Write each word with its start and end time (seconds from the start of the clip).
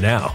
now. 0.00 0.34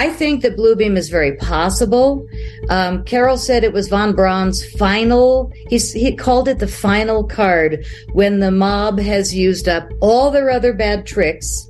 I 0.00 0.08
think 0.08 0.40
that 0.40 0.56
Bluebeam 0.56 0.96
is 0.96 1.10
very 1.10 1.36
possible. 1.36 2.26
Um, 2.70 3.04
Carol 3.04 3.36
said 3.36 3.64
it 3.64 3.74
was 3.74 3.88
von 3.88 4.14
Braun's 4.14 4.64
final. 4.64 5.52
He's, 5.68 5.92
he 5.92 6.16
called 6.16 6.48
it 6.48 6.58
the 6.58 6.66
final 6.66 7.22
card 7.22 7.84
when 8.14 8.40
the 8.40 8.50
mob 8.50 8.98
has 8.98 9.34
used 9.34 9.68
up 9.68 9.90
all 10.00 10.30
their 10.30 10.48
other 10.48 10.72
bad 10.72 11.06
tricks, 11.06 11.68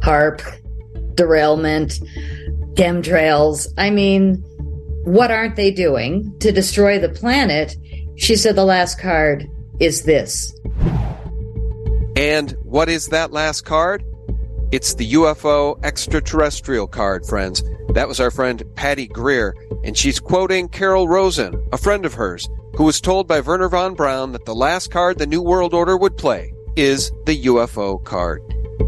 HAARP, 0.00 0.42
derailment, 1.14 2.00
chemtrails. 2.74 3.68
I 3.78 3.90
mean, 3.90 4.42
what 5.04 5.30
aren't 5.30 5.54
they 5.54 5.70
doing 5.70 6.36
to 6.40 6.50
destroy 6.50 6.98
the 6.98 7.08
planet? 7.08 7.76
She 8.16 8.34
said 8.34 8.56
the 8.56 8.64
last 8.64 8.98
card 8.98 9.48
is 9.78 10.02
this. 10.02 10.52
And 12.16 12.50
what 12.64 12.88
is 12.88 13.06
that 13.06 13.30
last 13.30 13.60
card? 13.60 14.02
It's 14.70 14.92
the 14.92 15.12
UFO 15.14 15.82
extraterrestrial 15.82 16.86
card, 16.86 17.24
friends. 17.24 17.62
That 17.94 18.06
was 18.06 18.20
our 18.20 18.30
friend 18.30 18.62
Patty 18.74 19.06
Greer, 19.06 19.54
and 19.82 19.96
she's 19.96 20.20
quoting 20.20 20.68
Carol 20.68 21.08
Rosin, 21.08 21.66
a 21.72 21.78
friend 21.78 22.04
of 22.04 22.12
hers, 22.12 22.46
who 22.76 22.84
was 22.84 23.00
told 23.00 23.26
by 23.26 23.40
Wernher 23.40 23.70
von 23.70 23.94
Braun 23.94 24.32
that 24.32 24.44
the 24.44 24.54
last 24.54 24.90
card 24.90 25.18
the 25.18 25.26
New 25.26 25.40
World 25.40 25.72
Order 25.72 25.96
would 25.96 26.18
play 26.18 26.52
is 26.76 27.10
the 27.24 27.44
UFO 27.44 28.04
card. 28.04 28.42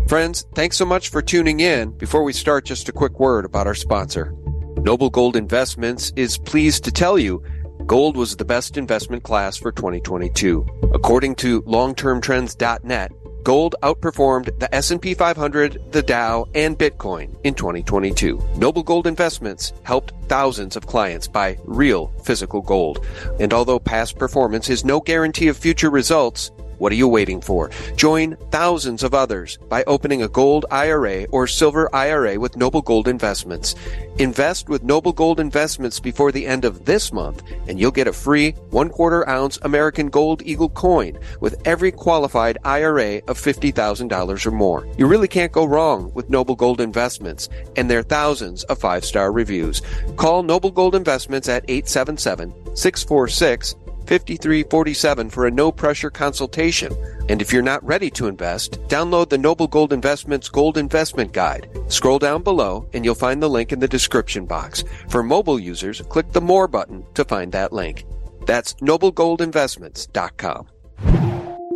Friends, 0.07 0.47
thanks 0.55 0.77
so 0.77 0.85
much 0.85 1.09
for 1.09 1.23
tuning 1.23 1.61
in. 1.61 1.93
Before 1.93 2.25
we 2.25 2.35
start, 2.35 2.67
just 2.67 2.91
a 2.91 2.93
quick 2.93 3.19
word 3.19 3.47
about 3.47 3.67
our 3.67 3.75
sponsor. 3.75 4.35
Noble 4.77 5.09
Gold 5.09 5.35
Investments 5.35 6.13
is 6.15 6.37
pleased 6.37 6.85
to 6.85 6.93
tell 6.93 7.19
you 7.19 7.43
gold 7.87 8.19
was 8.19 8.37
the 8.37 8.45
best 8.45 8.77
investment 8.77 9.23
class 9.23 9.57
for 9.57 9.73
2022. 9.73 10.67
According 10.93 11.37
to 11.37 11.63
longtermtrends.net, 11.63 13.13
Gold 13.43 13.75
outperformed 13.83 14.59
the 14.59 14.73
S&P 14.75 15.15
500, 15.15 15.93
the 15.93 16.03
Dow, 16.03 16.47
and 16.55 16.79
Bitcoin 16.79 17.35
in 17.43 17.55
2022. 17.55 18.39
Noble 18.57 18.83
Gold 18.83 19.07
Investments 19.07 19.73
helped 19.83 20.13
thousands 20.29 20.77
of 20.77 20.87
clients 20.87 21.27
buy 21.27 21.57
real 21.65 22.09
physical 22.23 22.61
gold. 22.61 23.05
And 23.39 23.55
although 23.55 23.79
past 23.79 24.19
performance 24.19 24.69
is 24.69 24.85
no 24.85 25.01
guarantee 25.01 25.49
of 25.49 25.57
future 25.57 25.91
results, 25.91 26.51
what 26.81 26.93
are 26.93 26.97
you 26.97 27.07
waiting 27.07 27.41
for? 27.41 27.71
Join 27.95 28.37
thousands 28.51 29.03
of 29.03 29.15
others 29.15 29.59
by 29.69 29.85
opening 29.87 30.23
a 30.23 30.29
gold 30.29 30.65
IRA 30.71 31.27
or 31.31 31.47
silver 31.47 31.95
IRA 31.95 32.41
with 32.41 32.57
Noble 32.57 32.81
Gold 32.81 33.07
Investments. 33.07 33.75
Invest 34.19 34.69
with 34.69 34.83
Noble 34.83 35.13
Gold 35.13 35.41
Investments 35.41 36.01
before 36.01 36.33
the 36.33 36.47
end 36.47 36.65
of 36.65 36.87
this 36.87 37.13
month, 37.13 37.43
and 37.69 37.79
you'll 37.79 37.91
get 37.91 38.09
a 38.09 38.13
free 38.13 38.53
one 38.71 38.89
quarter 38.89 39.29
ounce 39.29 39.59
American 39.63 40.09
Gold 40.09 40.43
Eagle 40.43 40.71
coin 40.71 41.19
with 41.41 41.61
every 41.67 41.93
qualified 41.93 42.57
IRA 42.65 43.19
of 43.29 43.39
$50,000 43.39 44.47
or 44.47 44.51
more. 44.51 44.87
You 44.97 45.07
really 45.07 45.29
can't 45.29 45.53
go 45.53 45.67
wrong 45.67 46.13
with 46.15 46.31
Noble 46.31 46.57
Gold 46.57 46.81
Investments 46.81 47.49
and 47.77 47.91
their 47.91 48.03
thousands 48.03 48.65
of 48.65 48.79
five 48.79 49.05
star 49.05 49.33
reviews. 49.33 49.83
Call 50.17 50.43
Noble 50.43 50.71
Gold 50.71 50.95
Investments 50.95 51.49
at 51.49 51.65
877 51.69 52.53
646 52.75 53.75
5347 54.11 55.31
for 55.31 55.47
a 55.47 55.53
no 55.53 55.71
pressure 55.71 56.11
consultation. 56.11 56.93
And 57.29 57.41
if 57.41 57.53
you're 57.53 57.63
not 57.63 57.85
ready 57.85 58.11
to 58.11 58.27
invest, 58.27 58.73
download 58.89 59.29
the 59.29 59.39
Noble 59.39 59.69
Gold 59.69 59.93
Investments 59.93 60.49
Gold 60.49 60.77
Investment 60.77 61.33
Guide. 61.33 61.71
Scroll 61.87 62.19
down 62.19 62.43
below 62.43 62.89
and 62.93 63.05
you'll 63.05 63.15
find 63.15 63.41
the 63.41 63.49
link 63.49 63.71
in 63.71 63.79
the 63.79 63.87
description 63.87 64.47
box. 64.47 64.83
For 65.09 65.23
mobile 65.23 65.61
users, 65.61 66.01
click 66.09 66.33
the 66.33 66.41
More 66.41 66.67
button 66.67 67.05
to 67.15 67.25
find 67.25 67.53
that 67.53 67.73
link. 67.73 68.05
That's 68.47 68.75
noblegoldinvestments.com. 68.75 70.67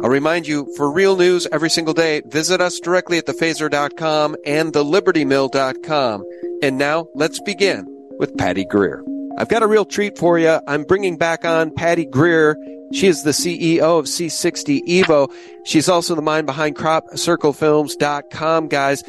I'll 0.02 0.10
remind 0.10 0.48
you, 0.48 0.74
for 0.76 0.90
real 0.90 1.16
news 1.16 1.46
every 1.52 1.70
single 1.70 1.94
day, 1.94 2.20
visit 2.26 2.60
us 2.60 2.80
directly 2.80 3.18
at 3.18 3.26
thephaser.com 3.26 4.36
and 4.44 4.72
thelibertymill.com. 4.72 6.24
And 6.64 6.78
now, 6.78 7.06
let's 7.14 7.38
begin 7.40 7.86
with 8.18 8.36
Patty 8.36 8.64
Greer. 8.64 9.04
I've 9.36 9.48
got 9.48 9.62
a 9.62 9.66
real 9.66 9.84
treat 9.84 10.16
for 10.16 10.38
you. 10.38 10.60
I'm 10.68 10.84
bringing 10.84 11.16
back 11.16 11.44
on 11.44 11.74
Patty 11.74 12.04
Greer. 12.04 12.56
She 12.92 13.08
is 13.08 13.24
the 13.24 13.32
CEO 13.32 13.98
of 13.98 14.04
C60 14.04 14.86
Evo. 14.86 15.32
She's 15.64 15.88
also 15.88 16.14
the 16.14 16.22
mind 16.22 16.46
behind 16.46 16.76
CropCircleFilms.com, 16.76 18.68
guys. 18.68 19.02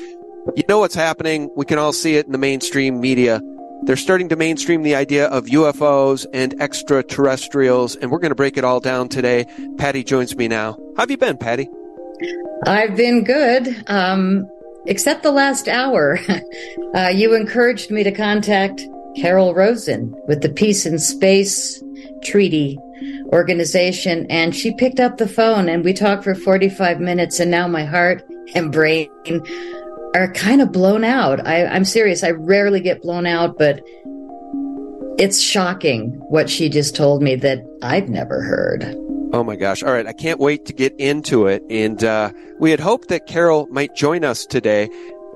You 0.56 0.64
know 0.68 0.80
what's 0.80 0.96
happening. 0.96 1.52
We 1.56 1.66
can 1.66 1.78
all 1.78 1.94
see 1.94 2.16
it 2.16 2.26
in 2.26 2.32
the 2.32 2.40
mainstream 2.40 3.00
media. 3.00 3.40
They're 3.84 3.96
starting 3.96 4.30
to 4.30 4.36
mainstream 4.36 4.82
the 4.82 4.96
idea 4.96 5.28
of 5.28 5.46
UFOs 5.46 6.26
and 6.34 6.60
extraterrestrials, 6.60 7.96
and 7.96 8.10
we're 8.10 8.20
going 8.20 8.32
to 8.32 8.36
break 8.36 8.58
it 8.58 8.64
all 8.64 8.80
down 8.80 9.10
today. 9.10 9.46
Patty 9.78 10.04
joins 10.04 10.36
me 10.36 10.48
now. 10.48 10.74
How 10.96 11.04
have 11.04 11.12
you 11.12 11.18
been, 11.18 11.38
Patty? 11.38 11.70
I've 12.66 12.96
been 12.96 13.24
good, 13.24 13.84
um, 13.86 14.50
except 14.88 15.22
the 15.22 15.32
last 15.32 15.68
hour. 15.68 16.18
uh, 16.96 17.10
you 17.10 17.36
encouraged 17.36 17.92
me 17.92 18.04
to 18.04 18.12
contact 18.12 18.88
Carol 19.16 19.54
Rosin 19.54 20.14
with 20.28 20.42
the 20.42 20.50
Peace 20.50 20.86
and 20.86 21.02
Space 21.02 21.82
Treaty 22.24 22.78
Organization, 23.28 24.26
and 24.30 24.56
she 24.56 24.74
picked 24.76 25.00
up 25.00 25.18
the 25.18 25.28
phone 25.28 25.70
and 25.70 25.84
we 25.84 25.94
talked 25.94 26.24
for 26.24 26.36
45 26.36 27.00
minutes, 27.00 27.40
and 27.40 27.52
now 27.52 27.68
my 27.68 27.86
heart 27.86 28.24
and 28.54 28.72
brain 28.72 29.10
are 30.16 30.32
kind 30.34 30.62
of 30.62 30.72
blown 30.72 31.04
out. 31.04 31.46
I, 31.46 31.66
I'm 31.66 31.86
serious. 31.86 32.24
I 32.24 32.32
rarely 32.32 32.80
get 32.80 33.02
blown 33.02 33.26
out, 33.26 33.58
but 33.58 33.84
it's 35.18 35.40
shocking 35.40 36.12
what 36.30 36.50
she 36.50 36.70
just 36.70 36.96
told 36.96 37.22
me 37.22 37.36
that 37.36 37.60
I've 37.82 38.10
never 38.10 38.42
heard. 38.42 38.84
Oh 39.34 39.44
my 39.44 39.56
gosh. 39.56 39.84
All 39.84 39.92
right. 39.92 40.08
I 40.08 40.14
can't 40.14 40.40
wait 40.40 40.66
to 40.66 40.74
get 40.74 40.94
into 40.98 41.48
it. 41.48 41.64
And 41.70 42.04
uh, 42.04 42.32
we 42.60 42.72
had 42.72 42.80
hoped 42.80 43.10
that 43.10 43.28
Carol 43.28 43.68
might 43.70 43.96
join 43.96 44.24
us 44.24 44.46
today. 44.46 44.90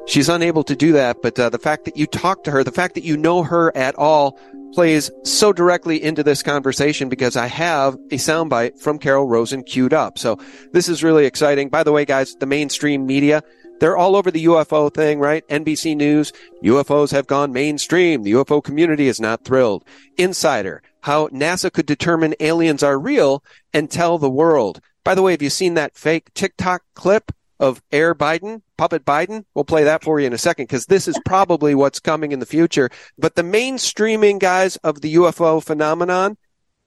She's 0.09 0.27
unable 0.27 0.63
to 0.63 0.75
do 0.75 0.91
that, 0.93 1.21
but 1.21 1.37
uh, 1.37 1.49
the 1.49 1.59
fact 1.59 1.85
that 1.85 1.95
you 1.95 2.07
talk 2.07 2.43
to 2.45 2.51
her, 2.51 2.63
the 2.63 2.71
fact 2.71 2.95
that 2.95 3.03
you 3.03 3.15
know 3.15 3.43
her 3.43 3.71
at 3.77 3.93
all, 3.93 4.39
plays 4.73 5.11
so 5.23 5.53
directly 5.53 6.01
into 6.01 6.23
this 6.23 6.41
conversation 6.41 7.09
because 7.09 7.37
I 7.37 7.45
have 7.45 7.93
a 8.09 8.15
soundbite 8.15 8.79
from 8.79 8.97
Carol 8.97 9.27
Rosin 9.27 9.61
queued 9.61 9.93
up. 9.93 10.17
So 10.17 10.39
this 10.71 10.89
is 10.89 11.03
really 11.03 11.27
exciting. 11.27 11.69
By 11.69 11.83
the 11.83 11.91
way, 11.91 12.05
guys, 12.05 12.35
the 12.39 12.47
mainstream 12.47 13.05
media, 13.05 13.43
they're 13.79 13.97
all 13.97 14.15
over 14.15 14.31
the 14.31 14.45
UFO 14.45 14.91
thing, 14.91 15.19
right? 15.19 15.47
NBC 15.47 15.95
News, 15.95 16.33
UFOs 16.63 17.11
have 17.11 17.27
gone 17.27 17.53
mainstream. 17.53 18.23
The 18.23 18.31
UFO 18.31 18.63
community 18.63 19.07
is 19.07 19.21
not 19.21 19.45
thrilled. 19.45 19.85
Insider, 20.17 20.81
how 21.01 21.27
NASA 21.27 21.71
could 21.71 21.85
determine 21.85 22.33
aliens 22.39 22.81
are 22.81 22.97
real 22.97 23.43
and 23.75 23.91
tell 23.91 24.17
the 24.17 24.27
world. 24.27 24.81
By 25.03 25.13
the 25.13 25.21
way, 25.21 25.33
have 25.33 25.43
you 25.43 25.51
seen 25.51 25.75
that 25.75 25.95
fake 25.95 26.33
TikTok 26.33 26.81
clip 26.95 27.31
of 27.59 27.81
Air 27.91 28.15
Biden, 28.15 28.61
Puppet 28.77 29.05
Biden. 29.05 29.45
We'll 29.53 29.65
play 29.65 29.83
that 29.83 30.03
for 30.03 30.19
you 30.19 30.27
in 30.27 30.33
a 30.33 30.37
second 30.37 30.65
because 30.65 30.85
this 30.85 31.07
is 31.07 31.19
probably 31.25 31.75
what's 31.75 31.99
coming 31.99 32.31
in 32.31 32.39
the 32.39 32.45
future. 32.45 32.89
But 33.17 33.35
the 33.35 33.43
mainstreaming 33.43 34.39
guys 34.39 34.77
of 34.77 35.01
the 35.01 35.15
UFO 35.15 35.63
phenomenon, 35.63 36.37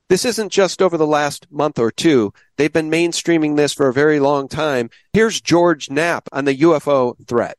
this 0.08 0.24
isn't 0.24 0.50
just 0.50 0.82
over 0.82 0.96
the 0.96 1.06
last 1.06 1.46
month 1.50 1.78
or 1.78 1.90
two. 1.90 2.32
They've 2.56 2.72
been 2.72 2.90
mainstreaming 2.90 3.56
this 3.56 3.72
for 3.72 3.88
a 3.88 3.94
very 3.94 4.20
long 4.20 4.48
time. 4.48 4.90
Here's 5.12 5.40
George 5.40 5.90
Knapp 5.90 6.28
on 6.32 6.44
the 6.44 6.56
UFO 6.58 7.14
threat. 7.26 7.56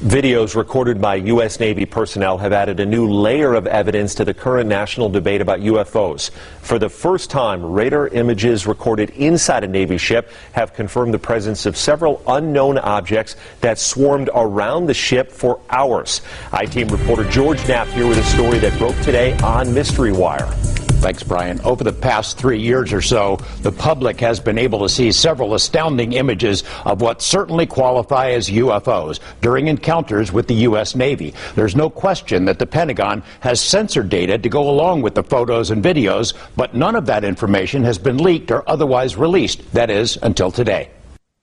Videos 0.00 0.54
recorded 0.54 1.00
by 1.00 1.14
U.S. 1.14 1.58
Navy 1.58 1.86
personnel 1.86 2.36
have 2.36 2.52
added 2.52 2.80
a 2.80 2.84
new 2.84 3.10
layer 3.10 3.54
of 3.54 3.66
evidence 3.66 4.14
to 4.16 4.26
the 4.26 4.34
current 4.34 4.68
national 4.68 5.08
debate 5.08 5.40
about 5.40 5.60
UFOs. 5.60 6.30
For 6.60 6.78
the 6.78 6.90
first 6.90 7.30
time, 7.30 7.64
radar 7.64 8.08
images 8.08 8.66
recorded 8.66 9.08
inside 9.10 9.64
a 9.64 9.68
Navy 9.68 9.96
ship 9.96 10.30
have 10.52 10.74
confirmed 10.74 11.14
the 11.14 11.18
presence 11.18 11.64
of 11.64 11.78
several 11.78 12.20
unknown 12.28 12.76
objects 12.76 13.36
that 13.62 13.78
swarmed 13.78 14.28
around 14.34 14.84
the 14.84 14.92
ship 14.92 15.32
for 15.32 15.60
hours. 15.70 16.20
I-Team 16.52 16.88
reporter 16.88 17.24
George 17.30 17.66
Knapp 17.66 17.88
here 17.88 18.06
with 18.06 18.18
a 18.18 18.24
story 18.24 18.58
that 18.58 18.78
broke 18.78 19.00
today 19.00 19.34
on 19.38 19.72
Mystery 19.72 20.12
Wire. 20.12 20.52
Thanks, 21.06 21.22
Brian. 21.22 21.60
Over 21.60 21.84
the 21.84 21.92
past 21.92 22.36
three 22.36 22.58
years 22.58 22.92
or 22.92 23.00
so, 23.00 23.36
the 23.62 23.70
public 23.70 24.18
has 24.18 24.40
been 24.40 24.58
able 24.58 24.80
to 24.80 24.88
see 24.88 25.12
several 25.12 25.54
astounding 25.54 26.14
images 26.14 26.64
of 26.84 27.00
what 27.00 27.22
certainly 27.22 27.64
qualify 27.64 28.30
as 28.30 28.48
UFOs 28.48 29.20
during 29.40 29.68
encounters 29.68 30.32
with 30.32 30.48
the 30.48 30.66
U.S. 30.66 30.96
Navy. 30.96 31.32
There's 31.54 31.76
no 31.76 31.88
question 31.88 32.46
that 32.46 32.58
the 32.58 32.66
Pentagon 32.66 33.22
has 33.38 33.60
censored 33.60 34.08
data 34.08 34.36
to 34.36 34.48
go 34.48 34.68
along 34.68 35.02
with 35.02 35.14
the 35.14 35.22
photos 35.22 35.70
and 35.70 35.80
videos, 35.80 36.34
but 36.56 36.74
none 36.74 36.96
of 36.96 37.06
that 37.06 37.22
information 37.22 37.84
has 37.84 37.98
been 37.98 38.18
leaked 38.18 38.50
or 38.50 38.68
otherwise 38.68 39.14
released. 39.14 39.62
That 39.74 39.90
is, 39.90 40.18
until 40.22 40.50
today. 40.50 40.90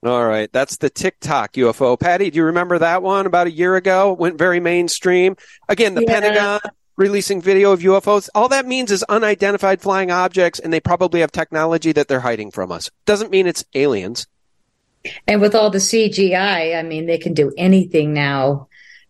All 0.06 0.26
right, 0.26 0.52
that's 0.52 0.76
the 0.76 0.90
Tic 0.90 1.22
Tac 1.22 1.54
UFO. 1.54 1.98
Patty, 1.98 2.30
do 2.32 2.36
you 2.36 2.44
remember 2.44 2.80
that 2.80 3.02
one 3.02 3.26
about 3.26 3.48
a 3.48 3.52
year 3.52 3.78
ago? 3.78 4.12
Went 4.12 4.38
very 4.38 4.60
mainstream. 4.60 5.38
Again, 5.70 5.96
the 5.96 6.02
yeah. 6.02 6.20
Pentagon 6.20 6.60
releasing 6.96 7.42
video 7.42 7.72
of 7.72 7.82
UFOs. 7.82 8.30
All 8.36 8.50
that 8.50 8.66
means 8.66 8.92
is 8.92 9.04
unidentified 9.04 9.82
flying 9.82 10.12
objects, 10.12 10.60
and 10.60 10.72
they 10.72 10.80
probably 10.80 11.22
have 11.22 11.32
technology 11.32 11.92
that 11.92 12.08
they're 12.08 12.20
hiding 12.20 12.52
from 12.52 12.72
us. 12.72 12.90
Doesn't 13.06 13.32
mean 13.32 13.48
it's 13.48 13.66
aliens. 13.74 14.28
And 15.28 15.42
with 15.42 15.56
all 15.56 15.70
the 15.70 15.80
CGI, 15.80 16.78
I 16.78 16.84
mean, 16.84 17.06
they 17.06 17.18
can 17.18 17.34
do 17.34 17.52
anything 17.58 18.14
now, 18.14 18.68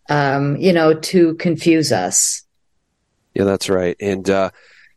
um, 0.09 0.57
you 0.57 0.73
know, 0.73 0.95
to 0.95 1.35
confuse 1.35 1.91
us. 1.91 2.43
Yeah, 3.33 3.43
that's 3.43 3.69
right. 3.69 3.95
And 3.99 4.27
uh, 4.29 4.49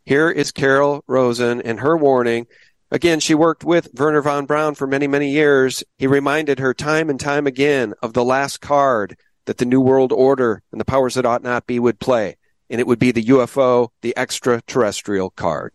here 0.05 0.29
is 0.29 0.51
Carol 0.51 1.03
Rosin 1.07 1.61
and 1.61 1.79
her 1.79 1.97
warning 1.97 2.47
Again, 2.89 3.19
she 3.19 3.35
worked 3.35 3.65
with 3.65 3.89
Wernher 3.93 4.21
von 4.21 4.45
Braun 4.45 4.73
for 4.73 4.87
many, 4.87 5.07
many 5.07 5.29
years. 5.29 5.83
He 5.97 6.07
reminded 6.07 6.59
her 6.59 6.73
time 6.73 7.09
and 7.09 7.19
time 7.19 7.45
again 7.45 7.93
of 8.01 8.13
the 8.13 8.23
last 8.23 8.61
card 8.61 9.17
that 9.45 9.57
the 9.57 9.65
New 9.65 9.81
World 9.81 10.13
Order 10.13 10.63
and 10.71 10.79
the 10.79 10.85
powers 10.85 11.15
that 11.15 11.25
ought 11.25 11.43
not 11.43 11.67
be 11.67 11.79
would 11.79 11.99
play. 11.99 12.37
And 12.69 12.81
it 12.81 12.87
would 12.87 12.99
be 12.99 13.11
the 13.11 13.23
UFO, 13.25 13.89
the 14.01 14.13
extraterrestrial 14.17 15.29
card. 15.31 15.73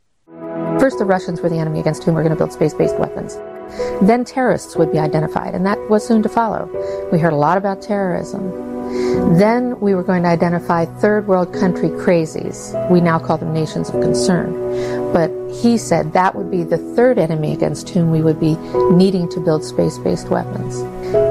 First, 0.79 0.99
the 0.99 1.05
Russians 1.05 1.41
were 1.41 1.49
the 1.49 1.59
enemy 1.59 1.81
against 1.81 2.05
whom 2.05 2.15
we're 2.15 2.23
going 2.23 2.35
to 2.35 2.39
build 2.39 2.53
space 2.53 2.75
based 2.75 2.99
weapons. 2.99 3.37
Then 4.03 4.25
terrorists 4.25 4.77
would 4.77 4.93
be 4.93 4.99
identified, 4.99 5.55
and 5.55 5.65
that 5.65 5.79
was 5.89 6.07
soon 6.07 6.23
to 6.23 6.29
follow. 6.29 6.69
We 7.11 7.19
heard 7.19 7.33
a 7.33 7.37
lot 7.37 7.57
about 7.57 7.81
terrorism. 7.81 8.72
Then 9.39 9.79
we 9.81 9.95
were 9.95 10.03
going 10.03 10.23
to 10.25 10.29
identify 10.29 10.85
third 10.85 11.27
world 11.27 11.53
country 11.55 11.89
crazies. 11.89 12.73
We 12.91 13.01
now 13.01 13.19
call 13.19 13.39
them 13.39 13.53
nations 13.53 13.89
of 13.89 14.01
concern. 14.01 15.13
But 15.13 15.31
he 15.53 15.77
said 15.77 16.13
that 16.13 16.35
would 16.35 16.51
be 16.51 16.65
the 16.65 16.79
third 16.79 17.19
enemy 17.19 17.53
against 17.53 17.89
whom 17.91 18.11
we 18.11 18.23
would 18.23 18.41
be 18.41 18.57
needing 18.91 19.29
to 19.31 19.41
build 19.41 19.65
space 19.65 19.99
based 19.99 20.29
weapons. 20.29 20.81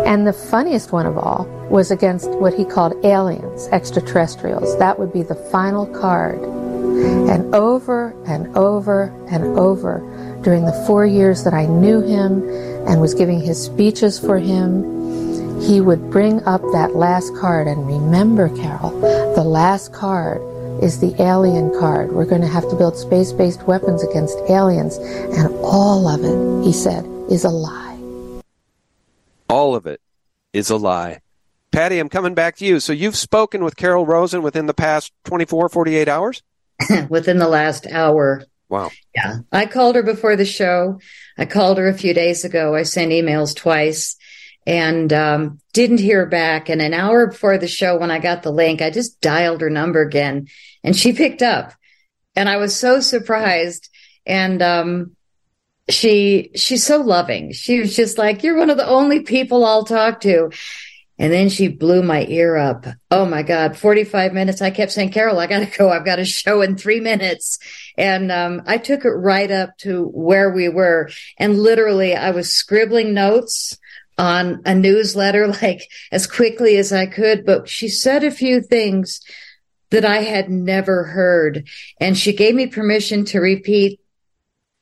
And 0.07 0.27
the 0.27 0.33
funniest 0.33 0.91
one 0.91 1.05
of 1.05 1.17
all 1.17 1.45
was 1.69 1.91
against 1.91 2.29
what 2.29 2.53
he 2.53 2.65
called 2.65 2.93
aliens, 3.05 3.67
extraterrestrials. 3.71 4.77
That 4.77 4.99
would 4.99 5.11
be 5.11 5.23
the 5.23 5.35
final 5.35 5.85
card. 5.87 6.41
And 6.41 7.53
over 7.55 8.13
and 8.27 8.55
over 8.55 9.03
and 9.29 9.57
over 9.57 9.99
during 10.43 10.65
the 10.65 10.83
four 10.85 11.05
years 11.05 11.43
that 11.43 11.53
I 11.53 11.65
knew 11.65 12.01
him 12.01 12.47
and 12.87 12.99
was 12.99 13.13
giving 13.13 13.39
his 13.39 13.61
speeches 13.61 14.19
for 14.19 14.37
him, 14.37 15.00
he 15.61 15.79
would 15.79 16.09
bring 16.09 16.43
up 16.45 16.61
that 16.73 16.95
last 16.95 17.35
card. 17.35 17.67
And 17.67 17.85
remember, 17.87 18.49
Carol, 18.55 18.99
the 19.35 19.43
last 19.43 19.93
card 19.93 20.41
is 20.83 20.99
the 20.99 21.15
alien 21.21 21.71
card. 21.79 22.11
We're 22.11 22.25
going 22.25 22.41
to 22.41 22.47
have 22.47 22.67
to 22.69 22.75
build 22.75 22.97
space 22.97 23.31
based 23.31 23.63
weapons 23.63 24.03
against 24.03 24.37
aliens. 24.49 24.97
And 24.97 25.53
all 25.63 26.07
of 26.07 26.23
it, 26.23 26.65
he 26.65 26.73
said, 26.73 27.05
is 27.29 27.43
a 27.43 27.49
lie. 27.49 28.41
All 29.49 29.75
of 29.75 29.85
it 29.85 30.01
is 30.53 30.69
a 30.69 30.77
lie. 30.77 31.21
Patty, 31.71 31.99
I'm 31.99 32.09
coming 32.09 32.33
back 32.33 32.57
to 32.57 32.65
you. 32.65 32.79
So 32.79 32.91
you've 32.91 33.15
spoken 33.15 33.63
with 33.63 33.77
Carol 33.77 34.05
Rosin 34.05 34.41
within 34.41 34.65
the 34.65 34.73
past 34.73 35.13
24, 35.25 35.69
48 35.69 36.09
hours? 36.09 36.43
within 37.09 37.37
the 37.37 37.47
last 37.47 37.87
hour. 37.87 38.43
Wow. 38.67 38.89
Yeah. 39.15 39.39
I 39.51 39.65
called 39.65 39.95
her 39.95 40.03
before 40.03 40.35
the 40.35 40.45
show. 40.45 40.99
I 41.37 41.45
called 41.45 41.77
her 41.77 41.87
a 41.87 41.97
few 41.97 42.13
days 42.13 42.43
ago. 42.43 42.75
I 42.75 42.83
sent 42.83 43.11
emails 43.11 43.55
twice 43.55 44.17
and 44.65 45.11
um, 45.11 45.59
didn't 45.73 45.99
hear 45.99 46.25
back. 46.25 46.69
And 46.69 46.81
an 46.81 46.93
hour 46.93 47.27
before 47.27 47.57
the 47.57 47.67
show, 47.67 47.97
when 47.97 48.11
I 48.11 48.19
got 48.19 48.43
the 48.43 48.51
link, 48.51 48.81
I 48.81 48.89
just 48.89 49.21
dialed 49.21 49.61
her 49.61 49.69
number 49.69 50.01
again 50.01 50.47
and 50.83 50.95
she 50.95 51.13
picked 51.13 51.41
up. 51.41 51.73
And 52.35 52.47
I 52.47 52.57
was 52.57 52.75
so 52.75 52.99
surprised. 52.99 53.89
And 54.25 54.61
um, 54.61 55.15
she 55.89 56.51
she's 56.55 56.85
so 56.85 57.01
loving. 57.01 57.51
She 57.51 57.79
was 57.79 57.95
just 57.95 58.17
like, 58.17 58.43
"You're 58.43 58.57
one 58.57 58.69
of 58.69 58.77
the 58.77 58.87
only 58.87 59.21
people 59.21 59.65
I'll 59.65 59.83
talk 59.83 60.21
to." 60.21 60.51
And 61.21 61.31
then 61.31 61.49
she 61.49 61.67
blew 61.67 62.01
my 62.01 62.25
ear 62.25 62.55
up. 62.57 62.87
Oh 63.11 63.27
my 63.27 63.43
God, 63.43 63.77
45 63.77 64.33
minutes. 64.33 64.59
I 64.59 64.71
kept 64.71 64.91
saying, 64.91 65.11
Carol, 65.11 65.37
I 65.37 65.45
got 65.45 65.59
to 65.59 65.77
go. 65.77 65.91
I've 65.91 66.05
got 66.05 66.17
a 66.17 66.25
show 66.25 66.63
in 66.63 66.77
three 66.77 66.99
minutes. 66.99 67.59
And 67.95 68.31
um, 68.31 68.63
I 68.65 68.79
took 68.79 69.05
it 69.05 69.09
right 69.09 69.51
up 69.51 69.77
to 69.79 70.05
where 70.05 70.49
we 70.49 70.67
were. 70.67 71.11
And 71.37 71.59
literally, 71.59 72.15
I 72.15 72.31
was 72.31 72.51
scribbling 72.51 73.13
notes 73.13 73.77
on 74.17 74.61
a 74.65 74.75
newsletter 74.75 75.47
like 75.61 75.89
as 76.11 76.27
quickly 76.27 76.77
as 76.77 76.91
I 76.91 77.05
could, 77.05 77.45
but 77.45 77.67
she 77.67 77.87
said 77.87 78.23
a 78.23 78.31
few 78.31 78.61
things 78.61 79.21
that 79.89 80.05
I 80.05 80.19
had 80.19 80.49
never 80.49 81.03
heard. 81.03 81.67
And 81.99 82.17
she 82.17 82.33
gave 82.33 82.55
me 82.55 82.67
permission 82.67 83.25
to 83.25 83.39
repeat 83.39 83.99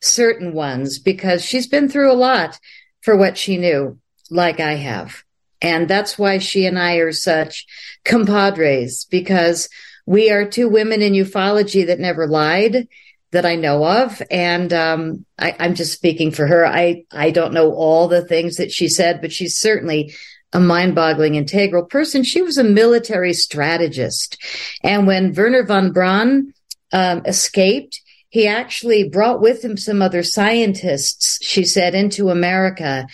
certain 0.02 0.54
ones 0.54 1.00
because 1.00 1.44
she's 1.44 1.68
been 1.68 1.90
through 1.90 2.12
a 2.12 2.14
lot 2.14 2.60
for 3.02 3.18
what 3.18 3.38
she 3.38 3.58
knew, 3.58 4.00
like 4.30 4.60
I 4.60 4.74
have. 4.74 5.24
And 5.62 5.90
that's 5.90 6.18
why 6.18 6.38
she 6.38 6.66
and 6.66 6.80
I 6.80 6.96
are 6.96 7.12
such 7.12 7.66
compadres 8.06 9.06
because 9.10 9.68
we 10.06 10.32
are 10.32 10.46
two 10.46 10.70
women 10.70 11.02
in 11.02 11.14
ufology 11.14 11.86
that 11.88 12.00
never 12.00 12.28
lied 12.28 12.88
that 13.32 13.46
I 13.46 13.56
know 13.56 13.86
of. 13.86 14.22
And 14.32 14.74
um, 14.74 15.26
I, 15.38 15.56
I'm 15.60 15.76
just 15.76 15.94
speaking 15.94 16.32
for 16.32 16.48
her. 16.48 16.66
I, 16.66 17.06
I 17.12 17.32
don't 17.32 17.54
know 17.54 17.74
all 17.74 18.08
the 18.08 18.26
things 18.26 18.58
that 18.58 18.72
she 18.72 18.88
said, 18.88 19.22
but 19.22 19.32
she's 19.32 19.60
certainly 19.60 20.14
a 20.52 20.60
mind-boggling 20.60 21.36
integral 21.36 21.86
person. 21.86 22.24
She 22.24 22.42
was 22.42 22.58
a 22.58 22.64
military 22.64 23.34
strategist. 23.34 24.42
And 24.84 25.06
when 25.06 25.34
Wernher 25.34 25.64
von 25.64 25.92
Braun 25.92 26.54
um, 26.92 27.22
escaped, 27.26 28.02
he 28.30 28.48
actually 28.48 29.10
brought 29.10 29.42
with 29.42 29.64
him 29.64 29.76
some 29.76 30.02
other 30.02 30.24
scientists, 30.24 31.44
she 31.44 31.64
said, 31.66 31.96
into 31.96 32.30
America. 32.30 33.08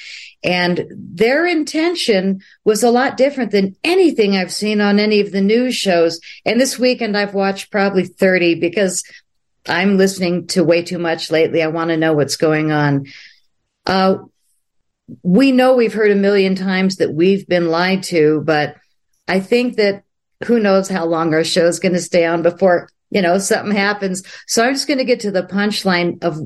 And 0.44 0.86
their 0.92 1.46
intention 1.46 2.42
was 2.66 2.84
a 2.84 2.92
lot 2.92 3.18
different 3.18 3.52
than 3.52 3.76
anything 3.84 4.36
I've 4.36 4.54
seen 4.54 4.80
on 4.80 5.00
any 5.00 5.20
of 5.20 5.32
the 5.32 5.42
news 5.42 5.76
shows. 5.76 6.20
And 6.46 6.60
this 6.60 6.78
weekend 6.78 7.18
I've 7.18 7.34
watched 7.34 7.72
probably 7.72 8.06
30 8.06 8.56
because 8.56 9.04
I'm 9.68 9.98
listening 9.98 10.48
to 10.48 10.64
way 10.64 10.84
too 10.84 11.00
much 11.00 11.32
lately. 11.32 11.62
I 11.62 11.68
want 11.68 11.90
to 11.90 11.98
know 11.98 12.14
what's 12.14 12.38
going 12.38 12.72
on. 12.72 13.08
Uh, 13.86 14.18
we 15.24 15.52
know 15.52 15.76
we've 15.76 15.94
heard 15.94 16.12
a 16.12 16.16
million 16.16 16.56
times 16.56 16.98
that 16.98 17.14
we've 17.14 17.48
been 17.48 17.70
lied 17.70 18.04
to, 18.04 18.42
but 18.46 18.78
I 19.28 19.40
think 19.40 19.78
that 19.78 20.04
who 20.44 20.60
knows 20.60 20.90
how 20.90 21.06
long 21.06 21.34
our 21.34 21.44
show 21.44 21.68
is 21.68 21.80
going 21.80 21.94
to 21.94 22.02
stay 22.02 22.26
on 22.26 22.42
before, 22.42 22.90
you 23.10 23.22
know, 23.22 23.38
something 23.38 23.76
happens. 23.76 24.24
So 24.48 24.66
I'm 24.66 24.74
just 24.74 24.88
going 24.88 24.98
to 24.98 25.06
get 25.06 25.22
to 25.22 25.32
the 25.32 25.44
punchline 25.44 26.24
of 26.24 26.40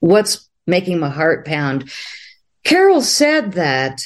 what's 0.00 0.48
making 0.66 0.98
my 0.98 1.10
heart 1.10 1.46
pound. 1.46 1.90
Carol 2.64 3.02
said 3.02 3.52
that 3.52 4.02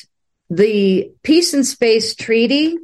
the 0.49 1.11
Peace 1.23 1.55
and 1.55 1.67
Space 1.67 2.15
Treaty 2.15 2.77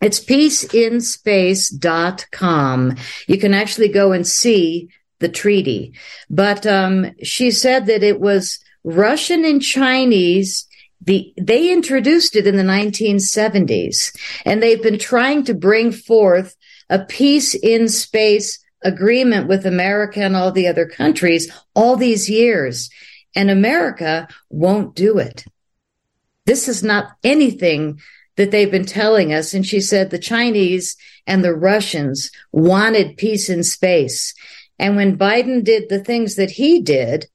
it's 0.00 0.20
peaceinspace.com. 0.20 2.96
You 3.26 3.38
can 3.38 3.54
actually 3.54 3.88
go 3.88 4.12
and 4.12 4.24
see 4.26 4.90
the 5.18 5.28
treaty. 5.28 5.94
But 6.30 6.64
um, 6.66 7.10
she 7.22 7.50
said 7.50 7.86
that 7.86 8.04
it 8.04 8.20
was 8.20 8.60
Russian 8.84 9.44
and 9.44 9.60
Chinese. 9.60 10.68
The, 11.00 11.34
they 11.40 11.72
introduced 11.72 12.36
it 12.36 12.46
in 12.46 12.56
the 12.56 12.62
1970s, 12.62 14.16
and 14.44 14.62
they've 14.62 14.82
been 14.82 14.98
trying 14.98 15.42
to 15.44 15.54
bring 15.54 15.90
forth 15.90 16.54
a 16.88 17.00
peace 17.00 17.54
in 17.54 17.88
space 17.88 18.60
agreement 18.82 19.48
with 19.48 19.66
America 19.66 20.20
and 20.20 20.36
all 20.36 20.52
the 20.52 20.68
other 20.68 20.86
countries 20.86 21.50
all 21.74 21.96
these 21.96 22.30
years. 22.30 22.88
And 23.34 23.50
America 23.50 24.28
won't 24.48 24.94
do 24.94 25.18
it. 25.18 25.44
This 26.46 26.68
is 26.68 26.82
not 26.82 27.12
anything 27.22 28.00
that 28.38 28.52
they've 28.52 28.70
been 28.70 28.86
telling 28.86 29.34
us. 29.34 29.52
And 29.52 29.66
she 29.66 29.80
said 29.80 30.10
the 30.10 30.18
Chinese 30.18 30.96
and 31.26 31.44
the 31.44 31.54
Russians 31.54 32.30
wanted 32.52 33.16
peace 33.16 33.50
in 33.50 33.64
space. 33.64 34.32
And 34.78 34.94
when 34.94 35.18
Biden 35.18 35.64
did 35.64 35.88
the 35.88 36.02
things 36.02 36.36
that 36.36 36.52
he 36.52 36.80
did, 36.80 37.26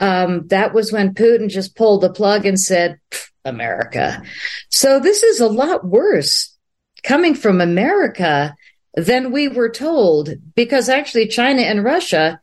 um, 0.00 0.46
that 0.48 0.72
was 0.72 0.92
when 0.92 1.14
Putin 1.14 1.48
just 1.48 1.76
pulled 1.76 2.00
the 2.00 2.12
plug 2.12 2.46
and 2.46 2.58
said, 2.58 2.98
America. 3.44 4.22
So 4.68 5.00
this 5.00 5.24
is 5.24 5.40
a 5.40 5.48
lot 5.48 5.84
worse 5.84 6.56
coming 7.02 7.34
from 7.34 7.60
America 7.60 8.54
than 8.94 9.32
we 9.32 9.48
were 9.48 9.68
told 9.68 10.30
because 10.54 10.88
actually 10.88 11.26
China 11.26 11.62
and 11.62 11.82
Russia 11.82 12.40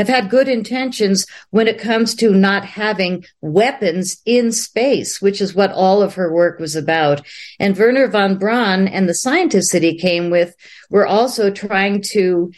have 0.00 0.08
had 0.08 0.30
good 0.30 0.48
intentions 0.48 1.26
when 1.50 1.68
it 1.68 1.78
comes 1.78 2.14
to 2.14 2.32
not 2.32 2.64
having 2.64 3.22
weapons 3.42 4.22
in 4.24 4.50
space, 4.50 5.20
which 5.20 5.42
is 5.42 5.54
what 5.54 5.70
all 5.72 6.00
of 6.02 6.14
her 6.14 6.32
work 6.32 6.58
was 6.58 6.74
about. 6.74 7.20
And 7.58 7.76
Wernher 7.76 8.08
von 8.08 8.38
Braun 8.38 8.88
and 8.88 9.06
the 9.06 9.14
scientists 9.14 9.72
that 9.72 9.82
he 9.82 9.98
came 9.98 10.30
with 10.30 10.56
were 10.88 11.06
also 11.06 11.50
trying 11.50 12.00
to 12.12 12.50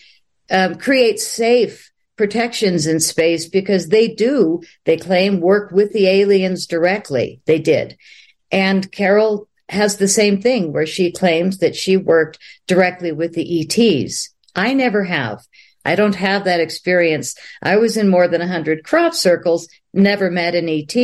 um, 0.51 0.77
create 0.77 1.19
safe 1.19 1.91
protections 2.17 2.87
in 2.87 3.01
space 3.01 3.49
because 3.49 3.89
they 3.89 4.07
do, 4.07 4.63
they 4.85 4.97
claim, 4.97 5.41
work 5.41 5.73
with 5.73 5.93
the 5.93 6.07
aliens 6.07 6.67
directly. 6.67 7.41
They 7.47 7.59
did. 7.59 7.97
And 8.53 8.91
Carol 8.93 9.49
has 9.69 9.97
the 9.97 10.07
same 10.07 10.41
thing 10.41 10.73
where 10.73 10.87
she 10.87 11.11
claims 11.11 11.59
that 11.59 11.75
she 11.75 11.97
worked 11.97 12.39
directly 12.69 13.11
with 13.11 13.33
the 13.33 13.63
ETs. 13.63 14.33
I 14.55 14.75
never 14.75 15.03
have. 15.03 15.45
I 15.85 15.95
don't 15.95 16.15
have 16.15 16.45
that 16.45 16.61
experience. 16.61 17.35
I 17.63 17.77
was 17.77 17.97
in 17.97 18.09
more 18.09 18.29
than 18.29 18.41
100 18.41 18.85
crop 18.85 19.15
circles, 19.15 19.69
never 19.93 20.31
met 20.31 20.55
an 20.55 20.69
ET. 20.69 20.95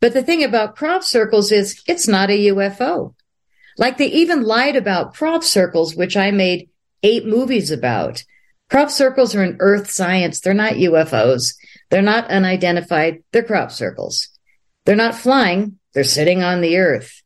But 0.00 0.12
the 0.12 0.22
thing 0.22 0.44
about 0.44 0.76
crop 0.76 1.02
circles 1.02 1.52
is 1.52 1.82
it's 1.86 2.08
not 2.08 2.30
a 2.30 2.48
UFO. 2.48 3.14
Like 3.78 3.98
they 3.98 4.06
even 4.06 4.42
lied 4.42 4.76
about 4.76 5.14
crop 5.14 5.42
circles, 5.42 5.96
which 5.96 6.16
I 6.16 6.30
made 6.30 6.68
eight 7.02 7.26
movies 7.26 7.70
about. 7.70 8.24
Crop 8.70 8.90
circles 8.90 9.34
are 9.34 9.42
an 9.42 9.56
earth 9.60 9.90
science. 9.90 10.40
They're 10.40 10.54
not 10.54 10.74
UFOs. 10.74 11.54
They're 11.90 12.02
not 12.02 12.28
unidentified. 12.28 13.22
They're 13.32 13.42
crop 13.42 13.70
circles. 13.70 14.28
They're 14.84 14.96
not 14.96 15.14
flying. 15.14 15.78
They're 15.92 16.04
sitting 16.04 16.42
on 16.42 16.60
the 16.60 16.76
earth. 16.78 17.22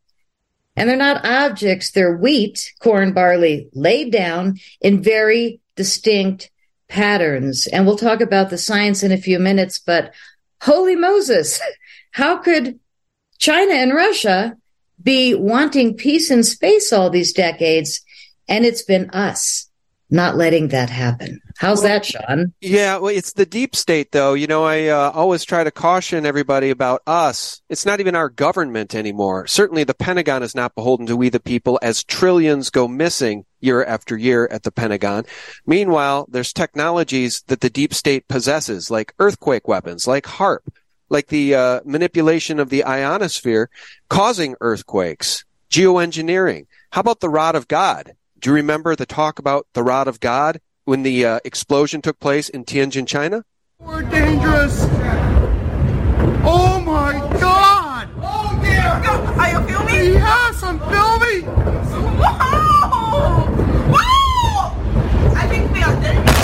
And 0.77 0.89
they're 0.89 0.97
not 0.97 1.25
objects. 1.25 1.91
They're 1.91 2.17
wheat, 2.17 2.73
corn, 2.81 3.13
barley 3.13 3.69
laid 3.73 4.13
down 4.13 4.59
in 4.81 5.03
very 5.03 5.61
distinct 5.75 6.51
patterns. 6.89 7.67
And 7.67 7.87
we'll 7.87 7.97
talk 7.97 8.21
about 8.21 8.51
the 8.51 8.59
science 8.59 9.03
in 9.03 9.13
a 9.13 9.19
few 9.19 9.39
minutes, 9.39 9.79
but 9.79 10.15
holy 10.61 10.97
Moses, 10.97 11.61
how 12.11 12.39
could 12.39 12.79
China 13.39 13.75
and 13.75 13.95
Russia 13.95 14.57
be 15.03 15.35
wanting 15.35 15.95
peace 15.95 16.31
in 16.31 16.43
space 16.43 16.93
all 16.93 17.11
these 17.11 17.33
decades? 17.33 18.01
And 18.49 18.65
it's 18.65 18.83
been 18.83 19.11
us 19.11 19.68
not 20.11 20.37
letting 20.37 20.69
that 20.69 20.89
happen. 20.91 21.41
How's 21.59 21.83
well, 21.83 21.89
that, 21.89 22.07
Sean? 22.07 22.53
Yeah, 22.61 22.99
well, 22.99 23.15
it's 23.15 23.33
the 23.33 23.45
deep 23.45 23.77
state, 23.77 24.13
though. 24.13 24.35
You 24.35 24.47
know, 24.47 24.65
I 24.65 24.87
uh, 24.87 25.11
always 25.13 25.45
try 25.45 25.65
to 25.65 25.71
caution 25.71 26.25
everybody 26.25 26.71
about 26.71 27.03
us. 27.07 27.61
It's 27.69 27.85
not 27.85 28.01
even 28.01 28.15
our 28.15 28.29
government 28.29 28.95
anymore. 28.95 29.47
Certainly, 29.47 29.85
the 29.85 29.95
Pentagon 29.95 30.43
is 30.43 30.55
not 30.55 30.75
beholden 30.75 31.07
to 31.07 31.17
we 31.17 31.29
the 31.29 31.41
people 31.41 31.79
as 31.83 32.05
trillions 32.05 32.71
go 32.71 32.89
missing 32.89 33.45
year 33.61 33.85
after 33.85 34.17
year 34.17 34.47
at 34.51 34.63
the 34.63 34.73
Pentagon. 34.73 35.25
Meanwhile, 35.67 36.27
there's 36.31 36.53
technologies 36.53 37.43
that 37.49 37.61
the 37.61 37.71
deep 37.71 37.93
state 37.93 38.29
possesses, 38.29 38.91
like 38.91 39.15
earthquake 39.19 39.69
weapons, 39.69 40.07
like 40.07 40.25
HAARP, 40.25 40.61
like 41.11 41.27
the 41.27 41.55
uh, 41.55 41.81
manipulation 41.85 42.61
of 42.61 42.71
the 42.71 42.85
ionosphere, 42.85 43.69
causing 44.09 44.55
earthquakes, 44.61 45.45
geoengineering. 45.71 46.67
How 46.91 47.01
about 47.01 47.21
the 47.21 47.29
rod 47.29 47.57
of 47.57 47.69
God? 47.69 48.15
Do 48.41 48.51
you 48.51 48.55
remember 48.55 48.95
the 48.95 49.05
talk 49.05 49.41
about 49.41 49.67
the 49.75 49.83
rod 49.83 50.07
of 50.07 50.21
God 50.21 50.61
when 50.85 51.03
the 51.03 51.25
uh, 51.25 51.41
explosion 51.45 52.01
took 52.01 52.21
place 52.21 52.49
in 52.49 52.65
Tianjin, 52.65 53.05
China? 53.05 53.43
We're 53.81 54.03
dangerous. 54.03 54.87
Oh 56.45 56.81
my 56.87 57.15
God! 57.41 58.09
Oh 58.23 58.57
dear! 58.63 58.85
Are 58.85 59.51
you 59.51 59.67
filming? 59.67 60.13
Yes, 60.15 60.63
I'm 60.63 60.79
filming. 60.79 61.47
Wow! 62.17 63.49
Wow! 63.91 64.77
I 65.35 65.49
think 65.49 65.73
we 65.73 65.83
are 65.83 66.01
dangerous. 66.01 66.39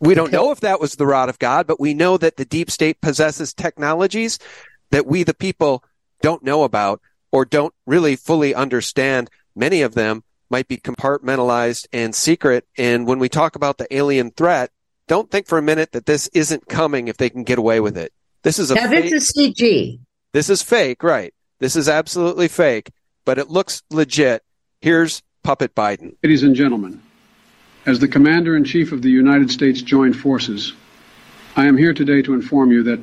We 0.00 0.14
don't 0.14 0.32
know 0.32 0.50
if 0.52 0.60
that 0.60 0.80
was 0.80 0.94
the 0.94 1.06
rod 1.06 1.28
of 1.28 1.38
God, 1.38 1.66
but 1.66 1.80
we 1.80 1.94
know 1.94 2.16
that 2.16 2.36
the 2.36 2.44
deep 2.44 2.70
state 2.70 3.00
possesses 3.00 3.52
technologies 3.52 4.38
that 4.90 5.06
we, 5.06 5.22
the 5.22 5.34
people, 5.34 5.84
don't 6.22 6.42
know 6.42 6.64
about 6.64 7.00
or 7.32 7.44
don't 7.44 7.74
really 7.86 8.16
fully 8.16 8.54
understand. 8.54 9.30
Many 9.54 9.82
of 9.82 9.94
them 9.94 10.22
might 10.50 10.68
be 10.68 10.76
compartmentalized 10.76 11.86
and 11.92 12.14
secret. 12.14 12.66
And 12.76 13.06
when 13.06 13.18
we 13.18 13.28
talk 13.28 13.56
about 13.56 13.78
the 13.78 13.94
alien 13.94 14.30
threat, 14.30 14.70
don't 15.06 15.30
think 15.30 15.46
for 15.46 15.58
a 15.58 15.62
minute 15.62 15.92
that 15.92 16.06
this 16.06 16.28
isn't 16.28 16.68
coming 16.68 17.08
if 17.08 17.16
they 17.16 17.30
can 17.30 17.44
get 17.44 17.58
away 17.58 17.80
with 17.80 17.96
it. 17.96 18.12
This 18.42 18.58
is 18.58 18.70
a 18.70 18.74
now, 18.74 18.88
fake. 18.88 19.10
this 19.10 19.12
is 19.12 19.32
CG. 19.32 19.98
This 20.32 20.50
is 20.50 20.62
fake, 20.62 21.02
right? 21.02 21.34
This 21.58 21.76
is 21.76 21.88
absolutely 21.88 22.48
fake, 22.48 22.90
but 23.24 23.38
it 23.38 23.48
looks 23.48 23.82
legit. 23.90 24.42
Here's 24.80 25.22
Puppet 25.42 25.74
Biden. 25.74 26.14
Ladies 26.22 26.42
and 26.42 26.54
gentlemen, 26.54 27.02
as 27.88 27.98
the 27.98 28.06
Commander 28.06 28.54
in 28.54 28.64
Chief 28.64 28.92
of 28.92 29.00
the 29.00 29.10
United 29.10 29.50
States 29.50 29.80
Joint 29.80 30.14
Forces, 30.14 30.74
I 31.56 31.64
am 31.64 31.78
here 31.78 31.94
today 31.94 32.20
to 32.20 32.34
inform 32.34 32.70
you 32.70 32.82
that 32.82 33.00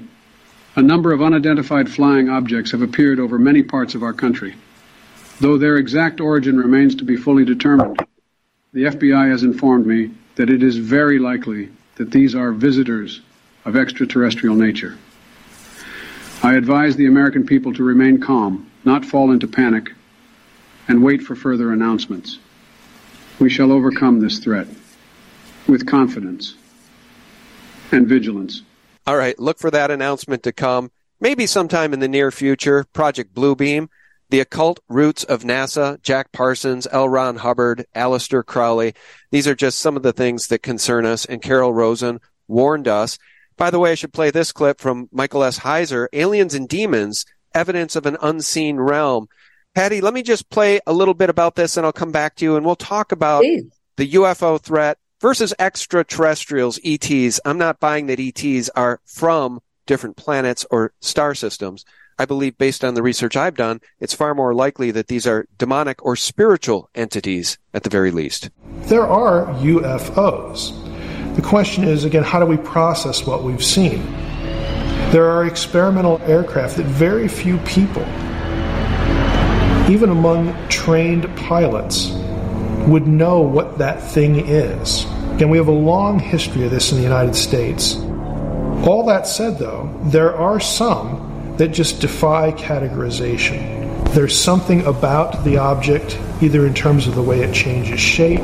a 0.76 0.82
number 0.84 1.12
of 1.12 1.24
unidentified 1.24 1.90
flying 1.90 2.30
objects 2.30 2.70
have 2.70 2.84
appeared 2.84 3.20
over 3.20 3.40
many 3.40 3.64
parts 3.64 3.96
of 3.96 4.04
our 4.04 4.14
country. 4.14 4.54
Though 5.40 5.58
their 5.58 5.78
exact 5.78 6.22
origin 6.22 6.60
remains 6.60 6.94
to 6.98 7.04
be 7.04 7.18
fully 7.18 7.44
determined, 7.44 8.00
the 8.74 8.84
FBI 8.84 9.32
has 9.32 9.42
informed 9.42 9.88
me 9.88 10.12
that 10.36 10.52
it 10.52 10.62
is 10.62 10.78
very 10.78 11.18
likely 11.18 11.70
that 11.96 12.12
these 12.12 12.36
are 12.36 12.52
visitors 12.52 13.22
of 13.66 13.76
extraterrestrial 13.76 14.54
nature. 14.54 15.00
I 16.44 16.54
advise 16.54 16.96
the 16.96 17.08
American 17.08 17.48
people 17.48 17.74
to 17.74 17.84
remain 17.84 18.22
calm, 18.22 18.70
not 18.84 19.04
fall 19.04 19.32
into 19.32 19.48
panic, 19.48 19.94
and 20.88 21.04
wait 21.04 21.24
for 21.24 21.36
further 21.36 21.72
announcements. 21.72 22.38
We 23.38 23.50
shall 23.50 23.74
overcome 23.74 24.22
this 24.22 24.40
threat 24.40 24.68
with 25.68 25.86
confidence 25.86 26.56
and 27.92 28.08
vigilance. 28.08 28.62
All 29.08 29.18
right, 29.18 29.38
look 29.40 29.60
for 29.60 29.72
that 29.72 29.92
announcement 29.92 30.44
to 30.44 30.52
come, 30.52 30.92
maybe 31.20 31.46
sometime 31.46 31.94
in 31.94 32.00
the 32.00 32.08
near 32.08 32.32
future. 32.32 32.86
Project 32.94 33.34
Bluebeam, 33.34 33.90
the 34.30 34.40
occult 34.40 34.80
roots 34.90 35.24
of 35.24 35.44
NASA, 35.44 36.02
Jack 36.02 36.32
Parsons, 36.32 36.88
L. 36.92 37.08
Ron 37.08 37.38
Hubbard, 37.38 37.86
Aleister 37.96 38.44
Crowley. 38.44 38.94
These 39.32 39.48
are 39.48 39.56
just 39.56 39.80
some 39.80 39.96
of 39.96 40.04
the 40.04 40.14
things 40.14 40.48
that 40.48 40.64
concern 40.64 41.06
us, 41.06 41.26
and 41.26 41.42
Carol 41.42 41.74
Rosin 41.74 42.20
warned 42.48 42.88
us. 42.88 43.18
By 43.58 43.70
the 43.70 43.80
way, 43.80 43.92
I 43.92 43.96
should 43.96 44.14
play 44.14 44.32
this 44.32 44.52
clip 44.52 44.82
from 44.82 45.08
Michael 45.12 45.44
S. 45.44 45.60
Heiser, 45.60 46.08
Aliens 46.12 46.54
and 46.54 46.68
Demons, 46.68 47.26
Evidence 47.54 47.96
of 47.96 48.06
an 48.06 48.18
Unseen 48.22 48.78
Realm. 48.78 49.30
Patty, 49.76 50.02
let 50.02 50.14
me 50.14 50.24
just 50.24 50.50
play 50.50 50.80
a 50.88 50.94
little 50.94 51.14
bit 51.14 51.30
about 51.30 51.56
this 51.56 51.78
and 51.78 51.86
I'll 51.86 51.94
come 51.94 52.12
back 52.12 52.36
to 52.36 52.46
you 52.46 52.56
and 52.56 52.66
we'll 52.66 52.76
talk 52.76 53.12
about 53.12 53.42
Please. 53.42 53.66
the 53.98 54.14
UFO 54.14 54.60
threat 54.60 54.98
versus 55.26 55.56
extraterrestrials, 55.58 56.80
ETs. 56.86 57.40
I'm 57.46 57.58
not 57.58 57.80
buying 57.80 58.06
that 58.06 58.20
ETs 58.20 58.70
are 58.76 59.00
from 59.06 59.60
different 59.88 60.18
planets 60.18 60.68
or 60.70 60.94
star 61.02 61.34
systems. 61.34 61.84
I 62.20 62.26
believe 62.26 62.60
based 62.60 62.84
on 62.86 62.94
the 62.94 63.02
research 63.02 63.36
I've 63.36 63.56
done, 63.56 63.82
it's 64.00 64.14
far 64.14 64.36
more 64.36 64.54
likely 64.54 64.92
that 64.92 65.08
these 65.08 65.26
are 65.26 65.48
demonic 65.58 66.06
or 66.06 66.16
spiritual 66.16 66.92
entities 66.94 67.58
at 67.74 67.82
the 67.82 67.90
very 67.90 68.12
least. 68.12 68.52
There 68.82 69.08
are 69.08 69.48
UFOs. 69.64 70.76
The 71.36 71.42
question 71.42 71.86
is, 71.86 72.04
again, 72.04 72.22
how 72.22 72.40
do 72.40 72.46
we 72.46 72.58
process 72.58 73.26
what 73.26 73.42
we've 73.42 73.66
seen? 73.66 74.06
There 75.10 75.26
are 75.26 75.48
experimental 75.48 76.22
aircraft 76.28 76.78
that 76.78 76.86
very 76.86 77.28
few 77.28 77.58
people 77.66 78.06
even 79.90 80.10
among 80.10 80.52
trained 80.68 81.24
pilots, 81.36 82.10
would 82.88 83.08
know 83.08 83.42
what 83.42 83.78
that 83.80 84.02
thing 84.02 84.48
is. 84.48 85.06
And 85.40 85.50
we 85.50 85.58
have 85.58 85.68
a 85.68 85.72
long 85.72 86.20
history 86.20 86.64
of 86.66 86.72
this 86.72 86.92
in 86.92 86.98
the 86.98 87.04
United 87.04 87.36
States. 87.36 87.96
All 88.88 89.04
that 89.08 89.28
said, 89.28 89.58
though, 89.58 89.94
there 90.04 90.36
are 90.36 90.60
some 90.60 91.56
that 91.58 91.70
just 91.70 92.02
defy 92.02 92.52
categorization. 92.52 94.14
There's 94.14 94.38
something 94.38 94.86
about 94.86 95.44
the 95.44 95.58
object, 95.58 96.20
either 96.42 96.66
in 96.66 96.74
terms 96.74 97.08
of 97.08 97.16
the 97.16 97.24
way 97.24 97.42
it 97.42 97.54
changes 97.54 98.00
shape. 98.00 98.42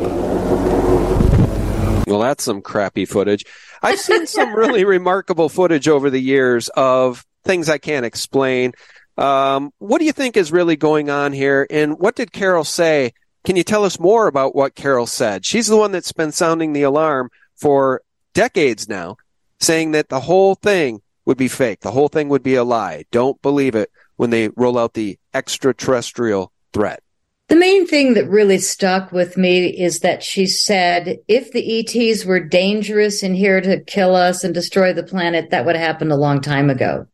Well, 2.07 2.19
that's 2.19 2.43
some 2.43 2.61
crappy 2.61 3.05
footage. 3.05 3.45
I've 3.81 3.99
seen 3.99 4.27
some 4.27 4.53
really 4.53 4.83
remarkable 4.97 5.49
footage 5.49 5.87
over 5.87 6.09
the 6.09 6.19
years 6.19 6.69
of 6.69 7.25
things 7.43 7.69
I 7.69 7.77
can't 7.77 8.05
explain. 8.05 8.73
Um, 9.17 9.71
what 9.79 9.99
do 9.99 10.05
you 10.05 10.11
think 10.11 10.35
is 10.35 10.51
really 10.51 10.75
going 10.75 11.09
on 11.09 11.31
here? 11.31 11.67
And 11.69 11.99
what 11.99 12.15
did 12.15 12.31
Carol 12.31 12.63
say? 12.63 13.13
Can 13.43 13.55
you 13.55 13.63
tell 13.63 13.83
us 13.83 13.99
more 13.99 14.27
about 14.27 14.55
what 14.55 14.75
Carol 14.75 15.07
said? 15.07 15.45
She's 15.45 15.67
the 15.67 15.77
one 15.77 15.91
that's 15.91 16.11
been 16.11 16.31
sounding 16.31 16.73
the 16.73 16.83
alarm 16.83 17.31
for 17.55 18.01
decades 18.33 18.87
now, 18.87 19.17
saying 19.59 19.91
that 19.91 20.09
the 20.09 20.19
whole 20.19 20.55
thing 20.55 21.01
would 21.25 21.37
be 21.37 21.47
fake. 21.47 21.79
The 21.81 21.91
whole 21.91 22.07
thing 22.07 22.29
would 22.29 22.43
be 22.43 22.55
a 22.55 22.63
lie. 22.63 23.05
Don't 23.11 23.41
believe 23.41 23.75
it 23.75 23.91
when 24.15 24.29
they 24.29 24.49
roll 24.49 24.77
out 24.77 24.93
the 24.93 25.17
extraterrestrial 25.33 26.51
threat. 26.73 27.01
The 27.47 27.55
main 27.55 27.85
thing 27.85 28.13
that 28.13 28.29
really 28.29 28.59
stuck 28.59 29.11
with 29.11 29.35
me 29.37 29.67
is 29.67 29.99
that 29.99 30.23
she 30.23 30.45
said 30.45 31.17
if 31.27 31.51
the 31.51 31.79
ETs 31.79 32.23
were 32.23 32.39
dangerous 32.39 33.23
and 33.23 33.35
here 33.35 33.59
to 33.59 33.83
kill 33.83 34.15
us 34.15 34.43
and 34.43 34.53
destroy 34.53 34.93
the 34.93 35.03
planet, 35.03 35.49
that 35.49 35.65
would 35.65 35.75
have 35.75 35.85
happened 35.85 36.13
a 36.13 36.15
long 36.15 36.39
time 36.39 36.69
ago. 36.69 37.07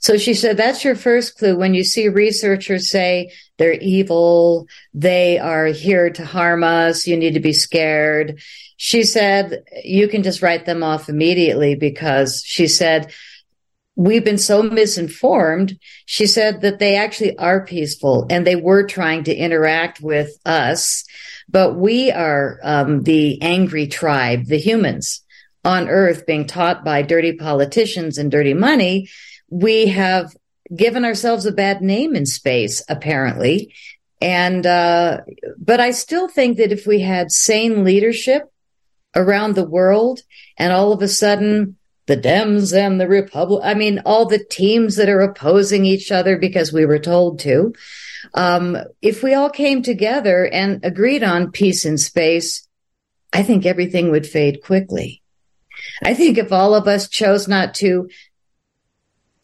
So 0.00 0.16
she 0.16 0.34
said, 0.34 0.56
that's 0.56 0.84
your 0.84 0.94
first 0.94 1.38
clue. 1.38 1.56
When 1.56 1.74
you 1.74 1.84
see 1.84 2.08
researchers 2.08 2.90
say 2.90 3.32
they're 3.58 3.72
evil, 3.72 4.66
they 4.94 5.38
are 5.38 5.66
here 5.66 6.10
to 6.10 6.24
harm 6.24 6.62
us, 6.62 7.06
you 7.06 7.16
need 7.16 7.34
to 7.34 7.40
be 7.40 7.52
scared. 7.52 8.40
She 8.76 9.04
said, 9.04 9.64
you 9.84 10.08
can 10.08 10.22
just 10.22 10.42
write 10.42 10.66
them 10.66 10.82
off 10.82 11.08
immediately 11.08 11.74
because 11.74 12.42
she 12.44 12.68
said, 12.68 13.12
we've 13.96 14.24
been 14.24 14.38
so 14.38 14.62
misinformed. 14.62 15.78
She 16.04 16.26
said 16.26 16.60
that 16.60 16.78
they 16.78 16.96
actually 16.96 17.36
are 17.38 17.64
peaceful 17.64 18.26
and 18.28 18.46
they 18.46 18.56
were 18.56 18.86
trying 18.86 19.24
to 19.24 19.34
interact 19.34 20.02
with 20.02 20.30
us, 20.44 21.04
but 21.48 21.76
we 21.76 22.12
are 22.12 22.60
um, 22.62 23.02
the 23.02 23.40
angry 23.40 23.86
tribe, 23.86 24.44
the 24.44 24.58
humans 24.58 25.22
on 25.64 25.88
earth 25.88 26.26
being 26.26 26.46
taught 26.46 26.84
by 26.84 27.02
dirty 27.02 27.32
politicians 27.32 28.18
and 28.18 28.30
dirty 28.30 28.54
money. 28.54 29.08
We 29.50 29.88
have 29.88 30.34
given 30.74 31.04
ourselves 31.04 31.46
a 31.46 31.52
bad 31.52 31.82
name 31.82 32.16
in 32.16 32.26
space, 32.26 32.82
apparently. 32.88 33.74
And, 34.20 34.66
uh, 34.66 35.20
but 35.58 35.80
I 35.80 35.90
still 35.90 36.28
think 36.28 36.56
that 36.56 36.72
if 36.72 36.86
we 36.86 37.00
had 37.00 37.30
sane 37.30 37.84
leadership 37.84 38.50
around 39.14 39.54
the 39.54 39.68
world 39.68 40.20
and 40.58 40.72
all 40.72 40.92
of 40.92 41.02
a 41.02 41.08
sudden 41.08 41.76
the 42.06 42.16
Dems 42.16 42.76
and 42.76 43.00
the 43.00 43.08
Republic, 43.08 43.62
I 43.64 43.74
mean, 43.74 44.00
all 44.04 44.26
the 44.26 44.44
teams 44.44 44.96
that 44.96 45.08
are 45.08 45.20
opposing 45.20 45.84
each 45.84 46.10
other 46.10 46.38
because 46.38 46.72
we 46.72 46.86
were 46.86 46.98
told 46.98 47.40
to. 47.40 47.74
Um, 48.34 48.76
if 49.02 49.22
we 49.22 49.34
all 49.34 49.50
came 49.50 49.82
together 49.82 50.46
and 50.46 50.84
agreed 50.84 51.22
on 51.22 51.52
peace 51.52 51.84
in 51.84 51.98
space, 51.98 52.66
I 53.32 53.42
think 53.42 53.66
everything 53.66 54.10
would 54.10 54.26
fade 54.26 54.62
quickly. 54.62 55.22
I 56.02 56.14
think 56.14 56.38
if 56.38 56.52
all 56.52 56.74
of 56.74 56.88
us 56.88 57.08
chose 57.08 57.48
not 57.48 57.74
to, 57.76 58.08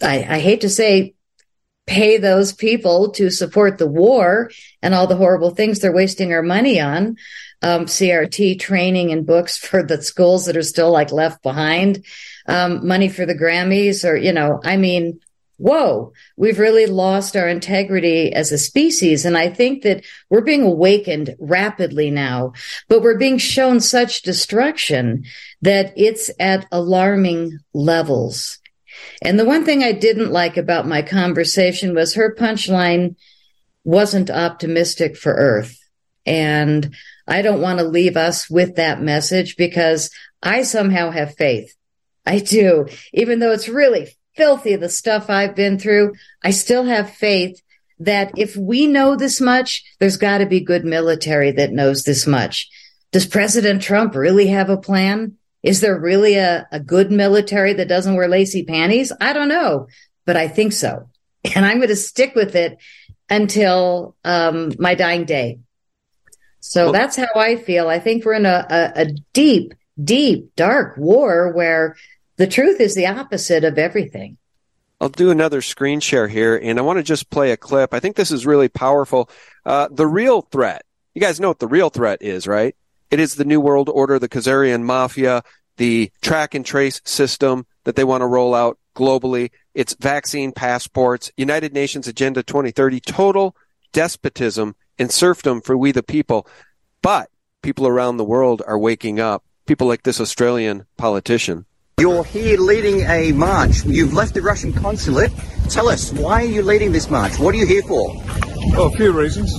I, 0.02 0.26
I 0.28 0.38
hate 0.40 0.62
to 0.62 0.68
say, 0.68 1.14
pay 1.86 2.16
those 2.16 2.52
people 2.52 3.10
to 3.10 3.30
support 3.30 3.78
the 3.78 3.86
war 3.86 4.50
and 4.82 4.94
all 4.94 5.06
the 5.06 5.16
horrible 5.16 5.50
things 5.50 5.80
they're 5.80 5.92
wasting 5.92 6.32
our 6.32 6.42
money 6.42 6.80
on, 6.80 7.16
um, 7.60 7.86
CRT 7.86 8.60
training 8.60 9.10
and 9.12 9.26
books 9.26 9.56
for 9.56 9.82
the 9.82 10.00
schools 10.00 10.46
that 10.46 10.56
are 10.56 10.62
still 10.62 10.90
like 10.90 11.12
left 11.12 11.42
behind, 11.42 12.04
um, 12.46 12.86
money 12.86 13.08
for 13.08 13.26
the 13.26 13.34
Grammys 13.34 14.08
or, 14.08 14.16
you 14.16 14.32
know, 14.32 14.60
I 14.64 14.76
mean, 14.76 15.20
whoa, 15.58 16.12
we've 16.36 16.58
really 16.58 16.86
lost 16.86 17.36
our 17.36 17.48
integrity 17.48 18.32
as 18.32 18.50
a 18.50 18.58
species. 18.58 19.24
And 19.24 19.36
I 19.36 19.48
think 19.48 19.82
that 19.82 20.04
we're 20.28 20.40
being 20.40 20.62
awakened 20.62 21.36
rapidly 21.38 22.10
now, 22.10 22.52
but 22.88 23.02
we're 23.02 23.18
being 23.18 23.38
shown 23.38 23.80
such 23.80 24.22
destruction 24.22 25.24
that 25.62 25.92
it's 25.96 26.30
at 26.40 26.66
alarming 26.72 27.58
levels. 27.72 28.58
And 29.22 29.38
the 29.38 29.44
one 29.44 29.64
thing 29.64 29.82
I 29.82 29.92
didn't 29.92 30.32
like 30.32 30.56
about 30.56 30.86
my 30.86 31.02
conversation 31.02 31.94
was 31.94 32.14
her 32.14 32.34
punchline 32.34 33.16
wasn't 33.84 34.30
optimistic 34.30 35.16
for 35.16 35.32
Earth. 35.32 35.78
And 36.24 36.94
I 37.26 37.42
don't 37.42 37.60
want 37.60 37.78
to 37.78 37.84
leave 37.84 38.16
us 38.16 38.48
with 38.48 38.76
that 38.76 39.02
message 39.02 39.56
because 39.56 40.10
I 40.42 40.62
somehow 40.62 41.10
have 41.10 41.34
faith. 41.34 41.74
I 42.24 42.38
do. 42.38 42.86
Even 43.12 43.38
though 43.38 43.52
it's 43.52 43.68
really 43.68 44.16
filthy, 44.36 44.76
the 44.76 44.88
stuff 44.88 45.28
I've 45.28 45.56
been 45.56 45.78
through, 45.78 46.14
I 46.42 46.50
still 46.50 46.84
have 46.84 47.10
faith 47.10 47.60
that 47.98 48.32
if 48.36 48.56
we 48.56 48.86
know 48.86 49.16
this 49.16 49.40
much, 49.40 49.84
there's 49.98 50.16
got 50.16 50.38
to 50.38 50.46
be 50.46 50.60
good 50.60 50.84
military 50.84 51.52
that 51.52 51.72
knows 51.72 52.04
this 52.04 52.26
much. 52.26 52.68
Does 53.12 53.26
President 53.26 53.82
Trump 53.82 54.14
really 54.14 54.48
have 54.48 54.70
a 54.70 54.76
plan? 54.76 55.36
Is 55.62 55.80
there 55.80 55.98
really 55.98 56.36
a, 56.36 56.66
a 56.72 56.80
good 56.80 57.10
military 57.10 57.74
that 57.74 57.88
doesn't 57.88 58.16
wear 58.16 58.28
lacy 58.28 58.64
panties? 58.64 59.12
I 59.20 59.32
don't 59.32 59.48
know, 59.48 59.86
but 60.26 60.36
I 60.36 60.48
think 60.48 60.72
so. 60.72 61.08
And 61.54 61.64
I'm 61.64 61.78
going 61.78 61.88
to 61.88 61.96
stick 61.96 62.34
with 62.34 62.54
it 62.54 62.78
until 63.28 64.16
um, 64.24 64.72
my 64.78 64.94
dying 64.94 65.24
day. 65.24 65.60
So 66.60 66.84
well, 66.84 66.92
that's 66.92 67.16
how 67.16 67.28
I 67.34 67.56
feel. 67.56 67.88
I 67.88 67.98
think 67.98 68.24
we're 68.24 68.34
in 68.34 68.46
a, 68.46 68.66
a, 68.70 68.92
a 69.02 69.06
deep, 69.32 69.74
deep, 70.02 70.54
dark 70.54 70.96
war 70.96 71.52
where 71.52 71.96
the 72.36 72.46
truth 72.46 72.80
is 72.80 72.94
the 72.94 73.06
opposite 73.06 73.64
of 73.64 73.78
everything. 73.78 74.38
I'll 75.00 75.08
do 75.08 75.30
another 75.30 75.62
screen 75.62 75.98
share 75.98 76.28
here, 76.28 76.56
and 76.56 76.78
I 76.78 76.82
want 76.82 76.98
to 76.98 77.02
just 77.02 77.28
play 77.28 77.50
a 77.50 77.56
clip. 77.56 77.92
I 77.92 77.98
think 77.98 78.14
this 78.14 78.30
is 78.30 78.46
really 78.46 78.68
powerful. 78.68 79.28
Uh, 79.66 79.88
the 79.90 80.06
real 80.06 80.42
threat. 80.42 80.84
You 81.14 81.20
guys 81.20 81.40
know 81.40 81.48
what 81.48 81.58
the 81.58 81.66
real 81.66 81.90
threat 81.90 82.22
is, 82.22 82.46
right? 82.46 82.76
It 83.12 83.20
is 83.20 83.34
the 83.34 83.44
New 83.44 83.60
World 83.60 83.90
Order, 83.90 84.18
the 84.18 84.26
Khazarian 84.26 84.84
Mafia, 84.84 85.42
the 85.76 86.10
track 86.22 86.54
and 86.54 86.64
trace 86.64 86.98
system 87.04 87.66
that 87.84 87.94
they 87.94 88.04
want 88.04 88.22
to 88.22 88.26
roll 88.26 88.54
out 88.54 88.78
globally. 88.96 89.50
It's 89.74 89.94
vaccine 90.00 90.50
passports, 90.50 91.30
United 91.36 91.74
Nations 91.74 92.08
Agenda 92.08 92.42
2030, 92.42 93.00
total 93.00 93.54
despotism 93.92 94.76
and 94.98 95.12
serfdom 95.12 95.60
for 95.60 95.76
we 95.76 95.92
the 95.92 96.02
people. 96.02 96.46
But 97.02 97.28
people 97.60 97.86
around 97.86 98.16
the 98.16 98.24
world 98.24 98.62
are 98.66 98.78
waking 98.78 99.20
up. 99.20 99.44
People 99.66 99.88
like 99.88 100.04
this 100.04 100.18
Australian 100.18 100.86
politician. 100.96 101.66
You're 102.00 102.24
here 102.24 102.56
leading 102.56 103.00
a 103.02 103.32
march. 103.32 103.84
You've 103.84 104.14
left 104.14 104.32
the 104.32 104.40
Russian 104.40 104.72
consulate. 104.72 105.32
Tell 105.68 105.90
us, 105.90 106.14
why 106.14 106.44
are 106.44 106.46
you 106.46 106.62
leading 106.62 106.92
this 106.92 107.10
march? 107.10 107.38
What 107.38 107.54
are 107.54 107.58
you 107.58 107.66
here 107.66 107.82
for? 107.82 108.08
Well, 108.70 108.86
a 108.86 108.90
few 108.92 109.12
reasons. 109.12 109.52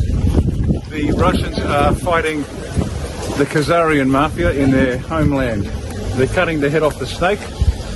The 0.90 1.14
Russians 1.16 1.60
are 1.60 1.94
fighting 1.94 2.44
the 3.38 3.46
Khazarian 3.46 4.10
mafia 4.10 4.52
in 4.52 4.70
their 4.70 4.98
homeland. 4.98 5.64
They're 6.16 6.28
cutting 6.28 6.60
the 6.60 6.70
head 6.70 6.84
off 6.84 7.00
the 7.00 7.08
snake 7.08 7.42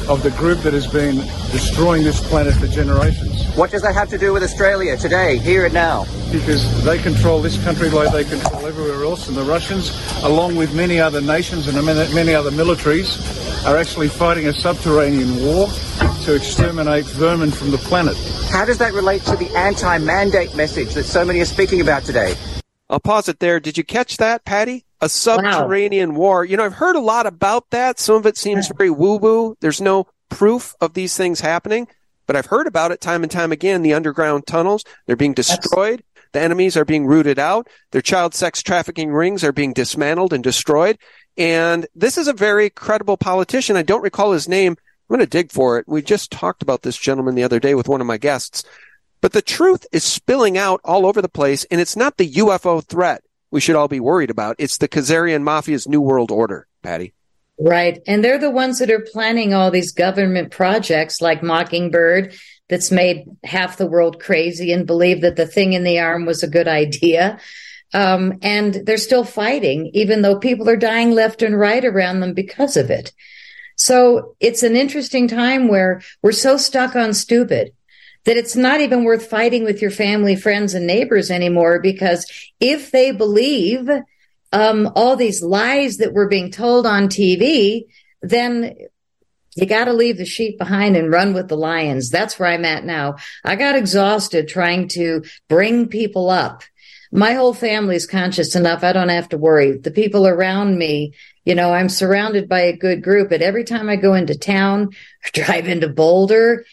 of 0.10 0.24
the 0.24 0.32
group 0.32 0.60
that 0.60 0.74
has 0.74 0.88
been 0.88 1.18
destroying 1.52 2.04
this 2.04 2.26
planet 2.28 2.56
for 2.56 2.66
generations. 2.66 3.46
What 3.56 3.70
does 3.70 3.84
that 3.84 3.94
have 3.94 4.10
to 4.10 4.18
do 4.18 4.34
with 4.34 4.42
Australia 4.42 4.98
today, 4.98 5.38
here 5.38 5.66
and 5.66 5.74
now? 5.74 6.06
Because 6.32 6.84
they 6.84 6.98
control 6.98 7.42
this 7.42 7.62
country 7.64 7.90
like 7.90 8.12
they 8.12 8.24
control 8.24 8.66
everywhere 8.66 9.04
else, 9.04 9.28
and 9.28 9.38
the 9.38 9.44
Russians, 9.44 9.92
along 10.24 10.56
with 10.56 10.74
many 10.74 11.00
other 11.00 11.22
nations 11.22 11.68
and 11.68 11.86
many 11.86 12.34
other 12.34 12.52
militaries, 12.52 13.22
are 13.68 13.78
actually 13.78 14.08
fighting 14.08 14.48
a 14.48 14.54
subterranean 14.54 15.46
war 15.46 15.68
to 16.24 16.34
exterminate 16.34 17.06
vermin 17.06 17.52
from 17.52 17.70
the 17.70 17.78
planet. 17.78 18.18
How 18.50 18.66
does 18.66 18.80
that 18.80 18.94
relate 18.94 19.22
to 19.24 19.36
the 19.36 19.56
anti-mandate 19.56 20.56
message 20.56 20.96
that 20.96 21.04
so 21.04 21.24
many 21.24 21.42
are 21.42 21.46
speaking 21.46 21.82
about 21.82 22.04
today? 22.04 22.34
I'll 22.90 23.00
pause 23.00 23.30
it 23.30 23.40
there. 23.40 23.60
Did 23.60 23.78
you 23.78 23.84
catch 23.84 24.18
that, 24.18 24.44
Patty? 24.46 24.86
A 25.00 25.10
subterranean 25.10 26.14
wow. 26.14 26.20
war. 26.20 26.46
You 26.46 26.58
know, 26.58 26.66
I've 26.66 26.74
heard 26.74 26.96
a 26.96 27.02
lot 27.02 27.28
about 27.28 27.70
that. 27.70 28.00
Some 28.00 28.16
of 28.16 28.26
it 28.26 28.38
seems 28.38 28.68
very 28.70 28.90
woo 28.90 29.18
woo. 29.18 29.56
There's 29.60 29.82
no 29.82 30.08
proof 30.30 30.76
of 30.82 30.94
these 30.94 31.16
things 31.16 31.40
happening, 31.40 31.88
but 32.26 32.36
I've 32.36 32.48
heard 32.48 32.68
about 32.68 32.92
it 32.92 33.00
time 33.00 33.24
and 33.24 33.32
time 33.32 33.52
again. 33.52 33.84
The 33.84 33.94
underground 33.94 34.48
tunnels, 34.48 34.84
they're 35.06 35.16
being 35.16 35.34
destroyed. 35.34 36.00
That's... 36.00 36.32
The 36.34 36.42
enemies 36.42 36.76
are 36.76 36.86
being 36.86 37.06
rooted 37.06 37.40
out. 37.40 37.68
Their 37.92 38.02
child 38.02 38.34
sex 38.34 38.62
trafficking 38.62 39.12
rings 39.12 39.44
are 39.44 39.54
being 39.54 39.74
dismantled 39.74 40.34
and 40.34 40.44
destroyed. 40.44 40.98
And 41.38 41.88
this 41.96 42.18
is 42.18 42.28
a 42.28 42.34
very 42.34 42.70
credible 42.70 43.18
politician. 43.18 43.78
I 43.78 43.84
don't 43.84 44.04
recall 44.04 44.34
his 44.34 44.50
name. 44.50 44.74
I'm 44.74 45.16
going 45.16 45.20
to 45.20 45.26
dig 45.26 45.52
for 45.52 45.80
it. 45.80 45.88
We 45.88 46.02
just 46.02 46.32
talked 46.32 46.62
about 46.62 46.82
this 46.82 46.98
gentleman 46.98 47.36
the 47.36 47.44
other 47.44 47.60
day 47.60 47.76
with 47.76 47.88
one 47.88 48.02
of 48.02 48.08
my 48.08 48.18
guests. 48.18 48.64
But 49.22 49.34
the 49.34 49.42
truth 49.42 49.86
is 49.92 50.04
spilling 50.04 50.58
out 50.58 50.82
all 50.84 51.06
over 51.06 51.22
the 51.22 51.30
place, 51.30 51.64
and 51.72 51.80
it's 51.80 51.96
not 51.96 52.18
the 52.18 52.34
UFO 52.34 52.84
threat 52.84 53.24
we 53.52 53.62
should 53.62 53.76
all 53.76 53.88
be 53.88 54.00
worried 54.00 54.30
about. 54.30 54.56
It's 54.60 54.78
the 54.78 54.88
Khazarian 54.88 55.44
Mafia's 55.44 55.88
New 55.88 56.02
World 56.02 56.32
Order, 56.32 56.68
Patty. 56.84 57.14
Right. 57.60 58.00
And 58.06 58.24
they're 58.24 58.38
the 58.38 58.52
ones 58.52 58.80
that 58.80 58.92
are 58.92 59.00
planning 59.12 59.54
all 59.54 59.72
these 59.72 59.92
government 59.92 60.52
projects 60.52 61.22
like 61.22 61.42
Mockingbird 61.42 62.36
that's 62.70 62.92
made 62.92 63.26
half 63.44 63.78
the 63.78 63.88
world 63.88 64.22
crazy 64.22 64.72
and 64.72 64.86
believe 64.86 65.22
that 65.22 65.38
the 65.38 65.48
thing 65.48 65.74
in 65.74 65.84
the 65.84 66.00
arm 66.00 66.26
was 66.26 66.44
a 66.44 66.50
good 66.50 66.68
idea. 66.68 67.40
Um, 67.94 68.40
and 68.42 68.74
they're 68.74 68.98
still 68.98 69.24
fighting, 69.24 69.90
even 69.94 70.22
though 70.22 70.38
people 70.38 70.70
are 70.70 70.78
dying 70.78 71.12
left 71.12 71.42
and 71.42 71.58
right 71.58 71.84
around 71.84 72.20
them 72.20 72.34
because 72.34 72.78
of 72.78 72.92
it. 72.92 73.14
So 73.76 74.36
it's 74.40 74.64
an 74.64 74.76
interesting 74.76 75.28
time 75.28 75.68
where 75.68 76.02
we're 76.22 76.34
so 76.34 76.58
stuck 76.58 76.96
on 76.96 77.14
stupid 77.14 77.74
that 78.28 78.36
it's 78.36 78.58
not 78.58 78.82
even 78.82 79.06
worth 79.06 79.30
fighting 79.30 79.64
with 79.64 79.82
your 79.82 79.90
family, 79.90 80.36
friends, 80.36 80.74
and 80.74 80.86
neighbors 80.86 81.32
anymore 81.32 81.80
because 81.80 82.30
if 82.60 82.92
they 82.92 83.12
believe 83.12 83.90
um, 84.52 84.92
all 84.96 85.16
these 85.16 85.42
lies 85.42 85.98
that 85.98 86.12
we're 86.12 86.28
being 86.28 86.52
told 86.52 86.86
on 86.86 87.08
TV, 87.08 87.86
then 88.22 88.76
you 89.56 89.66
got 89.66 89.86
to 89.86 89.94
leave 89.94 90.18
the 90.18 90.26
sheep 90.26 90.58
behind 90.58 90.98
and 90.98 91.10
run 91.10 91.34
with 91.34 91.48
the 91.48 91.56
lions. 91.56 92.10
That's 92.10 92.38
where 92.38 92.50
I'm 92.50 92.66
at 92.66 92.84
now. 92.84 93.16
I 93.46 93.56
got 93.56 93.78
exhausted 93.78 94.50
trying 94.50 94.90
to 94.90 95.24
bring 95.48 95.88
people 95.88 96.30
up. 96.30 96.64
My 97.14 97.32
whole 97.32 97.54
family's 97.54 98.06
conscious 98.06 98.58
enough. 98.58 98.84
I 98.84 98.92
don't 98.92 99.08
have 99.08 99.30
to 99.30 99.38
worry. 99.38 99.78
The 99.78 99.90
people 99.90 100.28
around 100.28 100.78
me, 100.78 101.14
you 101.46 101.56
know, 101.56 101.74
I'm 101.74 101.88
surrounded 101.88 102.50
by 102.50 102.64
a 102.64 102.76
good 102.76 103.02
group, 103.02 103.30
but 103.30 103.42
every 103.42 103.64
time 103.64 103.88
I 103.88 103.96
go 103.96 104.16
into 104.16 104.38
town 104.38 104.90
drive 105.34 105.70
into 105.70 105.88
Boulder, 105.88 106.66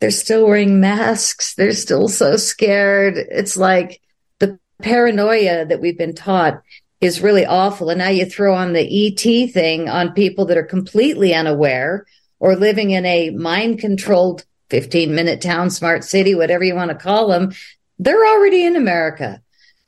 they're 0.00 0.10
still 0.10 0.46
wearing 0.46 0.80
masks. 0.80 1.54
They're 1.54 1.72
still 1.72 2.08
so 2.08 2.36
scared. 2.36 3.16
It's 3.16 3.56
like 3.56 4.00
the 4.38 4.58
paranoia 4.80 5.66
that 5.66 5.80
we've 5.80 5.98
been 5.98 6.14
taught 6.14 6.62
is 7.00 7.20
really 7.20 7.46
awful. 7.46 7.90
And 7.90 7.98
now 7.98 8.08
you 8.08 8.26
throw 8.26 8.54
on 8.54 8.72
the 8.72 9.06
ET 9.06 9.52
thing 9.52 9.88
on 9.88 10.12
people 10.12 10.46
that 10.46 10.56
are 10.56 10.64
completely 10.64 11.34
unaware 11.34 12.06
or 12.38 12.56
living 12.56 12.90
in 12.90 13.04
a 13.06 13.30
mind 13.30 13.80
controlled 13.80 14.44
15 14.70 15.14
minute 15.14 15.40
town, 15.40 15.70
smart 15.70 16.04
city, 16.04 16.34
whatever 16.34 16.64
you 16.64 16.74
want 16.74 16.90
to 16.90 16.96
call 16.96 17.28
them. 17.28 17.52
They're 17.98 18.26
already 18.26 18.64
in 18.64 18.76
America. 18.76 19.40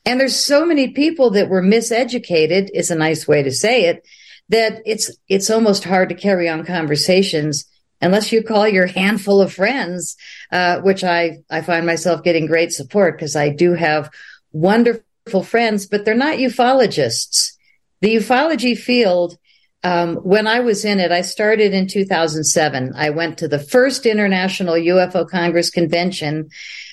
And 0.05 0.19
there's 0.19 0.37
so 0.37 0.65
many 0.65 0.89
people 0.89 1.31
that 1.31 1.49
were 1.49 1.63
miseducated 1.63 2.71
is 2.73 2.91
a 2.91 2.97
nice 2.97 3.29
way 3.29 3.43
to 3.43 3.53
say 3.53 3.85
it 3.85 4.07
that 4.49 4.83
it's, 4.85 5.11
it's 5.29 5.51
almost 5.51 5.85
hard 5.85 6.09
to 6.09 6.15
carry 6.15 6.49
on 6.49 6.65
conversations 6.65 7.67
unless 8.01 8.33
you 8.33 8.43
call 8.43 8.67
your 8.69 8.87
handful 8.87 9.41
of 9.41 9.53
friends, 9.53 10.17
uh, 10.53 10.81
which 10.81 11.05
I, 11.05 11.39
I 11.51 11.61
find 11.61 11.87
myself 11.87 12.23
getting 12.23 12.47
great 12.47 12.73
support 12.73 13.17
because 13.17 13.37
I 13.37 13.51
do 13.51 13.75
have 13.75 14.11
wonderful 14.53 15.43
friends, 15.43 15.87
but 15.87 16.05
they're 16.05 16.15
not 16.15 16.39
ufologists. 16.39 17.53
The 18.01 18.17
ufology 18.17 18.77
field, 18.77 19.37
um, 19.85 20.17
when 20.17 20.47
I 20.47 20.61
was 20.61 20.85
in 20.85 21.01
it, 21.01 21.13
I 21.13 21.23
started 21.23 21.75
in 21.75 21.87
2007. 21.87 22.93
I 22.97 23.11
went 23.11 23.39
to 23.39 23.49
the 23.49 23.59
first 23.59 24.07
International 24.07 24.75
UFO 24.75 25.29
Congress 25.29 25.71
convention. 25.71 26.49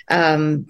Um, 0.09 0.67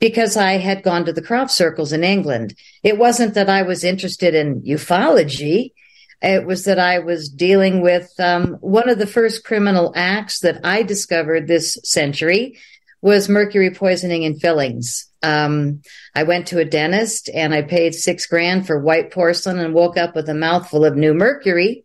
because 0.00 0.36
I 0.36 0.58
had 0.58 0.82
gone 0.82 1.04
to 1.06 1.12
the 1.12 1.22
crop 1.22 1.50
circles 1.50 1.92
in 1.92 2.04
England. 2.04 2.54
It 2.82 2.98
wasn't 2.98 3.34
that 3.34 3.50
I 3.50 3.62
was 3.62 3.84
interested 3.84 4.34
in 4.34 4.62
ufology. 4.62 5.72
It 6.20 6.46
was 6.46 6.64
that 6.64 6.78
I 6.78 6.98
was 6.98 7.28
dealing 7.28 7.80
with 7.80 8.12
um, 8.18 8.54
one 8.60 8.88
of 8.88 8.98
the 8.98 9.06
first 9.06 9.44
criminal 9.44 9.92
acts 9.94 10.40
that 10.40 10.60
I 10.64 10.82
discovered 10.82 11.46
this 11.46 11.78
century 11.84 12.58
was 13.00 13.28
mercury 13.28 13.70
poisoning 13.70 14.24
in 14.24 14.38
fillings. 14.38 15.08
Um, 15.22 15.82
I 16.14 16.24
went 16.24 16.48
to 16.48 16.58
a 16.58 16.64
dentist 16.64 17.30
and 17.32 17.54
I 17.54 17.62
paid 17.62 17.94
six 17.94 18.26
grand 18.26 18.66
for 18.66 18.78
white 18.78 19.12
porcelain 19.12 19.58
and 19.58 19.74
woke 19.74 19.96
up 19.96 20.14
with 20.16 20.28
a 20.28 20.34
mouthful 20.34 20.84
of 20.84 20.96
new 20.96 21.14
mercury. 21.14 21.84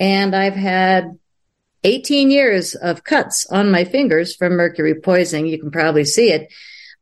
And 0.00 0.34
I've 0.34 0.54
had 0.54 1.18
18 1.84 2.30
years 2.30 2.74
of 2.74 3.04
cuts 3.04 3.46
on 3.50 3.70
my 3.70 3.84
fingers 3.84 4.34
from 4.34 4.54
mercury 4.54 4.94
poisoning. 4.94 5.46
You 5.46 5.58
can 5.58 5.70
probably 5.70 6.04
see 6.04 6.32
it. 6.32 6.52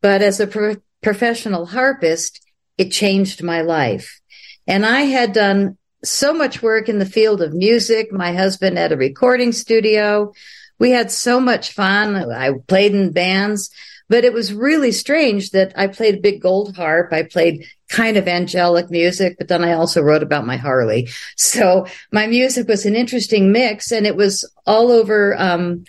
But 0.00 0.22
as 0.22 0.40
a 0.40 0.48
pro- 0.48 0.76
professional 1.00 1.66
harpist, 1.66 2.44
it 2.76 2.90
changed 2.90 3.42
my 3.42 3.62
life. 3.62 4.20
And 4.66 4.84
I 4.84 5.02
had 5.02 5.32
done 5.32 5.78
so 6.04 6.34
much 6.34 6.62
work 6.62 6.88
in 6.88 6.98
the 6.98 7.06
field 7.06 7.42
of 7.42 7.54
music. 7.54 8.12
My 8.12 8.32
husband 8.32 8.78
had 8.78 8.92
a 8.92 8.96
recording 8.96 9.52
studio. 9.52 10.32
We 10.78 10.90
had 10.90 11.10
so 11.10 11.40
much 11.40 11.72
fun. 11.72 12.16
I 12.16 12.52
played 12.66 12.92
in 12.94 13.12
bands, 13.12 13.70
but 14.08 14.24
it 14.24 14.32
was 14.32 14.52
really 14.52 14.92
strange 14.92 15.50
that 15.50 15.72
I 15.76 15.86
played 15.86 16.16
a 16.16 16.20
big 16.20 16.42
gold 16.42 16.76
harp. 16.76 17.12
I 17.12 17.22
played 17.22 17.66
kind 17.88 18.16
of 18.16 18.26
angelic 18.26 18.90
music, 18.90 19.36
but 19.38 19.48
then 19.48 19.62
I 19.62 19.74
also 19.74 20.02
wrote 20.02 20.22
about 20.22 20.46
my 20.46 20.56
Harley. 20.56 21.08
So 21.36 21.86
my 22.10 22.26
music 22.26 22.66
was 22.66 22.84
an 22.84 22.96
interesting 22.96 23.52
mix 23.52 23.92
and 23.92 24.06
it 24.06 24.16
was 24.16 24.50
all 24.66 24.90
over, 24.90 25.38
um, 25.38 25.84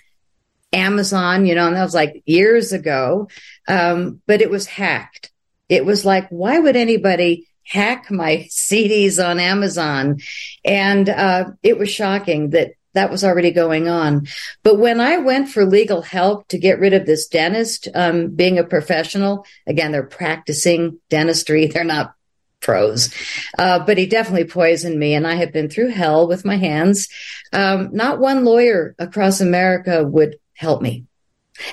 Amazon, 0.74 1.46
you 1.46 1.56
know, 1.56 1.68
and 1.68 1.76
that 1.76 1.84
was 1.84 1.94
like 1.94 2.24
years 2.26 2.74
ago. 2.74 3.30
Um, 3.68 4.22
but 4.28 4.42
it 4.42 4.50
was 4.50 4.66
hacked. 4.66 5.32
It 5.70 5.86
was 5.86 6.04
like, 6.04 6.28
why 6.30 6.60
would 6.60 6.76
anybody 6.76 7.48
hack 7.66 8.12
my 8.12 8.48
CDs 8.50 9.24
on 9.24 9.40
Amazon. 9.40 10.20
And 10.64 11.10
uh, 11.10 11.52
it 11.62 11.78
was 11.78 11.90
shocking 11.90 12.52
that 12.52 12.74
that 12.94 13.10
was 13.10 13.24
already 13.24 13.52
going 13.52 13.88
on. 13.90 14.28
But 14.62 14.78
when 14.78 15.02
I 15.02 15.18
went 15.18 15.50
for 15.50 15.66
legal 15.66 16.02
help 16.02 16.48
to 16.50 16.60
get 16.60 16.80
rid 16.80 16.94
of 16.94 17.06
this 17.06 17.28
dentist, 17.28 17.88
um, 17.96 18.30
being 18.30 18.60
a 18.60 18.64
professional, 18.64 19.46
again, 19.66 19.92
they're 19.92 20.04
practicing 20.04 21.00
dentistry. 21.10 21.68
They're 21.74 21.84
not 21.84 22.14
pros. 22.62 23.14
Uh, 23.58 23.80
but 23.80 23.98
he 23.98 24.06
definitely 24.06 24.46
poisoned 24.46 24.98
me 24.98 25.14
and 25.14 25.28
I 25.28 25.36
have 25.36 25.52
been 25.52 25.70
through 25.70 25.90
hell 25.90 26.28
with 26.28 26.46
my 26.46 26.56
hands. 26.56 27.10
Um, 27.52 27.90
not 27.92 28.20
one 28.20 28.46
lawyer 28.46 28.96
across 28.98 29.42
America 29.42 30.04
would 30.04 30.38
help 30.54 30.82
me. 30.82 31.06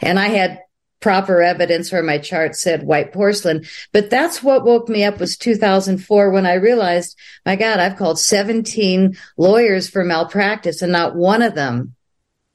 And 0.03 0.19
I 0.19 0.29
had 0.29 0.61
proper 1.01 1.43
evidence 1.43 1.91
where 1.91 2.03
my 2.03 2.19
chart 2.19 2.55
said 2.55 2.83
white 2.83 3.13
porcelain. 3.13 3.65
But 3.93 4.11
that's 4.11 4.43
what 4.43 4.65
woke 4.65 4.89
me 4.89 5.05
up 5.05 5.19
was 5.19 5.37
2004 5.37 6.31
when 6.31 6.47
I 6.47 6.55
realized, 6.55 7.17
my 7.45 7.57
God, 7.57 7.81
I've 7.81 7.97
called 7.97 8.19
17 8.19 9.17
lawyers 9.37 9.89
for 9.89 10.05
malpractice 10.05 10.83
and 10.83 10.93
not 10.93 11.17
one 11.17 11.43
of 11.43 11.55
them 11.55 11.95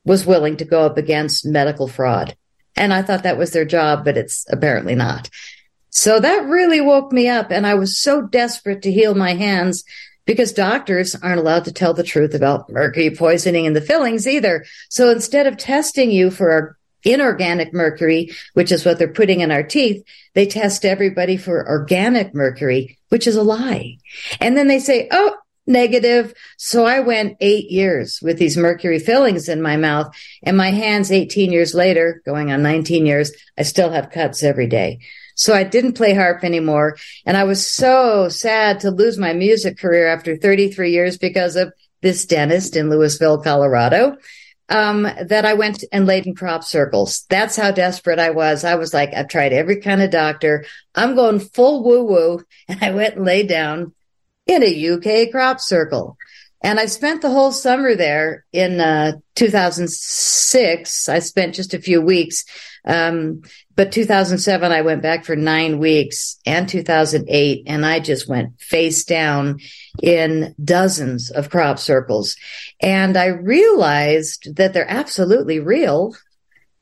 was 0.06 0.26
willing 0.26 0.58
to 0.58 0.66
go 0.66 0.86
up 0.86 0.98
against 0.98 1.46
medical 1.46 1.88
fraud. 1.88 2.38
And 2.76 2.94
I 2.94 3.02
thought 3.02 3.24
that 3.24 3.38
was 3.38 3.52
their 3.52 3.66
job, 3.66 4.06
but 4.06 4.18
it's 4.18 4.46
apparently 4.50 4.96
not. 4.96 5.30
So 5.90 6.20
that 6.20 6.46
really 6.46 6.82
woke 6.82 7.12
me 7.12 7.30
up. 7.30 7.52
And 7.52 7.66
I 7.66 7.76
was 7.76 8.00
so 8.00 8.22
desperate 8.22 8.82
to 8.84 8.92
heal 8.92 9.16
my 9.16 9.34
hands 9.34 9.84
because 10.26 10.52
doctors 10.52 11.16
aren't 11.16 11.40
allowed 11.40 11.66
to 11.66 11.72
tell 11.72 11.94
the 11.94 12.04
truth 12.04 12.34
about 12.34 12.70
mercury 12.70 13.12
poisoning 13.12 13.66
in 13.66 13.74
the 13.74 13.82
fillings 13.82 14.28
either. 14.28 14.66
So 14.90 15.10
instead 15.10 15.48
of 15.48 15.58
testing 15.58 16.12
you 16.12 16.32
for 16.32 16.78
inorganic 17.06 17.74
mercury, 17.74 18.32
which 18.54 18.72
is 18.72 18.84
what 18.84 18.98
they're 18.98 19.08
putting 19.08 19.40
in 19.40 19.52
our 19.52 19.64
teeth, 19.64 20.04
they 20.34 20.46
test 20.46 20.84
everybody 20.84 21.38
for 21.38 21.68
organic 21.70 22.34
mercury, 22.34 22.98
which 23.10 23.28
is 23.28 23.36
a 23.36 23.44
lie. 23.44 23.98
And 24.42 24.58
then 24.58 24.68
they 24.68 24.80
say, 24.80 25.08
oh, 25.12 25.38
negative. 25.68 26.34
So 26.58 26.86
I 26.86 27.00
went 27.00 27.38
eight 27.40 27.72
years 27.72 28.20
with 28.22 28.38
these 28.38 28.58
mercury 28.58 29.00
fillings 29.00 29.50
in 29.50 29.62
my 29.62 29.78
mouth 29.78 30.14
and 30.44 30.58
my 30.58 30.72
hands 30.72 31.12
18 31.12 31.52
years 31.52 31.74
later, 31.74 32.22
going 32.26 32.52
on 32.52 32.62
19 32.62 33.06
years, 33.06 33.32
I 33.58 33.64
still 33.64 33.90
have 33.92 34.12
cuts 34.12 34.44
every 34.44 34.68
day. 34.68 35.00
So 35.36 35.54
I 35.54 35.64
didn't 35.64 35.94
play 35.94 36.14
harp 36.14 36.44
anymore. 36.44 36.98
And 37.26 37.36
I 37.36 37.44
was 37.44 37.66
so 37.66 38.30
sad 38.30 38.80
to 38.82 38.92
lose 38.92 39.18
my 39.18 39.34
music 39.34 39.78
career 39.78 40.08
after 40.08 40.38
33 40.38 40.92
years 40.92 41.18
because 41.18 41.56
of 41.56 41.74
this 42.02 42.26
dentist 42.26 42.76
in 42.76 42.90
Louisville, 42.90 43.42
Colorado 43.42 44.18
um, 44.70 45.04
that 45.04 45.46
I 45.46 45.54
went 45.54 45.84
and 45.92 46.06
laid 46.06 46.26
in 46.26 46.36
crop 46.36 46.64
circles. 46.64 47.26
That's 47.30 47.56
how 47.56 47.72
desperate 47.72 48.20
I 48.20 48.32
was. 48.32 48.64
I 48.64 48.76
was 48.76 48.94
like, 48.94 49.14
I've 49.14 49.28
tried 49.28 49.54
every 49.54 49.80
kind 49.80 50.02
of 50.02 50.10
doctor. 50.10 50.66
I'm 50.96 51.16
going 51.16 51.40
full 51.40 51.84
woo 51.84 52.04
woo. 52.04 52.44
And 52.68 52.84
I 52.84 52.92
went 52.92 53.16
and 53.16 53.26
laid 53.26 53.48
down 53.48 53.94
in 54.48 54.64
a 54.64 54.90
UK 54.90 55.32
crop 55.32 55.60
circle. 55.60 56.18
And 56.66 56.80
I 56.80 56.88
spent 56.88 57.22
the 57.22 57.30
whole 57.30 57.52
summer 57.52 57.94
there 57.94 58.44
in 58.52 58.82
uh, 58.82 59.20
2006. 59.36 61.10
I 61.10 61.20
spent 61.20 61.54
just 61.54 61.76
a 61.76 61.80
few 61.80 62.02
weeks. 62.02 62.44
Um, 62.88 63.44
but 63.76 63.92
2007, 63.92 64.72
I 64.72 64.82
went 64.82 65.04
back 65.04 65.26
for 65.26 65.36
nine 65.36 65.78
weeks 65.78 66.40
and 66.44 66.68
2008, 66.68 67.66
and 67.68 67.86
I 67.86 68.00
just 68.00 68.28
went 68.28 68.60
face 68.60 69.04
down 69.04 69.60
in 70.02 70.56
dozens 70.64 71.30
of 71.30 71.52
crop 71.52 71.78
circles. 71.78 72.36
And 72.82 73.16
I 73.16 73.28
realized 73.28 74.56
that 74.56 74.74
they're 74.74 74.90
absolutely 74.90 75.60
real 75.60 76.16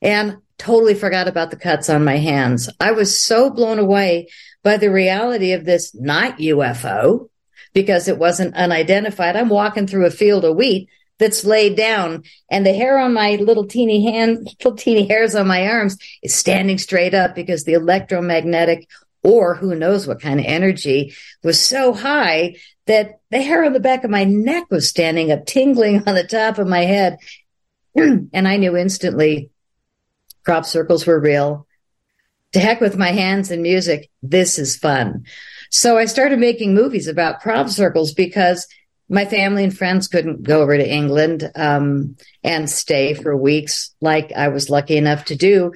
and 0.00 0.38
totally 0.56 0.94
forgot 0.94 1.28
about 1.28 1.50
the 1.50 1.58
cuts 1.58 1.90
on 1.90 2.06
my 2.06 2.16
hands. 2.16 2.70
I 2.80 2.92
was 2.92 3.20
so 3.20 3.50
blown 3.50 3.78
away 3.78 4.28
by 4.62 4.78
the 4.78 4.90
reality 4.90 5.52
of 5.52 5.66
this 5.66 5.94
not 5.94 6.38
UFO 6.38 7.28
because 7.74 8.08
it 8.08 8.18
wasn't 8.18 8.54
unidentified. 8.54 9.36
I'm 9.36 9.50
walking 9.50 9.86
through 9.86 10.06
a 10.06 10.10
field 10.10 10.44
of 10.44 10.56
wheat 10.56 10.88
that's 11.18 11.44
laid 11.44 11.76
down 11.76 12.22
and 12.50 12.64
the 12.64 12.72
hair 12.72 12.98
on 12.98 13.12
my 13.12 13.36
little 13.36 13.66
teeny 13.66 14.10
hand, 14.10 14.48
little 14.58 14.76
teeny 14.76 15.06
hairs 15.06 15.34
on 15.34 15.46
my 15.46 15.66
arms 15.68 15.98
is 16.22 16.34
standing 16.34 16.78
straight 16.78 17.14
up 17.14 17.34
because 17.34 17.64
the 17.64 17.74
electromagnetic 17.74 18.88
or 19.22 19.54
who 19.54 19.74
knows 19.74 20.06
what 20.06 20.20
kind 20.20 20.40
of 20.40 20.46
energy 20.46 21.14
was 21.42 21.60
so 21.60 21.92
high 21.92 22.56
that 22.86 23.20
the 23.30 23.40
hair 23.40 23.64
on 23.64 23.72
the 23.72 23.80
back 23.80 24.04
of 24.04 24.10
my 24.10 24.24
neck 24.24 24.64
was 24.70 24.88
standing 24.88 25.32
up, 25.32 25.46
tingling 25.46 26.02
on 26.06 26.14
the 26.14 26.26
top 26.26 26.58
of 26.58 26.66
my 26.66 26.84
head. 26.84 27.16
and 27.96 28.48
I 28.48 28.56
knew 28.56 28.76
instantly 28.76 29.50
crop 30.44 30.66
circles 30.66 31.06
were 31.06 31.18
real. 31.18 31.66
To 32.52 32.60
heck 32.60 32.80
with 32.80 32.96
my 32.96 33.10
hands 33.10 33.50
and 33.50 33.62
music. 33.62 34.10
This 34.22 34.58
is 34.58 34.76
fun. 34.76 35.24
So 35.74 35.98
I 35.98 36.04
started 36.04 36.38
making 36.38 36.72
movies 36.72 37.08
about 37.08 37.40
crop 37.40 37.68
circles 37.68 38.14
because 38.14 38.68
my 39.08 39.24
family 39.24 39.64
and 39.64 39.76
friends 39.76 40.06
couldn't 40.06 40.44
go 40.44 40.62
over 40.62 40.76
to 40.76 40.88
England 40.88 41.50
um, 41.56 42.14
and 42.44 42.70
stay 42.70 43.12
for 43.12 43.36
weeks 43.36 43.92
like 44.00 44.30
I 44.30 44.48
was 44.48 44.70
lucky 44.70 44.96
enough 44.96 45.24
to 45.26 45.34
do. 45.34 45.72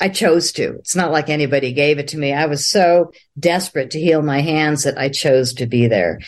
I 0.00 0.08
chose 0.08 0.52
to. 0.52 0.76
It's 0.76 0.94
not 0.94 1.10
like 1.10 1.28
anybody 1.28 1.72
gave 1.72 1.98
it 1.98 2.06
to 2.08 2.16
me. 2.16 2.32
I 2.32 2.46
was 2.46 2.70
so 2.70 3.10
desperate 3.40 3.90
to 3.90 4.00
heal 4.00 4.22
my 4.22 4.40
hands 4.40 4.84
that 4.84 4.96
I 4.96 5.08
chose 5.08 5.52
to 5.54 5.66
be 5.66 5.88
there. 5.88 6.20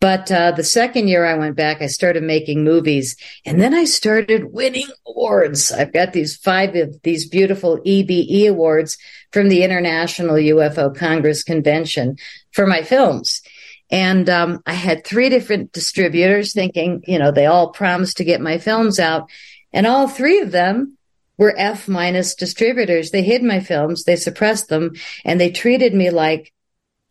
But 0.00 0.30
uh, 0.32 0.50
the 0.50 0.64
second 0.64 1.06
year 1.06 1.24
I 1.24 1.38
went 1.38 1.56
back, 1.56 1.80
I 1.80 1.86
started 1.86 2.24
making 2.24 2.64
movies 2.64 3.16
and 3.46 3.62
then 3.62 3.72
I 3.72 3.84
started 3.84 4.52
winning 4.52 4.88
awards. 5.06 5.70
I've 5.70 5.92
got 5.92 6.12
these 6.12 6.36
five 6.36 6.74
of 6.74 7.00
these 7.04 7.28
beautiful 7.28 7.80
EBE 7.86 8.48
awards 8.48 8.98
from 9.32 9.48
the 9.48 9.62
International 9.62 10.34
UFO 10.34 10.94
Congress 10.94 11.44
Convention 11.44 12.16
for 12.54 12.66
my 12.66 12.82
films. 12.82 13.42
And 13.90 14.30
um, 14.30 14.62
I 14.64 14.72
had 14.72 15.04
three 15.04 15.28
different 15.28 15.72
distributors 15.72 16.52
thinking, 16.52 17.02
you 17.06 17.18
know, 17.18 17.30
they 17.30 17.46
all 17.46 17.70
promised 17.70 18.16
to 18.16 18.24
get 18.24 18.40
my 18.40 18.58
films 18.58 18.98
out. 18.98 19.28
And 19.72 19.86
all 19.86 20.08
three 20.08 20.40
of 20.40 20.50
them 20.50 20.96
were 21.36 21.54
F 21.56 21.88
minus 21.88 22.34
distributors. 22.34 23.10
They 23.10 23.22
hid 23.22 23.42
my 23.42 23.60
films, 23.60 24.04
they 24.04 24.16
suppressed 24.16 24.68
them, 24.68 24.92
and 25.24 25.40
they 25.40 25.50
treated 25.50 25.94
me 25.94 26.10
like 26.10 26.52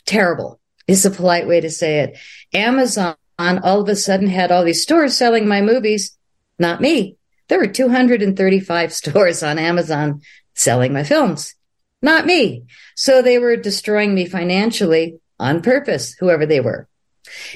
terrible 0.05 0.59
is 0.87 1.05
a 1.05 1.11
polite 1.11 1.47
way 1.47 1.61
to 1.61 1.69
say 1.69 1.99
it. 1.99 2.17
Amazon 2.53 3.15
all 3.39 3.81
of 3.81 3.89
a 3.89 3.95
sudden 3.95 4.27
had 4.27 4.51
all 4.51 4.63
these 4.63 4.83
stores 4.83 5.17
selling 5.17 5.47
my 5.47 5.61
movies. 5.61 6.17
Not 6.59 6.81
me. 6.81 7.17
There 7.47 7.59
were 7.59 7.67
235 7.67 8.93
stores 9.01 9.43
on 9.43 9.59
Amazon 9.59 10.21
selling 10.53 10.93
my 10.93 11.03
films. 11.03 11.55
Not 12.01 12.25
me. 12.25 12.65
So 12.95 13.21
they 13.21 13.39
were 13.39 13.55
destroying 13.55 14.13
me 14.13 14.25
financially 14.25 15.19
on 15.39 15.61
purpose, 15.61 16.15
whoever 16.19 16.45
they 16.45 16.59
were. 16.59 16.87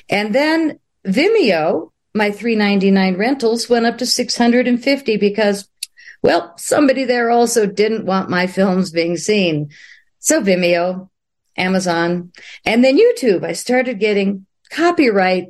And 0.10 0.34
then 0.34 0.80
Vimeo, 1.06 1.92
my 2.14 2.32
399 2.32 3.18
rentals 3.18 3.70
went 3.70 3.86
up 3.86 3.98
to 4.00 4.06
650 4.06 5.18
because 5.18 5.70
Well, 6.24 6.54
somebody 6.58 7.06
there 7.06 7.30
also 7.30 7.66
didn't 7.68 8.06
want 8.06 8.30
my 8.30 8.48
films 8.48 8.92
being 8.92 9.18
seen. 9.18 9.70
So 10.20 10.42
Vimeo, 10.42 11.10
Amazon, 11.56 12.32
and 12.66 12.84
then 12.84 12.98
YouTube, 12.98 13.44
I 13.44 13.54
started 13.54 14.00
getting 14.00 14.46
copyright. 14.70 15.50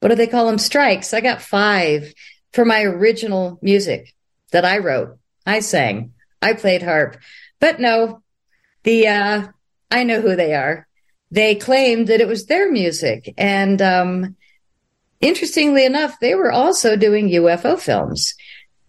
What 0.00 0.08
do 0.08 0.14
they 0.14 0.26
call 0.26 0.46
them? 0.46 0.58
Strikes. 0.58 1.14
I 1.14 1.20
got 1.20 1.42
five 1.42 2.12
for 2.52 2.64
my 2.64 2.82
original 2.82 3.58
music 3.62 4.14
that 4.50 4.64
I 4.64 4.78
wrote. 4.78 5.18
I 5.44 5.60
sang. 5.60 6.14
I 6.40 6.54
played 6.54 6.82
harp. 6.82 7.18
But 7.60 7.80
no, 7.80 8.22
the, 8.82 9.08
uh, 9.08 9.48
I 9.90 10.04
know 10.04 10.20
who 10.20 10.36
they 10.36 10.54
are. 10.54 10.85
They 11.30 11.54
claimed 11.54 12.08
that 12.08 12.20
it 12.20 12.28
was 12.28 12.46
their 12.46 12.70
music. 12.70 13.34
And, 13.36 13.82
um, 13.82 14.36
interestingly 15.20 15.84
enough, 15.84 16.18
they 16.20 16.34
were 16.34 16.52
also 16.52 16.96
doing 16.96 17.28
UFO 17.28 17.78
films. 17.78 18.34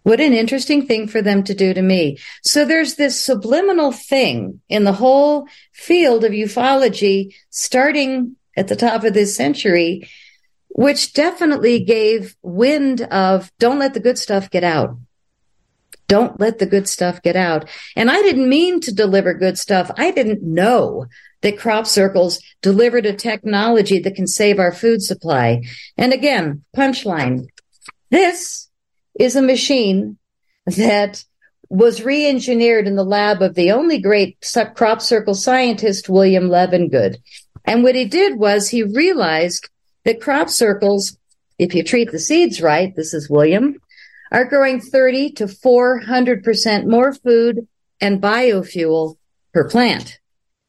What 0.04 0.21
an 0.21 0.32
interesting 0.32 0.88
thing 0.88 1.10
for 1.10 1.21
them 1.21 1.43
to 1.43 1.54
do 1.54 1.73
to 1.73 1.82
me. 1.82 2.17
So 2.41 2.63
there's 2.63 2.95
this 2.95 3.21
subliminal 3.21 3.91
thing 3.91 4.62
in 4.69 4.86
the 4.86 4.93
whole 4.93 5.47
field 5.73 6.23
of 6.23 6.32
ufology 6.32 7.36
starting 7.50 8.38
at 8.56 8.69
the 8.69 8.78
top 8.78 9.04
of 9.04 9.13
this 9.13 9.36
century, 9.36 10.10
which 10.69 11.12
definitely 11.12 11.84
gave 11.84 12.38
wind 12.41 13.02
of 13.02 13.52
don't 13.60 13.80
let 13.80 13.93
the 13.93 14.00
good 14.00 14.17
stuff 14.17 14.50
get 14.50 14.63
out. 14.63 14.97
Don't 16.08 16.39
let 16.39 16.60
the 16.60 16.65
good 16.65 16.88
stuff 16.88 17.21
get 17.21 17.36
out. 17.36 17.69
And 17.97 18.10
I 18.10 18.21
didn't 18.21 18.47
mean 18.47 18.80
to 18.82 18.95
deliver 18.95 19.34
good 19.34 19.58
stuff. 19.58 19.91
I 19.97 20.12
didn't 20.12 20.41
know 20.41 21.08
that 21.47 21.57
crop 21.57 21.88
circles 21.88 22.41
delivered 22.62 23.05
a 23.05 23.13
technology 23.13 23.99
that 23.99 24.15
can 24.15 24.27
save 24.27 24.60
our 24.60 24.73
food 24.73 25.01
supply. 25.01 25.63
And 25.95 26.12
again, 26.12 26.65
punchline. 26.75 27.47
This 28.12 28.67
is 29.17 29.38
a 29.38 29.41
machine 29.41 30.17
that 30.65 31.23
was 31.69 32.03
re-engineered 32.03 32.86
in 32.86 32.95
the 32.95 33.05
lab 33.05 33.41
of 33.41 33.55
the 33.55 33.71
only 33.71 33.97
great 33.97 34.38
crop 34.75 35.01
circle 35.01 35.33
scientist, 35.33 36.10
William 36.10 36.49
Levengood. 36.49 37.15
And 37.63 37.81
what 37.81 37.95
he 37.95 38.03
did 38.03 38.38
was 38.38 38.67
he 38.67 38.83
realized 38.83 39.69
that 40.03 40.19
crop 40.19 40.49
circles, 40.49 41.17
if 41.57 41.73
you 41.73 41.81
treat 41.81 42.12
the 42.12 42.19
seeds 42.19 42.62
right, 42.62 42.93
this 42.93 43.13
is 43.13 43.29
William, 43.29 43.79
are 44.33 44.43
growing 44.43 44.81
30 44.81 45.31
to 45.31 45.45
400% 45.45 46.88
more 46.88 47.13
food 47.13 47.67
and 48.01 48.21
biofuel 48.21 49.15
per 49.53 49.69
plant. 49.69 50.19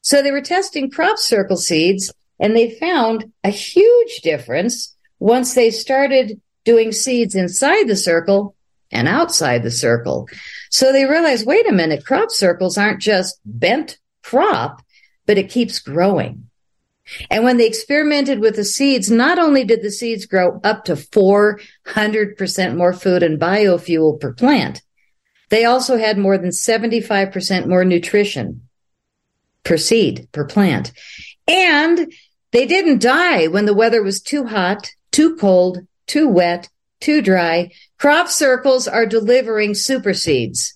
So 0.09 0.23
they 0.23 0.31
were 0.31 0.41
testing 0.41 0.89
crop 0.89 1.19
circle 1.19 1.55
seeds 1.55 2.11
and 2.39 2.55
they 2.55 2.71
found 2.71 3.31
a 3.43 3.51
huge 3.51 4.21
difference 4.23 4.95
once 5.19 5.53
they 5.53 5.69
started 5.69 6.41
doing 6.63 6.91
seeds 6.91 7.35
inside 7.35 7.87
the 7.87 7.95
circle 7.95 8.55
and 8.89 9.07
outside 9.07 9.61
the 9.61 9.69
circle. 9.69 10.27
So 10.71 10.91
they 10.91 11.05
realized, 11.05 11.45
wait 11.45 11.69
a 11.69 11.71
minute, 11.71 12.07
crop 12.07 12.31
circles 12.31 12.75
aren't 12.75 13.03
just 13.03 13.39
bent 13.45 13.99
crop, 14.23 14.81
but 15.27 15.37
it 15.37 15.51
keeps 15.51 15.77
growing. 15.77 16.49
And 17.29 17.43
when 17.43 17.57
they 17.57 17.67
experimented 17.67 18.39
with 18.39 18.55
the 18.55 18.65
seeds, 18.65 19.11
not 19.11 19.37
only 19.37 19.63
did 19.63 19.83
the 19.83 19.91
seeds 19.91 20.25
grow 20.25 20.59
up 20.63 20.85
to 20.85 20.93
400% 20.93 22.75
more 22.75 22.93
food 22.93 23.21
and 23.21 23.39
biofuel 23.39 24.19
per 24.19 24.33
plant, 24.33 24.81
they 25.49 25.65
also 25.65 25.99
had 25.99 26.17
more 26.17 26.39
than 26.39 26.49
75% 26.49 27.67
more 27.67 27.85
nutrition 27.85 28.68
per 29.63 29.77
seed, 29.77 30.27
per 30.31 30.45
plant. 30.45 30.91
And 31.47 32.11
they 32.51 32.65
didn't 32.65 33.01
die 33.01 33.47
when 33.47 33.65
the 33.65 33.73
weather 33.73 34.01
was 34.01 34.21
too 34.21 34.45
hot, 34.45 34.91
too 35.11 35.35
cold, 35.35 35.79
too 36.07 36.27
wet, 36.27 36.69
too 36.99 37.21
dry. 37.21 37.71
Crop 37.97 38.27
circles 38.27 38.87
are 38.87 39.05
delivering 39.05 39.75
super 39.75 40.13
seeds. 40.13 40.75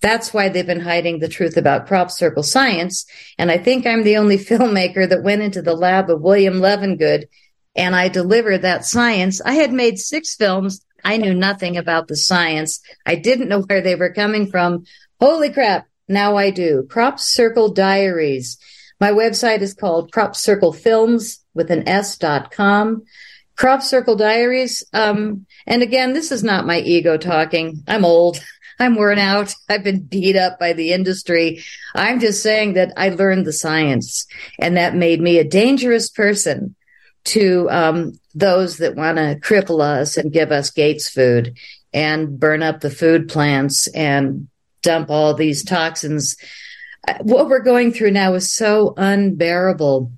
That's 0.00 0.32
why 0.32 0.48
they've 0.48 0.66
been 0.66 0.80
hiding 0.80 1.18
the 1.18 1.28
truth 1.28 1.56
about 1.56 1.86
crop 1.86 2.10
circle 2.10 2.42
science. 2.42 3.04
And 3.36 3.50
I 3.50 3.58
think 3.58 3.86
I'm 3.86 4.04
the 4.04 4.16
only 4.16 4.38
filmmaker 4.38 5.08
that 5.08 5.22
went 5.22 5.42
into 5.42 5.62
the 5.62 5.74
lab 5.74 6.10
of 6.10 6.20
William 6.20 6.54
Levengood 6.60 7.24
and 7.78 7.94
I 7.94 8.08
delivered 8.08 8.62
that 8.62 8.84
science. 8.84 9.40
I 9.40 9.52
had 9.52 9.72
made 9.72 9.98
six 9.98 10.34
films. 10.34 10.84
I 11.04 11.16
knew 11.16 11.32
nothing 11.32 11.76
about 11.76 12.08
the 12.08 12.16
science. 12.16 12.80
I 13.06 13.14
didn't 13.14 13.48
know 13.48 13.62
where 13.66 13.80
they 13.80 13.94
were 13.94 14.12
coming 14.12 14.50
from. 14.50 14.84
Holy 15.20 15.50
crap. 15.50 15.87
Now 16.08 16.36
I 16.36 16.50
do. 16.50 16.86
Crop 16.88 17.20
Circle 17.20 17.74
Diaries. 17.74 18.58
My 19.00 19.12
website 19.12 19.60
is 19.60 19.74
called 19.74 20.12
Crop 20.12 20.34
Circle 20.34 20.72
Films 20.72 21.44
with 21.54 21.70
an 21.70 21.88
S 21.88 22.16
dot 22.16 22.50
com. 22.50 23.04
Crop 23.56 23.82
Circle 23.82 24.16
Diaries. 24.16 24.84
Um, 24.92 25.46
and 25.66 25.82
again, 25.82 26.14
this 26.14 26.32
is 26.32 26.42
not 26.42 26.66
my 26.66 26.78
ego 26.80 27.16
talking. 27.16 27.82
I'm 27.86 28.04
old. 28.04 28.40
I'm 28.80 28.94
worn 28.94 29.18
out. 29.18 29.54
I've 29.68 29.82
been 29.82 30.04
beat 30.04 30.36
up 30.36 30.60
by 30.60 30.72
the 30.72 30.92
industry. 30.92 31.64
I'm 31.96 32.20
just 32.20 32.44
saying 32.44 32.74
that 32.74 32.92
I 32.96 33.08
learned 33.08 33.44
the 33.44 33.52
science 33.52 34.26
and 34.60 34.76
that 34.76 34.94
made 34.94 35.20
me 35.20 35.38
a 35.38 35.44
dangerous 35.44 36.08
person 36.08 36.76
to 37.24 37.68
um, 37.70 38.12
those 38.36 38.78
that 38.78 38.94
want 38.94 39.18
to 39.18 39.38
cripple 39.40 39.80
us 39.80 40.16
and 40.16 40.32
give 40.32 40.52
us 40.52 40.70
Gates 40.70 41.08
food 41.08 41.58
and 41.92 42.38
burn 42.38 42.62
up 42.62 42.80
the 42.80 42.90
food 42.90 43.28
plants 43.28 43.88
and 43.88 44.48
dump 44.82 45.10
all 45.10 45.34
these 45.34 45.64
toxins. 45.64 46.36
Uh, 47.06 47.14
what 47.22 47.48
we're 47.48 47.60
going 47.60 47.92
through 47.92 48.10
now 48.10 48.34
is 48.34 48.52
so 48.52 48.94
unbearable 48.96 50.12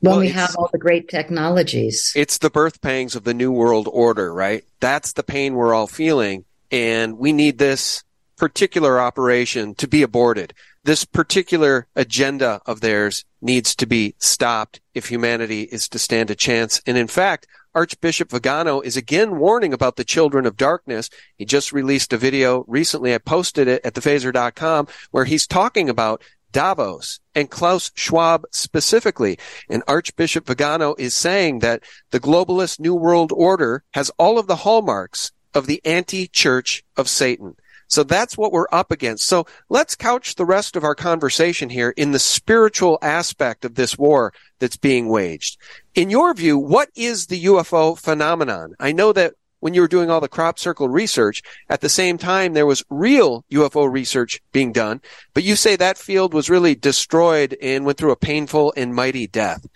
when 0.00 0.10
well, 0.10 0.20
we 0.20 0.28
have 0.28 0.54
all 0.56 0.68
the 0.72 0.78
great 0.78 1.08
technologies. 1.08 2.12
It's 2.14 2.38
the 2.38 2.50
birth 2.50 2.80
pangs 2.80 3.16
of 3.16 3.24
the 3.24 3.34
new 3.34 3.50
world 3.50 3.88
order, 3.90 4.32
right? 4.32 4.64
That's 4.80 5.12
the 5.12 5.22
pain 5.22 5.54
we're 5.54 5.74
all 5.74 5.86
feeling 5.86 6.44
and 6.70 7.18
we 7.18 7.32
need 7.32 7.58
this 7.58 8.02
particular 8.36 9.00
operation 9.00 9.74
to 9.76 9.88
be 9.88 10.02
aborted. 10.02 10.52
This 10.84 11.04
particular 11.04 11.86
agenda 11.96 12.60
of 12.66 12.80
theirs 12.80 13.24
needs 13.40 13.74
to 13.76 13.86
be 13.86 14.14
stopped 14.18 14.80
if 14.94 15.08
humanity 15.08 15.62
is 15.62 15.88
to 15.88 15.98
stand 15.98 16.30
a 16.30 16.34
chance. 16.34 16.80
And 16.86 16.96
in 16.96 17.08
fact, 17.08 17.46
Archbishop 17.76 18.30
Vigano 18.30 18.80
is 18.80 18.96
again 18.96 19.36
warning 19.36 19.74
about 19.74 19.96
the 19.96 20.04
children 20.04 20.46
of 20.46 20.56
darkness. 20.56 21.10
He 21.36 21.44
just 21.44 21.74
released 21.74 22.10
a 22.10 22.16
video 22.16 22.64
recently. 22.66 23.14
I 23.14 23.18
posted 23.18 23.68
it 23.68 23.84
at 23.84 23.92
thephaser.com 23.92 24.88
where 25.10 25.26
he's 25.26 25.46
talking 25.46 25.90
about 25.90 26.24
Davos 26.52 27.20
and 27.34 27.50
Klaus 27.50 27.92
Schwab 27.94 28.46
specifically. 28.50 29.38
And 29.68 29.82
Archbishop 29.86 30.46
Vigano 30.46 30.94
is 30.98 31.14
saying 31.14 31.58
that 31.58 31.82
the 32.12 32.20
globalist 32.20 32.80
New 32.80 32.94
World 32.94 33.30
Order 33.30 33.84
has 33.92 34.10
all 34.18 34.38
of 34.38 34.46
the 34.46 34.56
hallmarks 34.56 35.32
of 35.52 35.66
the 35.66 35.82
anti-church 35.84 36.82
of 36.96 37.10
Satan. 37.10 37.56
So 37.88 38.02
that's 38.02 38.36
what 38.36 38.52
we're 38.52 38.66
up 38.72 38.90
against. 38.90 39.26
So 39.26 39.46
let's 39.68 39.94
couch 39.94 40.34
the 40.34 40.44
rest 40.44 40.76
of 40.76 40.84
our 40.84 40.94
conversation 40.94 41.70
here 41.70 41.90
in 41.96 42.12
the 42.12 42.18
spiritual 42.18 42.98
aspect 43.02 43.64
of 43.64 43.74
this 43.74 43.96
war 43.96 44.32
that's 44.58 44.76
being 44.76 45.08
waged. 45.08 45.58
In 45.94 46.10
your 46.10 46.34
view, 46.34 46.58
what 46.58 46.90
is 46.94 47.26
the 47.26 47.44
UFO 47.44 47.98
phenomenon? 47.98 48.74
I 48.80 48.92
know 48.92 49.12
that 49.12 49.34
when 49.60 49.74
you 49.74 49.80
were 49.80 49.88
doing 49.88 50.10
all 50.10 50.20
the 50.20 50.28
crop 50.28 50.58
circle 50.58 50.88
research, 50.88 51.42
at 51.68 51.80
the 51.80 51.88
same 51.88 52.18
time 52.18 52.52
there 52.52 52.66
was 52.66 52.84
real 52.90 53.44
UFO 53.50 53.90
research 53.90 54.40
being 54.52 54.72
done, 54.72 55.00
but 55.34 55.44
you 55.44 55.56
say 55.56 55.76
that 55.76 55.98
field 55.98 56.34
was 56.34 56.50
really 56.50 56.74
destroyed 56.74 57.56
and 57.62 57.84
went 57.84 57.98
through 57.98 58.12
a 58.12 58.16
painful 58.16 58.72
and 58.76 58.94
mighty 58.94 59.26
death. 59.26 59.66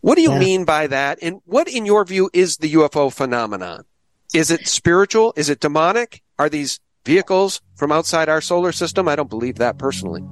What 0.00 0.16
do 0.16 0.22
you 0.22 0.32
yeah. 0.32 0.38
mean 0.38 0.64
by 0.64 0.86
that? 0.86 1.18
And 1.20 1.40
what 1.44 1.68
in 1.68 1.84
your 1.84 2.04
view 2.04 2.30
is 2.32 2.58
the 2.58 2.72
UFO 2.74 3.12
phenomenon? 3.12 3.84
Is 4.34 4.50
it 4.50 4.68
spiritual? 4.68 5.32
Is 5.36 5.48
it 5.48 5.60
demonic? 5.60 6.22
Are 6.38 6.48
these 6.48 6.80
vehicles 7.06 7.62
from 7.76 7.90
outside 7.92 8.28
our 8.28 8.42
solar 8.42 8.72
system? 8.72 9.08
I 9.08 9.16
don't 9.16 9.30
believe 9.30 9.56
that 9.56 9.78
personally. 9.78 10.22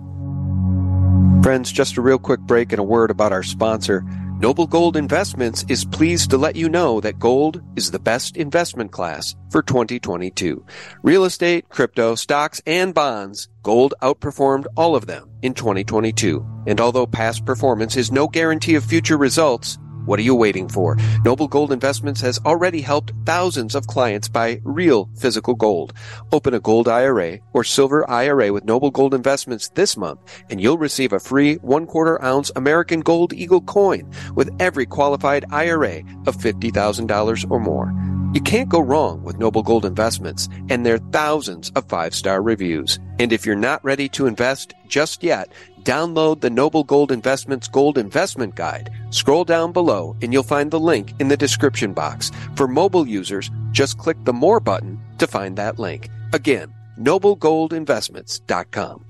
Friends, 1.42 1.72
just 1.72 1.96
a 1.96 2.02
real 2.02 2.18
quick 2.18 2.40
break 2.40 2.72
and 2.72 2.80
a 2.80 2.82
word 2.82 3.10
about 3.10 3.32
our 3.32 3.42
sponsor. 3.42 4.04
Noble 4.38 4.66
Gold 4.66 4.96
Investments 4.96 5.64
is 5.68 5.84
pleased 5.84 6.30
to 6.30 6.38
let 6.38 6.56
you 6.56 6.68
know 6.68 7.00
that 7.00 7.20
gold 7.20 7.62
is 7.76 7.90
the 7.90 8.00
best 8.00 8.36
investment 8.36 8.90
class 8.90 9.36
for 9.50 9.62
2022. 9.62 10.64
Real 11.02 11.24
estate, 11.24 11.68
crypto, 11.68 12.16
stocks, 12.16 12.60
and 12.66 12.92
bonds, 12.92 13.48
gold 13.62 13.94
outperformed 14.02 14.66
all 14.76 14.96
of 14.96 15.06
them 15.06 15.30
in 15.42 15.54
2022. 15.54 16.44
And 16.66 16.80
although 16.80 17.06
past 17.06 17.46
performance 17.46 17.96
is 17.96 18.10
no 18.10 18.26
guarantee 18.26 18.74
of 18.74 18.84
future 18.84 19.16
results, 19.16 19.78
what 20.06 20.18
are 20.18 20.22
you 20.22 20.34
waiting 20.34 20.68
for? 20.68 20.96
Noble 21.24 21.48
Gold 21.48 21.72
Investments 21.72 22.20
has 22.20 22.38
already 22.44 22.80
helped 22.80 23.12
thousands 23.24 23.74
of 23.74 23.86
clients 23.86 24.28
buy 24.28 24.60
real 24.64 25.08
physical 25.16 25.54
gold. 25.54 25.92
Open 26.32 26.54
a 26.54 26.60
gold 26.60 26.88
IRA 26.88 27.38
or 27.52 27.64
silver 27.64 28.08
IRA 28.10 28.52
with 28.52 28.64
Noble 28.64 28.90
Gold 28.90 29.14
Investments 29.14 29.68
this 29.70 29.96
month 29.96 30.20
and 30.50 30.60
you'll 30.60 30.78
receive 30.78 31.12
a 31.12 31.20
free 31.20 31.54
one 31.56 31.86
quarter 31.86 32.22
ounce 32.22 32.50
American 32.56 33.00
Gold 33.00 33.32
Eagle 33.32 33.60
coin 33.60 34.10
with 34.34 34.54
every 34.60 34.86
qualified 34.86 35.44
IRA 35.50 35.98
of 36.26 36.36
$50,000 36.36 37.50
or 37.50 37.60
more. 37.60 37.92
You 38.34 38.40
can't 38.40 38.68
go 38.68 38.80
wrong 38.80 39.22
with 39.22 39.38
Noble 39.38 39.62
Gold 39.62 39.84
Investments 39.84 40.48
and 40.68 40.84
their 40.84 40.98
thousands 40.98 41.70
of 41.76 41.88
five 41.88 42.14
star 42.14 42.42
reviews. 42.42 42.98
And 43.20 43.32
if 43.32 43.46
you're 43.46 43.54
not 43.54 43.84
ready 43.84 44.08
to 44.08 44.26
invest 44.26 44.74
just 44.88 45.22
yet, 45.22 45.52
download 45.84 46.40
the 46.40 46.50
Noble 46.50 46.82
Gold 46.82 47.12
Investments 47.12 47.68
Gold 47.68 47.98
Investment 47.98 48.54
Guide. 48.54 48.90
Scroll 49.10 49.44
down 49.44 49.72
below 49.72 50.16
and 50.22 50.32
you'll 50.32 50.42
find 50.42 50.70
the 50.70 50.80
link 50.80 51.12
in 51.20 51.28
the 51.28 51.36
description 51.36 51.92
box. 51.92 52.30
For 52.56 52.66
mobile 52.66 53.06
users, 53.06 53.50
just 53.70 53.98
click 53.98 54.16
the 54.24 54.32
More 54.32 54.60
button 54.60 54.98
to 55.18 55.26
find 55.26 55.56
that 55.58 55.78
link. 55.78 56.08
Again, 56.32 56.72
noblegoldinvestments.com. 56.98 59.04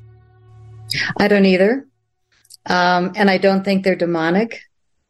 I 1.19 1.29
don't 1.29 1.47
either. 1.47 1.87
Um, 2.67 3.13
and 3.17 3.31
I 3.31 3.39
don't 3.39 3.65
think 3.65 3.85
they're 3.85 3.97
demonic 3.97 4.61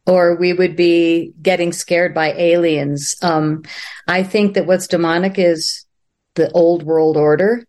or 0.05 0.35
we 0.35 0.53
would 0.53 0.75
be 0.75 1.33
getting 1.41 1.73
scared 1.73 2.13
by 2.13 2.33
aliens. 2.33 3.15
Um, 3.21 3.63
I 4.07 4.23
think 4.23 4.53
that 4.53 4.67
what's 4.67 4.87
demonic 4.87 5.39
is 5.39 5.85
the 6.35 6.51
old 6.51 6.83
world 6.83 7.17
order, 7.17 7.65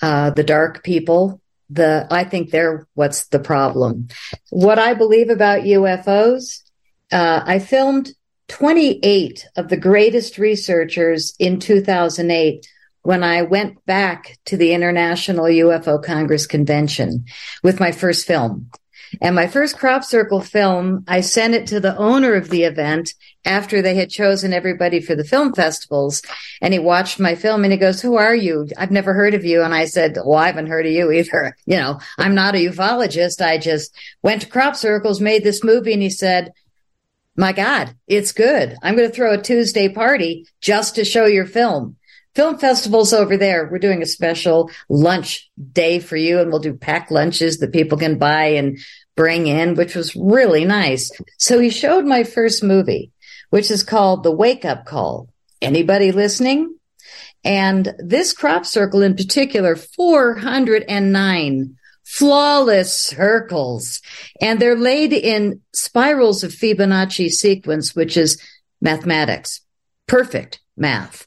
uh, 0.00 0.30
the 0.30 0.44
dark 0.44 0.84
people. 0.84 1.40
The 1.70 2.06
I 2.10 2.24
think 2.24 2.50
they're 2.50 2.86
what's 2.94 3.26
the 3.28 3.38
problem. 3.38 4.08
What 4.50 4.78
I 4.78 4.94
believe 4.94 5.30
about 5.30 5.62
UFOs, 5.62 6.62
uh, 7.10 7.42
I 7.44 7.58
filmed 7.58 8.10
28 8.48 9.46
of 9.56 9.68
the 9.68 9.76
greatest 9.76 10.38
researchers 10.38 11.34
in 11.38 11.58
2008 11.58 12.66
when 13.02 13.22
I 13.22 13.42
went 13.42 13.84
back 13.86 14.36
to 14.46 14.56
the 14.56 14.72
International 14.72 15.44
UFO 15.44 16.02
Congress 16.02 16.46
Convention 16.46 17.24
with 17.62 17.80
my 17.80 17.92
first 17.92 18.26
film. 18.26 18.70
And 19.20 19.34
my 19.34 19.46
first 19.46 19.78
crop 19.78 20.04
circle 20.04 20.40
film, 20.40 21.04
I 21.08 21.20
sent 21.20 21.54
it 21.54 21.66
to 21.68 21.80
the 21.80 21.96
owner 21.96 22.34
of 22.34 22.50
the 22.50 22.64
event 22.64 23.14
after 23.44 23.80
they 23.80 23.94
had 23.94 24.10
chosen 24.10 24.52
everybody 24.52 25.00
for 25.00 25.14
the 25.14 25.24
film 25.24 25.54
festivals. 25.54 26.22
And 26.60 26.74
he 26.74 26.80
watched 26.80 27.20
my 27.20 27.34
film 27.34 27.64
and 27.64 27.72
he 27.72 27.78
goes, 27.78 28.02
who 28.02 28.16
are 28.16 28.34
you? 28.34 28.68
I've 28.76 28.90
never 28.90 29.14
heard 29.14 29.34
of 29.34 29.44
you. 29.44 29.62
And 29.62 29.74
I 29.74 29.84
said, 29.84 30.16
well, 30.24 30.38
I 30.38 30.46
haven't 30.46 30.66
heard 30.66 30.86
of 30.86 30.92
you 30.92 31.12
either. 31.12 31.56
You 31.68 31.76
know, 31.78 32.00
I'm 32.16 32.34
not 32.34 32.54
a 32.54 32.64
ufologist. 32.64 33.44
I 33.44 33.58
just 33.58 33.92
went 34.22 34.42
to 34.42 34.48
crop 34.48 34.76
circles, 34.76 35.20
made 35.20 35.42
this 35.42 35.64
movie. 35.64 35.92
And 35.92 36.02
he 36.02 36.10
said, 36.10 36.52
my 37.36 37.52
God, 37.52 37.94
it's 38.06 38.32
good. 38.32 38.76
I'm 38.82 38.96
going 38.96 39.08
to 39.08 39.14
throw 39.14 39.34
a 39.34 39.42
Tuesday 39.42 39.88
party 39.88 40.46
just 40.60 40.94
to 40.94 41.04
show 41.04 41.26
your 41.26 41.44
film 41.44 41.96
film 42.36 42.58
festivals 42.58 43.14
over 43.14 43.38
there. 43.38 43.66
We're 43.66 43.78
doing 43.78 44.02
a 44.02 44.06
special 44.06 44.70
lunch 44.90 45.50
day 45.72 45.98
for 45.98 46.16
you 46.16 46.38
and 46.38 46.50
we'll 46.50 46.60
do 46.60 46.74
packed 46.74 47.10
lunches 47.10 47.58
that 47.58 47.72
people 47.72 47.96
can 47.96 48.18
buy 48.18 48.48
and 48.48 48.78
bring 49.16 49.46
in, 49.46 49.74
which 49.74 49.96
was 49.96 50.14
really 50.14 50.66
nice. 50.66 51.10
So 51.38 51.58
he 51.58 51.70
showed 51.70 52.04
my 52.04 52.24
first 52.24 52.62
movie, 52.62 53.10
which 53.48 53.70
is 53.70 53.82
called 53.82 54.22
The 54.22 54.30
Wake 54.30 54.66
Up 54.66 54.84
Call. 54.84 55.30
Anybody 55.62 56.12
listening? 56.12 56.76
And 57.42 57.94
this 57.98 58.34
crop 58.34 58.66
circle 58.66 59.00
in 59.00 59.16
particular, 59.16 59.74
409 59.74 61.76
flawless 62.04 63.00
circles. 63.00 64.02
And 64.42 64.60
they're 64.60 64.76
laid 64.76 65.14
in 65.14 65.62
spirals 65.72 66.44
of 66.44 66.52
Fibonacci 66.52 67.30
sequence, 67.30 67.96
which 67.96 68.18
is 68.18 68.38
mathematics. 68.82 69.62
Perfect 70.06 70.60
math 70.76 71.25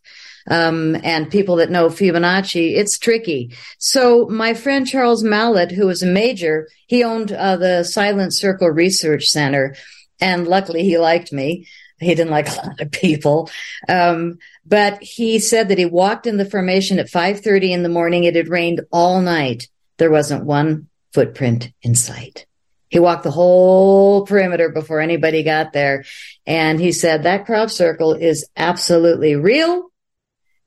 um, 0.50 0.95
and 1.04 1.30
people 1.30 1.58
that 1.58 1.70
know 1.70 1.89
Fibonacci, 1.89 2.76
it's 2.76 2.97
tricky. 2.97 3.56
So 3.78 4.28
my 4.28 4.54
friend 4.54 4.88
Charles 4.88 5.24
Mallett, 5.24 5.72
who 5.72 5.88
was 5.88 6.04
a 6.04 6.08
major, 6.08 6.68
he 6.88 7.04
owned 7.04 7.32
uh, 7.32 7.58
the 7.58 7.84
Silent 7.84 8.34
Circle 8.34 8.70
Research 8.70 9.26
Center, 9.26 9.76
and 10.20 10.47
luckily 10.47 10.84
he 10.84 10.97
liked 10.97 11.32
me. 11.32 11.68
He 12.00 12.16
didn't 12.16 12.32
like 12.32 12.50
a 12.52 12.68
lot 12.68 12.82
of 12.82 12.91
people. 12.91 13.50
Um, 13.88 14.39
but 14.66 15.02
he 15.02 15.39
said 15.39 15.70
that 15.70 15.78
he 15.78 15.86
walked 15.86 16.28
in 16.28 16.38
the 16.38 16.50
formation 16.50 17.00
at 17.00 17.08
5.30 17.08 17.72
in 17.72 17.84
the 17.84 17.89
morning. 17.89 18.24
It 18.24 18.36
had 18.36 18.50
rained 18.50 18.82
all 18.91 19.22
night. 19.22 19.68
There 19.97 20.12
wasn't 20.12 20.45
one 20.45 20.88
footprint 21.14 21.72
in 21.82 21.95
sight. 21.95 22.45
He 22.89 23.00
walked 23.00 23.24
the 23.24 23.32
whole 23.32 24.26
perimeter 24.26 24.70
before 24.70 25.00
anybody 25.00 25.43
got 25.43 25.74
there. 25.74 26.06
And 26.45 26.80
he 26.80 26.91
said 26.91 27.24
that 27.24 27.45
crop 27.45 27.70
circle 27.70 28.14
is 28.14 28.50
absolutely 28.58 29.36
real. 29.36 29.88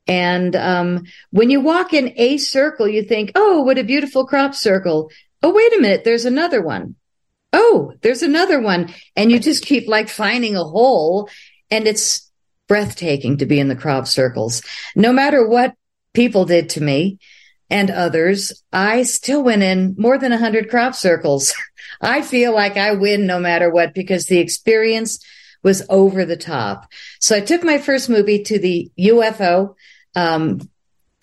And 0.07 0.55
um, 0.55 1.05
when 1.31 1.49
you 1.49 1.61
walk 1.61 1.93
in 1.93 2.13
a 2.17 2.37
circle, 2.37 2.87
you 2.87 3.03
think, 3.03 3.31
oh, 3.35 3.61
what 3.61 3.77
a 3.77 3.83
beautiful 3.83 4.25
crop 4.25 4.53
circle. 4.53 5.09
Oh, 5.41 5.53
wait 5.53 5.73
a 5.73 5.81
minute, 5.81 6.03
there's 6.03 6.25
another 6.25 6.61
one. 6.61 6.95
Oh, 7.53 7.93
there's 8.01 8.23
another 8.23 8.59
one. 8.59 8.93
And 9.15 9.31
you 9.31 9.39
just 9.39 9.65
keep 9.65 9.87
like 9.87 10.09
finding 10.09 10.55
a 10.55 10.63
hole. 10.63 11.29
And 11.69 11.87
it's 11.87 12.29
breathtaking 12.67 13.37
to 13.37 13.45
be 13.45 13.59
in 13.59 13.67
the 13.67 13.75
crop 13.75 14.07
circles. 14.07 14.61
No 14.95 15.13
matter 15.13 15.47
what 15.47 15.75
people 16.13 16.45
did 16.45 16.69
to 16.69 16.81
me 16.81 17.19
and 17.69 17.89
others, 17.89 18.63
I 18.71 19.03
still 19.03 19.43
went 19.43 19.63
in 19.63 19.95
more 19.97 20.17
than 20.17 20.31
100 20.31 20.69
crop 20.69 20.95
circles. 20.95 21.53
I 22.01 22.21
feel 22.21 22.53
like 22.53 22.77
I 22.77 22.93
win 22.93 23.25
no 23.25 23.39
matter 23.39 23.69
what 23.69 23.93
because 23.93 24.25
the 24.25 24.39
experience 24.39 25.23
was 25.63 25.83
over 25.89 26.25
the 26.25 26.37
top. 26.37 26.91
So 27.19 27.35
I 27.35 27.41
took 27.41 27.63
my 27.63 27.77
first 27.77 28.09
movie 28.09 28.43
to 28.43 28.59
the 28.59 28.91
UFO 28.99 29.75
um, 30.15 30.59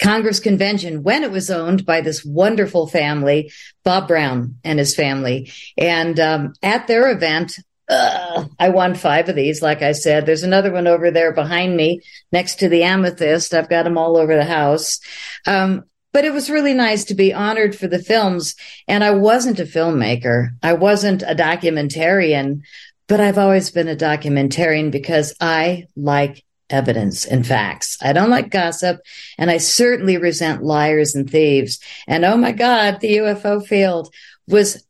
Congress 0.01 0.41
convention 0.41 1.03
when 1.03 1.23
it 1.23 1.31
was 1.31 1.51
owned 1.51 1.85
by 1.85 2.01
this 2.01 2.25
wonderful 2.25 2.87
family, 2.87 3.53
Bob 3.85 4.09
Brown 4.09 4.57
and 4.65 4.79
his 4.79 4.95
family. 4.95 5.53
And 5.77 6.19
um, 6.19 6.55
at 6.63 6.87
their 6.87 7.11
event, 7.11 7.53
uh, 7.89 8.47
I 8.59 8.69
won 8.71 8.95
five 8.95 9.29
of 9.29 9.37
these. 9.37 9.63
Like 9.63 9.83
I 9.83 9.93
said, 9.93 10.25
there's 10.25 10.45
another 10.45 10.73
one 10.73 10.87
over 10.87 11.11
there 11.11 11.33
behind 11.33 11.77
me 11.77 12.01
next 12.33 12.61
to 12.61 12.69
the 12.69 12.85
amethyst. 12.85 13.53
I've 13.53 13.69
got 13.69 13.83
them 13.83 13.99
all 13.99 14.17
over 14.17 14.35
the 14.37 14.45
house. 14.45 15.01
Um, 15.47 15.85
but 16.13 16.25
it 16.25 16.33
was 16.33 16.51
really 16.51 16.75
nice 16.75 17.05
to 17.05 17.15
be 17.15 17.33
honored 17.33 17.77
for 17.77 17.87
the 17.87 18.03
films. 18.03 18.55
And 18.89 19.05
I 19.05 19.11
wasn't 19.11 19.61
a 19.61 19.65
filmmaker. 19.65 20.51
I 20.63 20.73
wasn't 20.73 21.23
a 21.23 21.35
documentarian, 21.35 22.63
but 23.07 23.21
I've 23.21 23.39
always 23.39 23.71
been 23.71 23.89
a 23.89 23.97
documentarian 23.97 24.91
because 24.91 25.35
I 25.41 25.87
like 25.97 26.45
evidence 26.71 27.25
and 27.25 27.47
facts. 27.47 27.99
I 28.01 28.13
don't 28.13 28.31
like 28.31 28.51
gossip 28.51 29.01
and 29.39 29.51
I 29.51 29.59
certainly 29.59 30.17
resent 30.17 30.63
liars 30.63 31.15
and 31.15 31.29
thieves. 31.29 31.81
And 32.07 32.25
oh 32.25 32.37
my 32.37 32.53
God, 32.53 33.01
the 33.01 33.17
UFO 33.19 33.65
field 33.65 34.13
was 34.47 34.85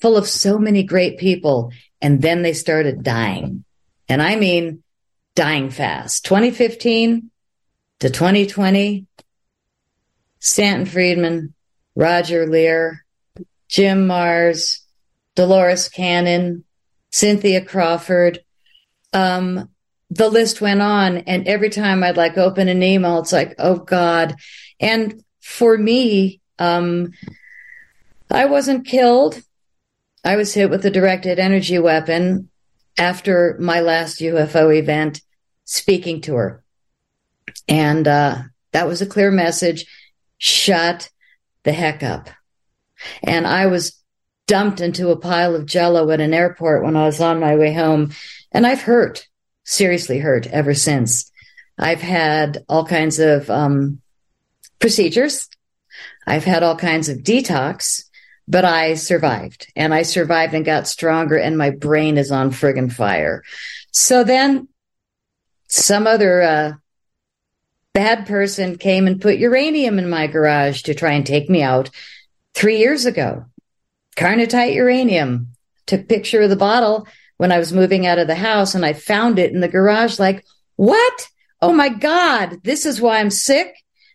full 0.00 0.16
of 0.16 0.28
so 0.28 0.58
many 0.58 0.82
great 0.82 1.18
people. 1.18 1.72
And 2.00 2.22
then 2.22 2.42
they 2.42 2.52
started 2.52 3.02
dying. 3.02 3.64
And 4.08 4.22
I 4.22 4.36
mean 4.36 4.82
dying 5.34 5.70
fast. 5.70 6.24
2015 6.24 7.30
to 8.00 8.10
2020, 8.10 9.06
Stanton 10.38 10.86
Friedman, 10.86 11.54
Roger 11.94 12.46
Lear, 12.46 13.04
Jim 13.68 14.08
Marrs, 14.08 14.80
Dolores 15.34 15.88
Cannon, 15.88 16.64
Cynthia 17.10 17.64
Crawford. 17.64 18.40
Um, 19.12 19.69
the 20.10 20.28
list 20.28 20.60
went 20.60 20.82
on 20.82 21.18
and 21.18 21.46
every 21.46 21.70
time 21.70 22.02
I'd 22.02 22.16
like 22.16 22.36
open 22.36 22.68
an 22.68 22.82
email, 22.82 23.20
it's 23.20 23.32
like, 23.32 23.54
oh 23.58 23.76
God. 23.76 24.34
And 24.80 25.22
for 25.40 25.76
me, 25.76 26.40
um, 26.58 27.12
I 28.30 28.46
wasn't 28.46 28.86
killed. 28.86 29.40
I 30.24 30.36
was 30.36 30.52
hit 30.52 30.68
with 30.68 30.84
a 30.84 30.90
directed 30.90 31.38
energy 31.38 31.78
weapon 31.78 32.50
after 32.98 33.56
my 33.60 33.80
last 33.80 34.20
UFO 34.20 34.76
event 34.76 35.22
speaking 35.64 36.20
to 36.22 36.34
her. 36.34 36.64
And, 37.68 38.06
uh, 38.06 38.42
that 38.72 38.86
was 38.86 39.02
a 39.02 39.06
clear 39.06 39.30
message. 39.30 39.86
Shut 40.38 41.10
the 41.64 41.72
heck 41.72 42.02
up. 42.02 42.30
And 43.22 43.46
I 43.46 43.66
was 43.66 43.96
dumped 44.46 44.80
into 44.80 45.10
a 45.10 45.16
pile 45.16 45.54
of 45.54 45.66
jello 45.66 46.10
at 46.10 46.20
an 46.20 46.34
airport 46.34 46.84
when 46.84 46.96
I 46.96 47.06
was 47.06 47.20
on 47.20 47.40
my 47.40 47.56
way 47.56 47.72
home. 47.72 48.12
And 48.52 48.66
I've 48.66 48.82
hurt 48.82 49.28
seriously 49.70 50.18
hurt 50.18 50.46
ever 50.48 50.74
since. 50.74 51.30
I've 51.78 52.00
had 52.00 52.64
all 52.68 52.84
kinds 52.84 53.20
of 53.20 53.48
um, 53.48 54.00
procedures. 54.80 55.48
I've 56.26 56.44
had 56.44 56.62
all 56.62 56.76
kinds 56.76 57.08
of 57.08 57.18
detox, 57.18 58.04
but 58.48 58.64
I 58.64 58.94
survived 58.94 59.72
and 59.76 59.94
I 59.94 60.02
survived 60.02 60.54
and 60.54 60.64
got 60.64 60.88
stronger 60.88 61.36
and 61.36 61.56
my 61.56 61.70
brain 61.70 62.18
is 62.18 62.32
on 62.32 62.50
friggin' 62.50 62.92
fire. 62.92 63.44
So 63.92 64.24
then 64.24 64.68
some 65.68 66.06
other, 66.06 66.42
uh, 66.42 66.72
bad 67.92 68.26
person 68.26 68.76
came 68.76 69.06
and 69.06 69.20
put 69.20 69.38
uranium 69.38 69.98
in 69.98 70.08
my 70.10 70.26
garage 70.26 70.82
to 70.82 70.94
try 70.94 71.12
and 71.12 71.26
take 71.26 71.48
me 71.48 71.62
out 71.62 71.90
three 72.54 72.78
years 72.78 73.04
ago. 73.06 73.46
Carnotite 74.16 74.74
uranium. 74.74 75.48
Took 75.86 76.08
picture 76.08 76.42
of 76.42 76.50
the 76.50 76.56
bottle 76.56 77.08
when 77.40 77.52
I 77.52 77.58
was 77.58 77.72
moving 77.72 78.06
out 78.06 78.18
of 78.18 78.26
the 78.26 78.34
house 78.34 78.74
and 78.74 78.84
I 78.84 78.92
found 78.92 79.38
it 79.38 79.50
in 79.50 79.60
the 79.60 79.66
garage, 79.68 80.18
like, 80.18 80.44
what? 80.76 81.26
Oh 81.62 81.72
my 81.72 81.88
God, 81.88 82.58
this 82.64 82.84
is 82.84 83.00
why 83.00 83.18
I'm 83.18 83.30
sick. 83.30 83.74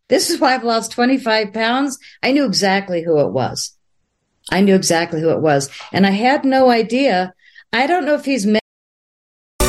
This 0.10 0.30
is 0.30 0.40
why 0.40 0.54
I've 0.54 0.64
lost 0.64 0.92
25 0.92 1.52
pounds. 1.52 1.98
I 2.22 2.34
knew 2.34 2.46
exactly 2.46 3.02
who 3.02 3.20
it 3.22 3.32
was. 3.32 3.76
I 4.52 4.62
knew 4.62 4.76
exactly 4.76 5.22
who 5.22 5.32
it 5.32 5.42
was. 5.42 5.72
And 5.92 6.06
I 6.06 6.12
had 6.12 6.46
no 6.46 6.70
idea. 6.70 7.34
I 7.74 7.88
don't 7.88 8.06
know 8.06 8.14
if 8.14 8.26
he's 8.26 8.46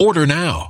Order 0.00 0.26
now. 0.26 0.69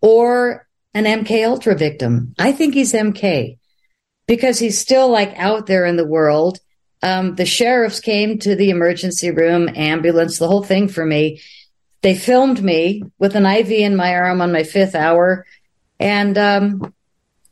or 0.00 0.66
an 0.94 1.04
MK 1.04 1.46
Ultra 1.46 1.74
victim. 1.74 2.34
I 2.38 2.52
think 2.52 2.74
he's 2.74 2.92
MK 2.92 3.58
because 4.26 4.58
he's 4.58 4.78
still 4.78 5.08
like 5.08 5.34
out 5.36 5.66
there 5.66 5.84
in 5.84 5.96
the 5.96 6.06
world. 6.06 6.58
Um, 7.02 7.36
the 7.36 7.46
sheriffs 7.46 8.00
came 8.00 8.38
to 8.40 8.56
the 8.56 8.70
emergency 8.70 9.30
room, 9.30 9.68
ambulance, 9.74 10.38
the 10.38 10.48
whole 10.48 10.64
thing 10.64 10.88
for 10.88 11.04
me. 11.04 11.40
They 12.02 12.16
filmed 12.16 12.62
me 12.62 13.02
with 13.18 13.34
an 13.34 13.46
IV 13.46 13.70
in 13.70 13.96
my 13.96 14.14
arm 14.14 14.40
on 14.40 14.52
my 14.52 14.62
fifth 14.62 14.94
hour 14.94 15.46
and 15.98 16.36
um, 16.38 16.94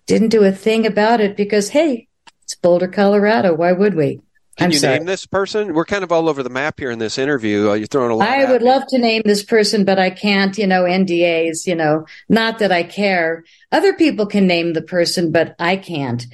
didn't 0.07 0.29
do 0.29 0.45
a 0.45 0.53
thing 0.53 0.87
about 0.87 1.21
it 1.21 1.37
because, 1.37 1.69
hey, 1.71 2.09
it's 2.43 2.55
Boulder, 2.55 2.89
Colorado. 2.89 3.55
Why 3.55 3.73
would 3.73 3.95
we? 3.95 4.21
Can 4.57 4.67
I'm 4.67 4.71
you 4.71 4.79
sorry. 4.79 4.99
name 4.99 5.07
this 5.07 5.27
person? 5.27 5.75
We're 5.75 5.85
kind 5.85 6.03
of 6.03 6.11
all 6.11 6.31
over 6.31 6.43
the 6.43 6.49
map 6.49 6.79
here 6.79 6.91
in 6.91 6.99
this 6.99 7.19
interview. 7.19 7.71
Uh, 7.71 7.75
you're 7.75 7.87
throwing 7.87 8.11
a 8.11 8.15
lot. 8.15 8.27
I 8.27 8.51
would 8.51 8.63
me. 8.63 8.69
love 8.69 8.85
to 8.89 8.99
name 8.99 9.21
this 9.25 9.45
person, 9.45 9.85
but 9.85 9.99
I 9.99 10.09
can't, 10.09 10.57
you 10.57 10.67
know, 10.67 10.85
NDAs, 10.85 11.67
you 11.67 11.75
know, 11.75 12.07
not 12.31 12.59
that 12.61 12.73
I 12.73 12.83
care. 12.83 13.45
Other 13.71 13.93
people 13.93 14.25
can 14.25 14.47
name 14.47 14.73
the 14.73 14.81
person, 14.81 15.31
but 15.31 15.55
I 15.59 15.77
can't. 15.77 16.25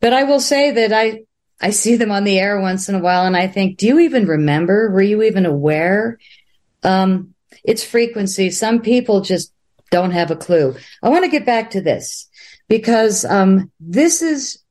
But 0.00 0.12
I 0.12 0.22
will 0.22 0.38
say 0.38 0.70
that 0.70 0.92
I, 0.92 1.24
I 1.60 1.70
see 1.70 1.96
them 1.96 2.12
on 2.12 2.22
the 2.22 2.38
air 2.38 2.60
once 2.60 2.88
in 2.88 2.94
a 2.94 3.00
while 3.00 3.26
and 3.26 3.36
I 3.36 3.48
think, 3.48 3.78
do 3.78 3.86
you 3.86 3.98
even 4.00 4.26
remember? 4.26 4.90
Were 4.92 5.02
you 5.02 5.22
even 5.22 5.44
aware? 5.44 6.20
Um, 6.84 7.34
it's 7.64 7.82
frequency. 7.82 8.50
Some 8.50 8.82
people 8.82 9.20
just 9.20 9.52
don't 9.90 10.12
have 10.12 10.30
a 10.30 10.36
clue. 10.36 10.76
I 11.02 11.08
want 11.08 11.24
to 11.24 11.30
get 11.30 11.44
back 11.44 11.70
to 11.70 11.80
this 11.80 12.28
because, 12.68 13.24
um, 13.24 13.72
this 13.80 14.22
is 14.22 14.63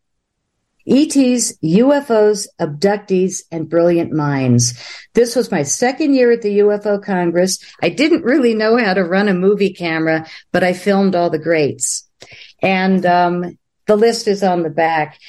ETs, 0.88 1.58
UFOs, 1.64 2.48
abductees, 2.60 3.44
and 3.52 3.70
brilliant 3.70 4.12
minds. 4.12 4.74
This 5.14 5.36
was 5.36 5.52
my 5.52 5.64
second 5.64 6.14
year 6.14 6.32
at 6.32 6.42
the 6.42 6.60
UFO 6.60 7.04
Congress. 7.04 7.60
I 7.82 7.90
didn't 7.90 8.24
really 8.24 8.54
know 8.54 8.78
how 8.78 8.94
to 8.94 9.04
run 9.04 9.30
a 9.30 9.34
movie 9.34 9.74
camera, 9.74 10.28
but 10.52 10.64
I 10.64 10.74
filmed 10.74 11.16
all 11.16 11.30
the 11.30 11.40
greats. 11.40 12.08
And 12.62 13.06
um, 13.06 13.58
the 13.88 13.96
list 13.96 14.28
is 14.28 14.44
on 14.44 14.64
the 14.64 14.70
back. 14.70 15.20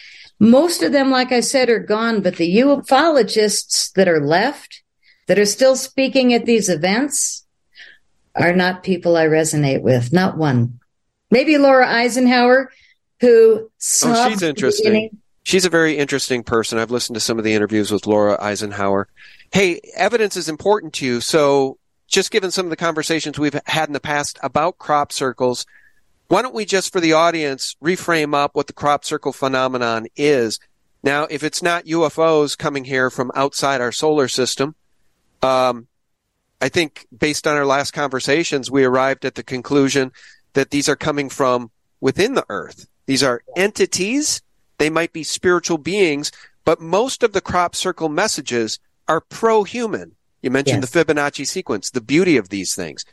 Most 0.40 0.82
of 0.82 0.92
them, 0.92 1.10
like 1.10 1.30
I 1.30 1.40
said, 1.40 1.70
are 1.70 1.78
gone, 1.78 2.20
but 2.20 2.36
the 2.36 2.56
ufologists 2.56 3.92
that 3.92 4.08
are 4.08 4.24
left, 4.24 4.82
that 5.26 5.38
are 5.38 5.46
still 5.46 5.76
speaking 5.76 6.34
at 6.34 6.44
these 6.44 6.68
events, 6.68 7.46
are 8.34 8.54
not 8.54 8.82
people 8.82 9.16
I 9.16 9.26
resonate 9.26 9.82
with. 9.82 10.12
Not 10.12 10.36
one. 10.36 10.80
Maybe 11.30 11.56
Laura 11.58 11.86
Eisenhower, 11.86 12.72
who 13.20 13.70
saw 13.78 14.26
Oh, 14.26 14.28
she's 14.30 14.42
interesting. 14.42 15.20
She's 15.44 15.66
a 15.66 15.70
very 15.70 15.98
interesting 15.98 16.42
person. 16.42 16.78
I've 16.78 16.90
listened 16.90 17.14
to 17.14 17.20
some 17.20 17.38
of 17.38 17.44
the 17.44 17.52
interviews 17.52 17.92
with 17.92 18.06
Laura 18.06 18.42
Eisenhower. 18.42 19.08
Hey, 19.52 19.80
evidence 19.94 20.36
is 20.36 20.48
important 20.48 20.94
to 20.94 21.06
you. 21.06 21.20
So 21.20 21.76
just 22.08 22.30
given 22.30 22.50
some 22.50 22.64
of 22.64 22.70
the 22.70 22.76
conversations 22.76 23.38
we've 23.38 23.60
had 23.66 23.88
in 23.88 23.92
the 23.92 24.00
past 24.00 24.38
about 24.42 24.78
crop 24.78 25.12
circles, 25.12 25.66
why 26.28 26.40
don't 26.40 26.54
we 26.54 26.64
just 26.64 26.92
for 26.92 27.00
the 27.00 27.12
audience 27.12 27.76
reframe 27.82 28.34
up 28.34 28.56
what 28.56 28.68
the 28.68 28.72
crop 28.72 29.04
circle 29.04 29.34
phenomenon 29.34 30.06
is? 30.16 30.58
Now, 31.02 31.24
if 31.24 31.44
it's 31.44 31.62
not 31.62 31.84
UFOs 31.84 32.56
coming 32.56 32.84
here 32.84 33.10
from 33.10 33.30
outside 33.34 33.82
our 33.82 33.92
solar 33.92 34.28
system, 34.28 34.74
um, 35.42 35.88
I 36.62 36.70
think 36.70 37.06
based 37.16 37.46
on 37.46 37.56
our 37.56 37.66
last 37.66 37.90
conversations, 37.90 38.70
we 38.70 38.84
arrived 38.84 39.26
at 39.26 39.34
the 39.34 39.42
conclusion 39.42 40.12
that 40.54 40.70
these 40.70 40.88
are 40.88 40.96
coming 40.96 41.28
from 41.28 41.70
within 42.00 42.32
the 42.32 42.46
earth. 42.48 42.86
These 43.04 43.22
are 43.22 43.42
entities 43.54 44.40
they 44.78 44.90
might 44.90 45.12
be 45.12 45.22
spiritual 45.22 45.78
beings, 45.78 46.32
but 46.64 46.80
most 46.80 47.22
of 47.22 47.32
the 47.32 47.40
crop 47.40 47.74
circle 47.74 48.08
messages 48.08 48.78
are 49.08 49.20
pro-human. 49.20 50.12
You 50.42 50.50
mentioned 50.50 50.82
Yes. 50.82 50.90
the 50.90 51.04
Fibonacci 51.04 51.46
sequence, 51.46 51.90
the 51.90 52.00
beauty 52.00 52.36
of 52.36 52.48
these 52.48 52.74
things. 52.74 53.04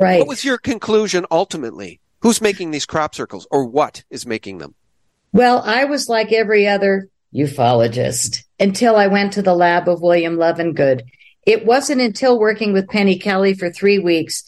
Right. 0.00 0.18
What 0.18 0.28
was 0.28 0.44
your 0.44 0.58
conclusion 0.58 1.24
ultimately? 1.30 2.00
Who's 2.20 2.40
making 2.40 2.70
these 2.70 2.86
crop 2.86 3.14
circles 3.14 3.46
or 3.50 3.64
what 3.64 4.02
is 4.10 4.26
making 4.26 4.58
them? 4.58 4.74
Well, 5.32 5.62
I 5.64 5.84
was 5.84 6.08
like 6.08 6.32
every 6.32 6.66
other 6.66 7.08
ufologist 7.34 8.44
until 8.58 8.96
I 8.96 9.08
went 9.08 9.32
to 9.34 9.42
the 9.42 9.54
lab 9.54 9.88
of 9.88 10.00
William 10.00 10.36
Levengood. 10.36 11.02
It 11.46 11.66
wasn't 11.66 12.00
until 12.00 12.38
working 12.38 12.72
with 12.72 12.88
Penny 12.88 13.18
Kelly 13.18 13.54
for 13.54 13.70
three 13.70 13.98
weeks, 13.98 14.44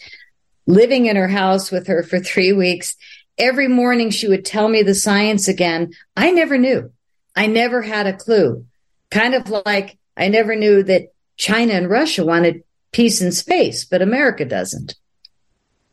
living 0.67 1.07
in 1.07 1.17
her 1.17 1.29
house 1.29 1.71
with 1.71 1.87
her 1.89 2.03
for 2.03 2.19
three 2.21 2.53
weeks, 2.53 2.97
every 3.39 3.69
morning 3.69 4.11
she 4.11 4.29
would 4.29 4.45
tell 4.45 4.69
me 4.69 4.83
the 4.83 4.95
science 4.95 5.49
again. 5.49 5.93
I 6.17 6.31
never 6.31 6.59
knew. 6.59 6.93
I 7.35 7.47
never 7.47 7.83
had 7.83 8.07
a 8.07 8.17
clue. 8.17 8.67
Kind 9.11 9.35
of 9.35 9.49
like 9.51 9.99
I 10.17 10.29
never 10.29 10.57
knew 10.57 10.83
that 10.85 11.13
China 11.37 11.75
and 11.75 11.91
Russia 11.91 12.25
wanted 12.25 12.65
peace 12.93 13.21
in 13.21 13.33
space, 13.33 13.85
but 13.85 14.03
America 14.03 14.45
doesn't. 14.45 14.95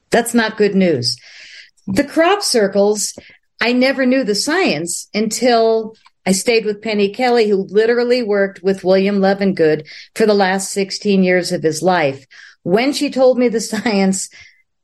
That's 0.09 0.33
not 0.33 0.57
good 0.57 0.75
news. 0.75 1.17
The 1.87 2.03
crop 2.03 2.41
circles, 2.41 3.13
I 3.59 3.73
never 3.73 4.05
knew 4.05 4.23
the 4.23 4.35
science 4.35 5.09
until 5.13 5.95
I 6.25 6.31
stayed 6.31 6.65
with 6.65 6.81
Penny 6.81 7.09
Kelly, 7.09 7.49
who 7.49 7.67
literally 7.69 8.23
worked 8.23 8.63
with 8.63 8.83
William 8.83 9.19
Levengood 9.19 9.85
for 10.15 10.25
the 10.25 10.33
last 10.33 10.71
16 10.71 11.23
years 11.23 11.51
of 11.51 11.63
his 11.63 11.81
life. 11.81 12.25
When 12.63 12.93
she 12.93 13.09
told 13.09 13.37
me 13.37 13.49
the 13.49 13.59
science, 13.73 14.29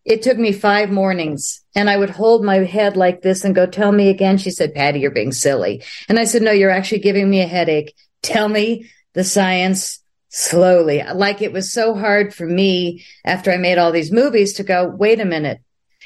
it 0.06 0.22
took 0.22 0.38
me 0.38 0.52
five 0.52 0.90
mornings 0.90 1.62
and 1.76 1.90
I 1.90 1.98
would 1.98 2.10
hold 2.10 2.44
my 2.44 2.58
head 2.58 2.98
like 2.98 3.22
this 3.22 3.44
and 3.44 3.54
go, 3.54 3.66
tell 3.66 3.92
me 3.92 4.10
again. 4.10 4.38
She 4.38 4.52
said, 4.52 4.74
Patty, 4.74 5.00
you're 5.00 5.12
being 5.12 5.32
silly. 5.32 5.84
And 6.08 6.18
I 6.18 6.24
said, 6.24 6.42
no, 6.42 6.52
you're 6.52 6.70
actually 6.70 7.00
giving 7.00 7.30
me 7.30 7.42
a 7.42 7.48
headache. 7.48 7.96
Tell 8.22 8.50
me 8.50 8.90
the 9.14 9.24
science 9.24 10.00
slowly. 10.30 11.04
Like 11.04 11.42
it 11.42 11.52
was 11.52 11.72
so 11.72 11.96
hard 11.96 12.34
for 12.34 12.46
me 12.46 13.06
after 13.26 13.52
I 13.52 13.58
made 13.58 13.78
all 13.78 13.92
these 13.92 14.12
movies 14.12 14.54
to 14.54 14.64
go, 14.64 14.88
wait 14.88 15.20
a 15.20 15.26
minute. 15.26 15.62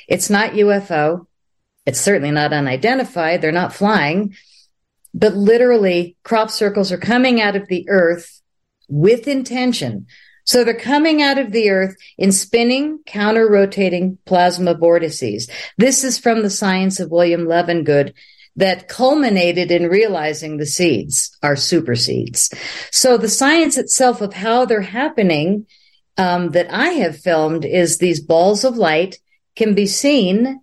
It's 0.08 0.30
not 0.30 0.52
UFO. 0.52 1.28
It's 1.86 2.00
certainly 2.00 2.32
not 2.32 2.54
unidentified. 2.54 3.41
They're 3.41 3.52
not 3.52 3.74
flying, 3.74 4.36
but 5.14 5.34
literally 5.34 6.16
crop 6.24 6.50
circles 6.50 6.91
are 6.91 6.98
coming 6.98 7.41
out 7.41 7.56
of 7.56 7.68
the 7.68 7.88
earth 7.89 8.41
with 8.88 9.28
intention. 9.28 10.08
So 10.46 10.64
they're 10.64 10.74
coming 10.74 11.22
out 11.22 11.38
of 11.38 11.52
the 11.52 11.70
earth 11.70 11.96
in 12.18 12.32
spinning, 12.32 13.00
counter 13.06 13.50
rotating 13.50 14.18
plasma 14.26 14.74
vortices. 14.74 15.50
This 15.78 16.04
is 16.04 16.18
from 16.18 16.41
the 16.41 16.50
science 16.50 17.00
of 17.00 17.12
William 17.12 17.46
Levengood 17.46 18.14
that 18.56 18.88
culminated 18.88 19.72
in 19.72 19.88
realizing 19.88 20.58
the 20.58 20.66
seeds 20.66 21.36
are 21.41 21.56
super 21.56 21.96
seeds. 21.96 22.54
So 22.91 23.18
the 23.18 23.30
science 23.30 23.78
itself 23.78 24.22
of 24.22 24.34
how 24.34 24.66
they're 24.66 24.82
happening 24.82 25.66
um, 26.18 26.52
that 26.52 26.72
I 26.72 26.89
have 26.89 27.18
filmed 27.18 27.66
is 27.66 27.98
these 27.98 28.20
balls 28.20 28.64
of 28.64 28.78
light 28.78 29.18
can 29.56 29.74
be 29.74 29.88
seen 29.88 30.60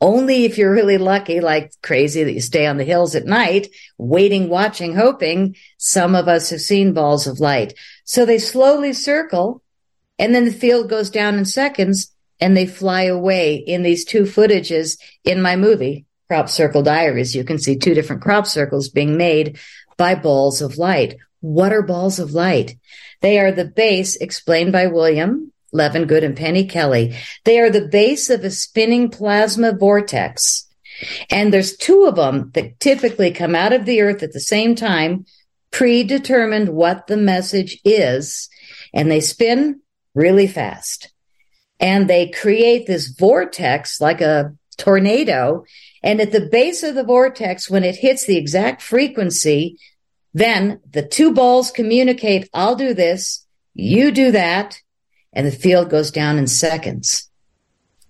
only 0.00 0.44
if 0.44 0.56
you're 0.56 0.72
really 0.72 0.98
lucky, 0.98 1.40
like 1.40 1.72
crazy 1.82 2.22
that 2.22 2.32
you 2.32 2.40
stay 2.40 2.66
on 2.66 2.76
the 2.76 2.84
hills 2.84 3.16
at 3.16 3.26
night, 3.26 3.68
waiting, 3.98 4.48
watching, 4.48 4.94
hoping. 4.94 5.56
Some 5.76 6.14
of 6.14 6.28
us 6.28 6.50
have 6.50 6.60
seen 6.60 6.92
balls 6.92 7.26
of 7.26 7.40
light. 7.40 7.74
So 8.08 8.24
they 8.24 8.38
slowly 8.38 8.94
circle 8.94 9.62
and 10.18 10.34
then 10.34 10.46
the 10.46 10.50
field 10.50 10.88
goes 10.88 11.10
down 11.10 11.34
in 11.34 11.44
seconds 11.44 12.10
and 12.40 12.56
they 12.56 12.66
fly 12.66 13.02
away 13.02 13.56
in 13.56 13.82
these 13.82 14.06
two 14.06 14.22
footages 14.22 14.98
in 15.24 15.42
my 15.42 15.56
movie, 15.56 16.06
Crop 16.26 16.48
Circle 16.48 16.82
Diaries. 16.82 17.36
You 17.36 17.44
can 17.44 17.58
see 17.58 17.76
two 17.76 17.92
different 17.92 18.22
crop 18.22 18.46
circles 18.46 18.88
being 18.88 19.18
made 19.18 19.58
by 19.98 20.14
balls 20.14 20.62
of 20.62 20.78
light. 20.78 21.18
What 21.40 21.70
are 21.70 21.82
balls 21.82 22.18
of 22.18 22.32
light? 22.32 22.78
They 23.20 23.38
are 23.38 23.52
the 23.52 23.66
base 23.66 24.16
explained 24.16 24.72
by 24.72 24.86
William 24.86 25.52
Levengood 25.74 26.24
and 26.24 26.34
Penny 26.34 26.64
Kelly. 26.64 27.14
They 27.44 27.60
are 27.60 27.68
the 27.68 27.88
base 27.88 28.30
of 28.30 28.42
a 28.42 28.50
spinning 28.50 29.10
plasma 29.10 29.76
vortex. 29.76 30.66
And 31.28 31.52
there's 31.52 31.76
two 31.76 32.06
of 32.06 32.16
them 32.16 32.52
that 32.54 32.80
typically 32.80 33.32
come 33.32 33.54
out 33.54 33.74
of 33.74 33.84
the 33.84 34.00
earth 34.00 34.22
at 34.22 34.32
the 34.32 34.40
same 34.40 34.74
time, 34.74 35.26
predetermined 35.70 36.70
what 36.70 37.06
the 37.06 37.16
message 37.16 37.78
is, 37.84 38.48
and 38.92 39.10
they 39.10 39.20
spin 39.20 39.80
really 40.14 40.46
fast. 40.46 41.12
And 41.80 42.08
they 42.08 42.28
create 42.28 42.86
this 42.86 43.08
vortex 43.08 44.00
like 44.00 44.20
a 44.20 44.54
tornado. 44.76 45.64
And 46.02 46.20
at 46.20 46.32
the 46.32 46.48
base 46.50 46.82
of 46.82 46.94
the 46.94 47.04
vortex, 47.04 47.70
when 47.70 47.84
it 47.84 47.96
hits 47.96 48.26
the 48.26 48.36
exact 48.36 48.82
frequency, 48.82 49.78
then 50.34 50.80
the 50.90 51.06
two 51.06 51.32
balls 51.32 51.70
communicate, 51.70 52.48
I'll 52.52 52.76
do 52.76 52.94
this, 52.94 53.46
you 53.74 54.10
do 54.10 54.32
that, 54.32 54.80
and 55.32 55.46
the 55.46 55.52
field 55.52 55.90
goes 55.90 56.10
down 56.10 56.38
in 56.38 56.46
seconds. 56.46 57.30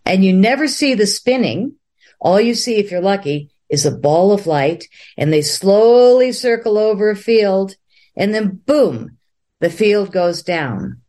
And 0.05 0.25
you 0.25 0.33
never 0.33 0.69
see 0.69 0.95
the 0.95 1.07
spinning. 1.07 1.75
All 2.21 2.41
you 2.41 2.55
see, 2.55 2.77
if 2.77 2.91
you're 2.91 3.01
lucky, 3.01 3.51
is 3.69 3.87
a 3.87 3.91
ball 3.91 4.33
of 4.33 4.47
light 4.47 4.87
and 5.17 5.33
they 5.33 5.43
slowly 5.43 6.33
circle 6.33 6.79
over 6.79 7.11
a 7.11 7.17
field 7.17 7.77
and 8.17 8.35
then 8.35 8.61
boom, 8.67 9.19
the 9.61 9.71
field 9.71 10.13
goes 10.13 10.43
down. 10.43 11.01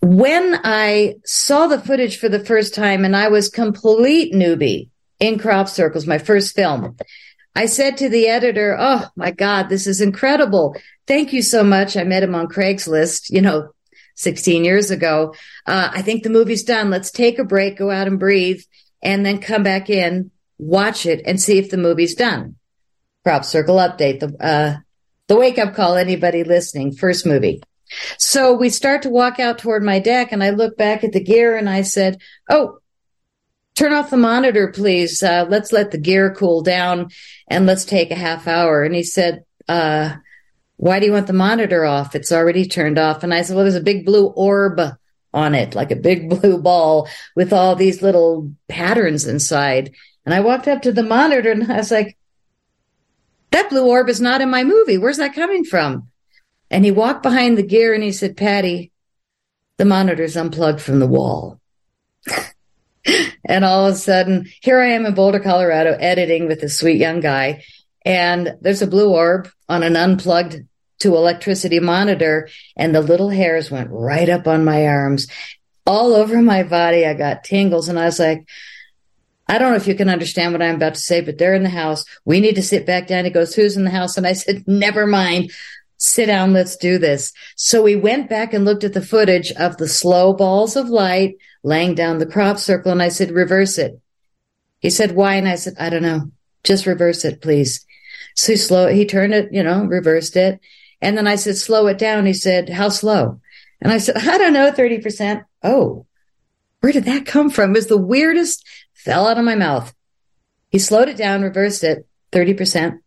When 0.00 0.60
I 0.64 1.16
saw 1.24 1.66
the 1.66 1.80
footage 1.80 2.18
for 2.18 2.28
the 2.28 2.44
first 2.44 2.74
time 2.74 3.04
and 3.04 3.16
I 3.16 3.28
was 3.28 3.48
complete 3.48 4.32
newbie 4.32 4.90
in 5.18 5.38
crop 5.38 5.68
circles, 5.68 6.06
my 6.06 6.18
first 6.18 6.54
film, 6.54 6.96
I 7.56 7.66
said 7.66 7.96
to 7.96 8.08
the 8.08 8.28
editor, 8.28 8.76
Oh 8.78 9.08
my 9.16 9.32
God, 9.32 9.68
this 9.68 9.88
is 9.88 10.00
incredible. 10.00 10.76
Thank 11.08 11.32
you 11.32 11.42
so 11.42 11.64
much. 11.64 11.96
I 11.96 12.04
met 12.04 12.22
him 12.22 12.36
on 12.36 12.46
Craigslist, 12.46 13.30
you 13.30 13.40
know, 13.40 13.70
16 14.14 14.64
years 14.64 14.92
ago. 14.92 15.34
Uh, 15.66 15.90
I 15.92 16.02
think 16.02 16.22
the 16.22 16.30
movie's 16.30 16.62
done. 16.62 16.90
Let's 16.90 17.10
take 17.10 17.38
a 17.40 17.44
break, 17.44 17.78
go 17.78 17.90
out 17.90 18.06
and 18.06 18.18
breathe, 18.18 18.62
and 19.02 19.26
then 19.26 19.40
come 19.40 19.64
back 19.64 19.90
in, 19.90 20.30
watch 20.58 21.06
it, 21.06 21.22
and 21.24 21.40
see 21.40 21.58
if 21.58 21.70
the 21.70 21.76
movie's 21.76 22.14
done. 22.14 22.56
Crop 23.24 23.44
Circle 23.44 23.76
update, 23.76 24.20
the, 24.20 24.36
uh, 24.44 24.76
the 25.26 25.36
wake 25.36 25.58
up 25.58 25.74
call, 25.74 25.96
anybody 25.96 26.44
listening, 26.44 26.92
first 26.92 27.26
movie. 27.26 27.62
So 28.18 28.54
we 28.54 28.68
start 28.68 29.02
to 29.02 29.10
walk 29.10 29.40
out 29.40 29.58
toward 29.58 29.82
my 29.82 29.98
deck, 29.98 30.32
and 30.32 30.42
I 30.42 30.50
look 30.50 30.76
back 30.76 31.04
at 31.04 31.12
the 31.12 31.22
gear 31.22 31.56
and 31.56 31.68
I 31.68 31.82
said, 31.82 32.20
Oh, 32.50 32.78
turn 33.78 33.92
off 33.92 34.10
the 34.10 34.16
monitor, 34.16 34.68
please. 34.68 35.22
Uh, 35.22 35.46
let's 35.48 35.72
let 35.72 35.92
the 35.92 35.98
gear 35.98 36.34
cool 36.34 36.62
down 36.62 37.10
and 37.46 37.64
let's 37.64 37.84
take 37.84 38.10
a 38.10 38.16
half 38.16 38.48
hour. 38.48 38.82
And 38.82 38.94
he 38.94 39.04
said, 39.04 39.44
uh, 39.68 40.16
why 40.76 40.98
do 40.98 41.06
you 41.06 41.12
want 41.12 41.28
the 41.28 41.32
monitor 41.32 41.84
off? 41.84 42.14
It's 42.14 42.32
already 42.32 42.66
turned 42.66 42.98
off. 42.98 43.22
And 43.22 43.32
I 43.32 43.42
said, 43.42 43.54
well, 43.54 43.64
there's 43.64 43.76
a 43.76 43.80
big 43.80 44.04
blue 44.04 44.26
orb 44.26 44.80
on 45.32 45.54
it, 45.54 45.74
like 45.74 45.92
a 45.92 45.96
big 45.96 46.28
blue 46.40 46.60
ball 46.60 47.08
with 47.36 47.52
all 47.52 47.76
these 47.76 48.02
little 48.02 48.52
patterns 48.68 49.26
inside. 49.26 49.94
And 50.28 50.34
I 50.34 50.40
walked 50.40 50.68
up 50.68 50.82
to 50.82 50.92
the 50.92 51.02
monitor 51.02 51.50
and 51.50 51.72
I 51.72 51.78
was 51.78 51.90
like, 51.90 52.18
that 53.50 53.70
blue 53.70 53.86
orb 53.86 54.10
is 54.10 54.20
not 54.20 54.42
in 54.42 54.50
my 54.50 54.62
movie. 54.62 54.98
Where's 54.98 55.16
that 55.16 55.34
coming 55.34 55.64
from? 55.64 56.08
And 56.70 56.84
he 56.84 56.90
walked 56.90 57.22
behind 57.22 57.56
the 57.56 57.62
gear 57.62 57.94
and 57.94 58.02
he 58.02 58.12
said, 58.12 58.36
Patty, 58.36 58.92
the 59.78 59.86
monitor's 59.86 60.36
unplugged 60.36 60.82
from 60.82 60.98
the 60.98 61.06
wall. 61.06 61.58
and 63.46 63.64
all 63.64 63.86
of 63.86 63.94
a 63.94 63.96
sudden, 63.96 64.50
here 64.60 64.78
I 64.78 64.88
am 64.88 65.06
in 65.06 65.14
Boulder, 65.14 65.40
Colorado, 65.40 65.96
editing 65.98 66.46
with 66.46 66.60
this 66.60 66.78
sweet 66.78 66.98
young 66.98 67.20
guy. 67.20 67.64
And 68.04 68.54
there's 68.60 68.82
a 68.82 68.86
blue 68.86 69.08
orb 69.08 69.48
on 69.66 69.82
an 69.82 69.96
unplugged 69.96 70.56
to 70.98 71.16
electricity 71.16 71.80
monitor. 71.80 72.50
And 72.76 72.94
the 72.94 73.00
little 73.00 73.30
hairs 73.30 73.70
went 73.70 73.88
right 73.90 74.28
up 74.28 74.46
on 74.46 74.62
my 74.62 74.88
arms, 74.88 75.26
all 75.86 76.12
over 76.12 76.42
my 76.42 76.64
body. 76.64 77.06
I 77.06 77.14
got 77.14 77.44
tingles. 77.44 77.88
And 77.88 77.98
I 77.98 78.04
was 78.04 78.18
like, 78.18 78.46
I 79.48 79.58
don't 79.58 79.70
know 79.70 79.76
if 79.76 79.86
you 79.86 79.94
can 79.94 80.08
understand 80.08 80.52
what 80.52 80.62
I'm 80.62 80.74
about 80.74 80.94
to 80.94 81.00
say, 81.00 81.20
but 81.20 81.38
they're 81.38 81.54
in 81.54 81.62
the 81.62 81.70
house. 81.70 82.04
We 82.24 82.40
need 82.40 82.56
to 82.56 82.62
sit 82.62 82.84
back 82.86 83.06
down. 83.06 83.24
He 83.24 83.30
goes, 83.30 83.54
Who's 83.54 83.76
in 83.76 83.84
the 83.84 83.90
house? 83.90 84.16
And 84.16 84.26
I 84.26 84.34
said, 84.34 84.64
Never 84.66 85.06
mind. 85.06 85.52
Sit 85.96 86.26
down. 86.26 86.52
Let's 86.52 86.76
do 86.76 86.98
this. 86.98 87.32
So 87.56 87.82
we 87.82 87.96
went 87.96 88.28
back 88.28 88.52
and 88.52 88.64
looked 88.64 88.84
at 88.84 88.92
the 88.92 89.02
footage 89.02 89.50
of 89.52 89.78
the 89.78 89.88
slow 89.88 90.32
balls 90.32 90.76
of 90.76 90.88
light 90.88 91.36
laying 91.64 91.94
down 91.94 92.18
the 92.18 92.26
crop 92.26 92.58
circle. 92.58 92.92
And 92.92 93.02
I 93.02 93.08
said, 93.08 93.30
Reverse 93.30 93.78
it. 93.78 94.00
He 94.80 94.90
said, 94.90 95.12
Why? 95.12 95.34
And 95.34 95.48
I 95.48 95.56
said, 95.56 95.74
I 95.78 95.90
don't 95.90 96.02
know. 96.02 96.30
Just 96.62 96.86
reverse 96.86 97.24
it, 97.24 97.40
please. 97.40 97.86
So 98.34 98.52
he 98.52 98.56
slow, 98.56 98.86
he 98.88 99.04
turned 99.04 99.34
it, 99.34 99.52
you 99.52 99.62
know, 99.62 99.84
reversed 99.84 100.36
it. 100.36 100.60
And 101.00 101.16
then 101.16 101.26
I 101.26 101.36
said, 101.36 101.56
slow 101.56 101.86
it 101.86 101.98
down. 101.98 102.26
He 102.26 102.32
said, 102.32 102.68
how 102.68 102.88
slow? 102.88 103.40
And 103.80 103.92
I 103.92 103.98
said, 103.98 104.16
I 104.16 104.38
don't 104.38 104.52
know, 104.52 104.70
30%. 104.70 105.44
Oh, 105.62 106.06
where 106.80 106.92
did 106.92 107.04
that 107.04 107.26
come 107.26 107.50
from? 107.50 107.72
Was 107.72 107.86
the 107.86 107.96
weirdest, 107.96 108.64
fell 109.08 109.26
out 109.26 109.38
of 109.38 109.44
my 109.44 109.54
mouth. 109.54 109.94
He 110.68 110.78
slowed 110.78 111.08
it 111.08 111.16
down, 111.16 111.40
reversed 111.40 111.82
it, 111.82 112.06
30% 112.30 112.98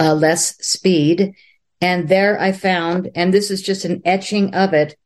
uh, 0.00 0.14
less 0.14 0.56
speed. 0.66 1.34
And 1.82 2.08
there 2.08 2.40
I 2.40 2.52
found, 2.52 3.10
and 3.14 3.32
this 3.34 3.50
is 3.50 3.60
just 3.60 3.84
an 3.84 4.00
etching 4.06 4.54
of 4.54 4.72
it, 4.72 4.96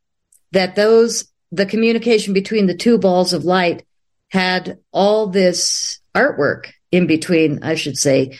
that 0.52 0.76
those, 0.76 1.24
the 1.50 1.66
communication 1.66 2.32
between 2.32 2.68
the 2.68 2.76
two 2.76 2.98
balls 2.98 3.32
of 3.32 3.44
light 3.44 3.84
had 4.28 4.78
all 4.92 5.26
this 5.26 5.98
artwork 6.14 6.70
in 6.92 7.08
between, 7.08 7.64
I 7.64 7.74
should 7.74 7.98
say, 7.98 8.38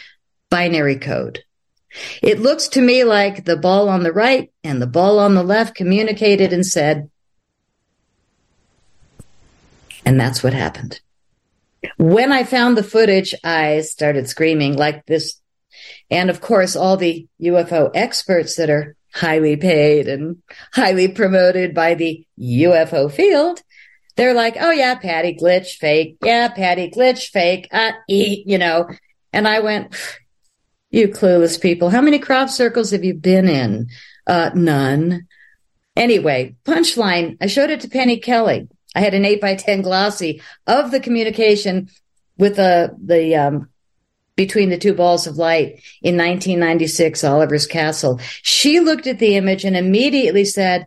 binary 0.51 0.99
code. 1.01 1.41
It 2.23 2.39
looks 2.39 2.69
to 2.69 2.81
me 2.81 3.03
like 3.03 3.45
the 3.45 3.57
ball 3.57 3.89
on 3.89 4.05
the 4.05 4.13
right 4.13 4.53
and 4.63 4.81
the 4.81 4.87
ball 4.87 5.19
on 5.19 5.35
the 5.35 5.43
left 5.43 5.75
communicated 5.75 6.53
and 6.53 6.65
said, 6.65 7.11
and 10.07 10.21
that's 10.21 10.45
what 10.45 10.53
happened. 10.53 11.01
When 11.97 12.33
I 12.33 12.45
found 12.45 12.77
the 12.77 12.83
footage, 12.83 13.35
I 13.43 13.81
started 13.81 14.29
screaming 14.29 14.77
like 14.77 15.07
this. 15.07 15.41
And 16.11 16.31
of 16.31 16.41
course, 16.41 16.77
all 16.77 16.97
the 16.97 17.27
UFO 17.43 17.91
experts 17.95 18.57
that 18.57 18.71
are 18.71 18.97
highly 19.15 19.57
paid 19.57 20.09
and 20.09 20.43
highly 20.73 21.09
promoted 21.09 21.75
by 21.75 21.95
the 21.95 22.27
UFO 22.39 23.11
field, 23.11 23.63
they're 24.17 24.35
like, 24.35 24.57
oh 24.61 24.71
yeah, 24.71 24.97
Patty 24.97 25.35
glitch 25.41 25.79
fake. 25.79 26.17
Yeah, 26.23 26.49
Patty 26.49 26.91
glitch 26.91 27.31
fake. 27.31 27.69
Uh, 27.73 27.93
eat, 28.09 28.47
you 28.47 28.59
know. 28.59 28.89
And 29.33 29.49
I 29.49 29.61
went, 29.61 29.95
you 30.91 31.09
clueless 31.09 31.61
people. 31.61 31.89
How 31.89 32.03
many 32.03 32.19
crop 32.19 32.51
circles 32.51 32.91
have 32.91 33.05
you 33.05 33.15
been 33.15 33.49
in? 33.49 33.89
Uh, 34.27 34.51
none. 34.55 35.27
Anyway, 35.97 36.57
punchline. 36.65 37.37
I 37.41 37.47
showed 37.47 37.71
it 37.71 37.81
to 37.81 37.89
Penny 37.89 38.19
Kelly. 38.19 38.69
I 38.95 39.01
had 39.01 39.15
an 39.15 39.25
eight 39.25 39.41
by 39.41 39.55
10 39.55 39.83
glossy 39.83 40.43
of 40.67 40.91
the 40.91 41.01
communication 41.01 41.91
with 42.39 42.57
the, 42.57 42.97
the, 43.03 43.37
um, 43.37 43.69
between 44.37 44.71
the 44.71 44.79
two 44.79 44.95
balls 44.95 45.27
of 45.27 45.37
light 45.37 45.83
in 46.03 46.17
1996, 46.17 47.23
Oliver's 47.25 47.67
Castle. 47.67 48.19
She 48.43 48.81
looked 48.81 49.07
at 49.07 49.19
the 49.19 49.37
image 49.37 49.65
and 49.65 49.77
immediately 49.77 50.45
said, 50.45 50.87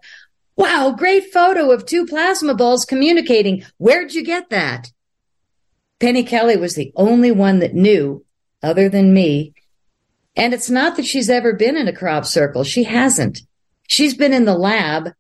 Wow, 0.56 0.96
great 0.98 1.32
photo 1.32 1.72
of 1.72 1.86
two 1.86 2.06
plasma 2.06 2.54
balls 2.56 2.86
communicating. 2.86 3.64
Where'd 3.78 4.14
you 4.14 4.24
get 4.24 4.50
that? 4.50 4.92
Penny 6.00 6.24
Kelly 6.24 6.58
was 6.58 6.76
the 6.76 6.92
only 6.96 7.32
one 7.32 7.60
that 7.60 7.74
knew, 7.74 8.26
other 8.62 8.90
than 8.90 9.14
me. 9.14 9.54
And 10.36 10.54
it's 10.54 10.70
not 10.70 10.96
that 10.96 11.06
she's 11.06 11.30
ever 11.30 11.54
been 11.54 11.78
in 11.78 11.88
a 11.88 11.94
crop 11.94 12.26
circle. 12.26 12.64
She 12.64 12.84
hasn't. 12.84 13.42
She's 13.88 14.16
been 14.16 14.34
in 14.34 14.46
the 14.46 14.58
lab 14.58 15.14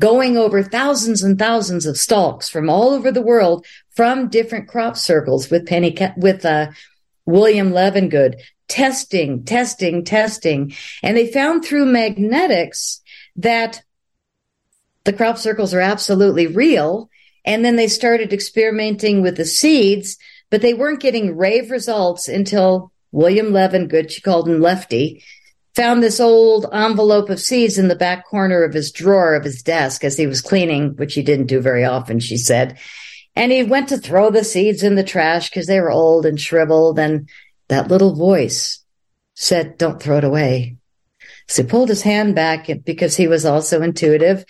going 0.00 0.36
over 0.36 0.62
thousands 0.62 1.22
and 1.22 1.38
thousands 1.38 1.86
of 1.86 1.96
stalks 1.96 2.48
from 2.48 2.70
all 2.70 2.90
over 2.90 3.10
the 3.10 3.22
world 3.22 3.66
from 3.94 4.28
different 4.28 4.68
crop 4.68 4.96
circles 4.96 5.50
with 5.50 5.66
Penny, 5.66 5.96
with, 6.16 6.44
uh, 6.44 6.70
William 7.26 7.72
Levengood, 7.72 8.40
testing, 8.68 9.44
testing, 9.44 10.04
testing. 10.04 10.74
And 11.02 11.16
they 11.16 11.30
found 11.30 11.64
through 11.64 11.86
magnetics 11.86 13.00
that 13.36 13.82
the 15.04 15.12
crop 15.12 15.38
circles 15.38 15.74
are 15.74 15.80
absolutely 15.80 16.46
real. 16.46 17.10
And 17.44 17.64
then 17.64 17.76
they 17.76 17.88
started 17.88 18.32
experimenting 18.32 19.22
with 19.22 19.36
the 19.36 19.44
seeds, 19.44 20.16
but 20.50 20.62
they 20.62 20.74
weren't 20.74 21.00
getting 21.00 21.36
rave 21.36 21.70
results 21.70 22.28
until 22.28 22.92
William 23.10 23.48
Levengood, 23.52 24.10
she 24.10 24.20
called 24.20 24.48
him 24.48 24.60
Lefty, 24.60 25.24
found 25.78 26.02
this 26.02 26.18
old 26.18 26.66
envelope 26.72 27.30
of 27.30 27.38
seeds 27.38 27.78
in 27.78 27.86
the 27.86 27.94
back 27.94 28.26
corner 28.26 28.64
of 28.64 28.74
his 28.74 28.90
drawer 28.90 29.36
of 29.36 29.44
his 29.44 29.62
desk 29.62 30.02
as 30.02 30.16
he 30.16 30.26
was 30.26 30.40
cleaning, 30.40 30.96
which 30.96 31.14
he 31.14 31.22
didn't 31.22 31.46
do 31.46 31.60
very 31.60 31.84
often, 31.84 32.18
she 32.18 32.36
said. 32.36 32.76
And 33.36 33.52
he 33.52 33.62
went 33.62 33.90
to 33.90 33.96
throw 33.96 34.30
the 34.32 34.42
seeds 34.42 34.82
in 34.82 34.96
the 34.96 35.04
trash 35.04 35.48
because 35.48 35.68
they 35.68 35.80
were 35.80 35.92
old 35.92 36.26
and 36.26 36.40
shriveled. 36.40 36.98
And 36.98 37.28
that 37.68 37.86
little 37.86 38.16
voice 38.16 38.84
said, 39.36 39.78
don't 39.78 40.02
throw 40.02 40.18
it 40.18 40.24
away. 40.24 40.78
So 41.46 41.62
he 41.62 41.68
pulled 41.68 41.90
his 41.90 42.02
hand 42.02 42.34
back 42.34 42.68
because 42.84 43.16
he 43.16 43.28
was 43.28 43.44
also 43.44 43.80
intuitive 43.80 44.44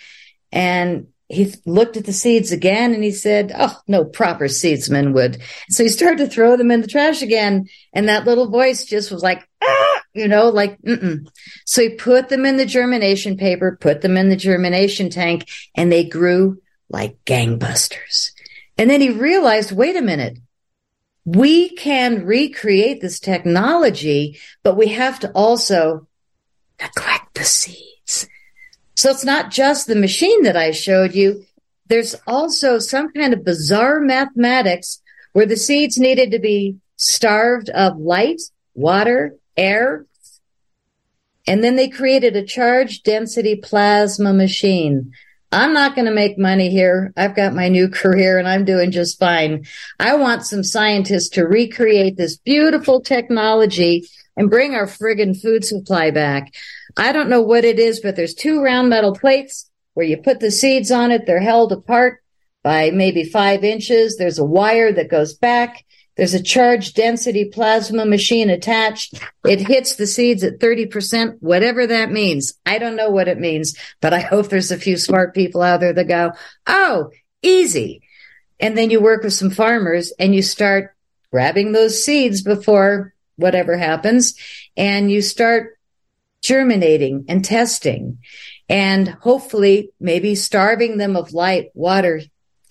and 0.51 1.09
he 1.29 1.53
looked 1.67 1.95
at 1.95 2.05
the 2.05 2.13
seeds 2.13 2.51
again 2.51 2.93
and 2.93 3.03
he 3.03 3.11
said, 3.11 3.51
Oh, 3.55 3.79
no 3.87 4.03
proper 4.03 4.45
seedsman 4.45 5.13
would. 5.13 5.41
So 5.69 5.83
he 5.83 5.89
started 5.89 6.17
to 6.17 6.27
throw 6.27 6.57
them 6.57 6.71
in 6.71 6.81
the 6.81 6.87
trash 6.87 7.21
again. 7.21 7.69
And 7.93 8.09
that 8.09 8.25
little 8.25 8.49
voice 8.49 8.83
just 8.83 9.11
was 9.11 9.21
like, 9.21 9.47
ah, 9.63 10.01
you 10.13 10.27
know, 10.27 10.49
like, 10.49 10.81
mm-mm. 10.81 11.27
So 11.65 11.83
he 11.83 11.89
put 11.89 12.29
them 12.29 12.45
in 12.45 12.57
the 12.57 12.65
germination 12.65 13.37
paper, 13.37 13.77
put 13.79 14.01
them 14.01 14.17
in 14.17 14.29
the 14.29 14.35
germination 14.35 15.11
tank, 15.11 15.47
and 15.75 15.91
they 15.91 16.03
grew 16.03 16.61
like 16.89 17.23
gangbusters. 17.25 18.31
And 18.79 18.89
then 18.89 18.99
he 18.99 19.11
realized, 19.11 19.71
wait 19.71 19.95
a 19.95 20.01
minute. 20.01 20.39
We 21.25 21.69
can 21.75 22.25
recreate 22.25 23.01
this 23.01 23.19
technology, 23.19 24.39
but 24.63 24.77
we 24.77 24.87
have 24.87 25.19
to 25.19 25.31
also 25.33 26.07
neglect 26.81 27.35
the 27.35 27.43
seeds. 27.43 28.27
So 28.99 29.09
it's 29.09 29.23
not 29.23 29.49
just 29.49 29.87
the 29.87 29.95
machine 29.95 30.43
that 30.43 30.57
I 30.57 30.71
showed 30.71 31.15
you. 31.15 31.45
There's 31.87 32.17
also 32.27 32.79
some 32.79 33.13
kind 33.13 33.33
of 33.33 33.45
bizarre 33.45 34.01
mathematics 34.01 35.01
where 35.31 35.45
the 35.45 35.55
seeds 35.55 35.97
needed 35.97 36.31
to 36.31 36.39
be 36.39 36.75
starved 36.97 37.69
of 37.69 37.97
light, 37.97 38.41
water, 38.73 39.37
air. 39.55 40.05
And 41.47 41.63
then 41.63 41.77
they 41.77 41.87
created 41.87 42.35
a 42.35 42.43
charge 42.43 43.01
density 43.03 43.55
plasma 43.55 44.33
machine. 44.33 45.13
I'm 45.49 45.71
not 45.71 45.95
going 45.95 46.07
to 46.07 46.13
make 46.13 46.37
money 46.37 46.69
here. 46.69 47.13
I've 47.15 47.37
got 47.37 47.55
my 47.55 47.69
new 47.69 47.87
career 47.87 48.37
and 48.37 48.49
I'm 48.49 48.65
doing 48.65 48.91
just 48.91 49.17
fine. 49.17 49.65
I 49.97 50.15
want 50.15 50.45
some 50.45 50.61
scientists 50.61 51.29
to 51.29 51.47
recreate 51.47 52.17
this 52.17 52.35
beautiful 52.35 52.99
technology 52.99 54.09
and 54.35 54.49
bring 54.49 54.75
our 54.75 54.87
friggin' 54.87 55.41
food 55.41 55.63
supply 55.63 56.11
back. 56.11 56.51
I 56.97 57.11
don't 57.11 57.29
know 57.29 57.41
what 57.41 57.65
it 57.65 57.79
is, 57.79 57.99
but 57.99 58.15
there's 58.15 58.33
two 58.33 58.61
round 58.61 58.89
metal 58.89 59.15
plates 59.15 59.69
where 59.93 60.05
you 60.05 60.17
put 60.17 60.39
the 60.39 60.51
seeds 60.51 60.91
on 60.91 61.11
it. 61.11 61.25
They're 61.25 61.39
held 61.39 61.71
apart 61.71 62.21
by 62.63 62.91
maybe 62.91 63.23
five 63.23 63.63
inches. 63.63 64.17
There's 64.17 64.39
a 64.39 64.45
wire 64.45 64.91
that 64.91 65.09
goes 65.09 65.33
back. 65.33 65.85
There's 66.15 66.33
a 66.33 66.43
charge 66.43 66.95
density 66.95 67.45
plasma 67.45 68.05
machine 68.05 68.49
attached. 68.49 69.23
It 69.45 69.61
hits 69.61 69.95
the 69.95 70.05
seeds 70.05 70.43
at 70.43 70.59
30%, 70.59 71.37
whatever 71.39 71.87
that 71.87 72.11
means. 72.11 72.55
I 72.65 72.77
don't 72.77 72.97
know 72.97 73.09
what 73.09 73.29
it 73.29 73.39
means, 73.39 73.77
but 74.01 74.13
I 74.13 74.19
hope 74.19 74.49
there's 74.49 74.71
a 74.71 74.77
few 74.77 74.97
smart 74.97 75.33
people 75.33 75.61
out 75.61 75.79
there 75.79 75.93
that 75.93 76.07
go, 76.09 76.33
Oh, 76.67 77.11
easy. 77.41 78.01
And 78.59 78.77
then 78.77 78.89
you 78.89 78.99
work 78.99 79.23
with 79.23 79.31
some 79.31 79.49
farmers 79.49 80.11
and 80.19 80.35
you 80.35 80.41
start 80.41 80.93
grabbing 81.31 81.71
those 81.71 82.03
seeds 82.03 82.41
before 82.41 83.13
whatever 83.37 83.77
happens 83.77 84.33
and 84.75 85.09
you 85.09 85.21
start 85.21 85.78
germinating 86.41 87.25
and 87.27 87.43
testing 87.43 88.19
and 88.67 89.09
hopefully 89.09 89.91
maybe 89.99 90.35
starving 90.35 90.97
them 90.97 91.15
of 91.15 91.33
light, 91.33 91.69
water, 91.73 92.21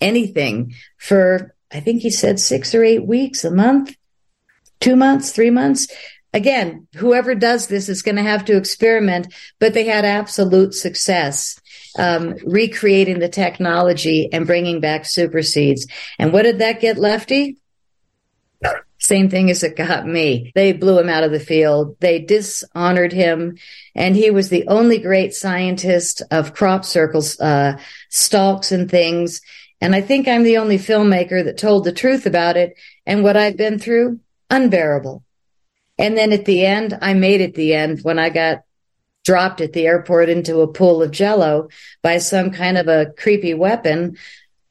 anything 0.01 0.73
for, 0.97 1.53
I 1.71 1.81
think 1.81 2.01
he 2.01 2.09
said 2.09 2.39
six 2.39 2.73
or 2.73 2.83
eight 2.83 3.05
weeks, 3.05 3.43
a 3.43 3.51
month, 3.51 3.95
two 4.79 4.95
months, 4.95 5.31
three 5.31 5.49
months. 5.49 5.87
Again, 6.33 6.87
whoever 6.95 7.35
does 7.35 7.67
this 7.67 7.89
is 7.89 8.01
going 8.01 8.15
to 8.15 8.21
have 8.21 8.45
to 8.45 8.55
experiment, 8.55 9.33
but 9.59 9.73
they 9.73 9.85
had 9.85 10.05
absolute 10.05 10.73
success. 10.73 11.59
Um, 11.97 12.35
recreating 12.45 13.17
the 13.17 13.27
technology 13.27 14.29
and 14.31 14.45
bringing 14.45 14.79
back 14.79 15.05
super 15.05 15.41
seeds. 15.41 15.87
And 16.19 16.31
what 16.31 16.43
did 16.43 16.59
that 16.59 16.79
get 16.79 16.99
Lefty? 16.99 17.58
Same 18.99 19.29
thing 19.29 19.49
as 19.49 19.63
it 19.63 19.77
got 19.77 20.05
me. 20.05 20.51
They 20.55 20.73
blew 20.73 20.99
him 20.99 21.09
out 21.09 21.23
of 21.23 21.31
the 21.31 21.39
field. 21.39 21.97
They 21.99 22.19
dishonored 22.19 23.13
him. 23.13 23.57
And 23.95 24.15
he 24.15 24.29
was 24.29 24.49
the 24.49 24.67
only 24.67 24.99
great 24.99 25.33
scientist 25.33 26.21
of 26.31 26.53
crop 26.53 26.83
circles, 26.83 27.39
uh, 27.39 27.79
stalks 28.09 28.71
and 28.71 28.91
things. 28.91 29.41
And 29.81 29.95
I 29.95 30.01
think 30.01 30.27
I'm 30.27 30.43
the 30.43 30.57
only 30.57 30.77
filmmaker 30.77 31.43
that 31.45 31.57
told 31.57 31.85
the 31.85 31.93
truth 31.93 32.25
about 32.25 32.57
it 32.57 32.77
and 33.05 33.23
what 33.23 33.37
I've 33.37 33.57
been 33.57 33.79
through. 33.79 34.19
Unbearable. 34.49 35.23
And 35.97 36.17
then 36.17 36.33
at 36.33 36.45
the 36.45 36.65
end, 36.65 36.97
I 37.01 37.13
made 37.13 37.41
it 37.41 37.55
the 37.55 37.73
end 37.73 38.01
when 38.01 38.19
I 38.19 38.29
got 38.29 38.63
dropped 39.23 39.61
at 39.61 39.73
the 39.73 39.85
airport 39.85 40.29
into 40.29 40.61
a 40.61 40.67
pool 40.67 41.03
of 41.03 41.11
jello 41.11 41.69
by 42.01 42.17
some 42.17 42.51
kind 42.51 42.77
of 42.77 42.87
a 42.87 43.11
creepy 43.17 43.53
weapon 43.53 44.17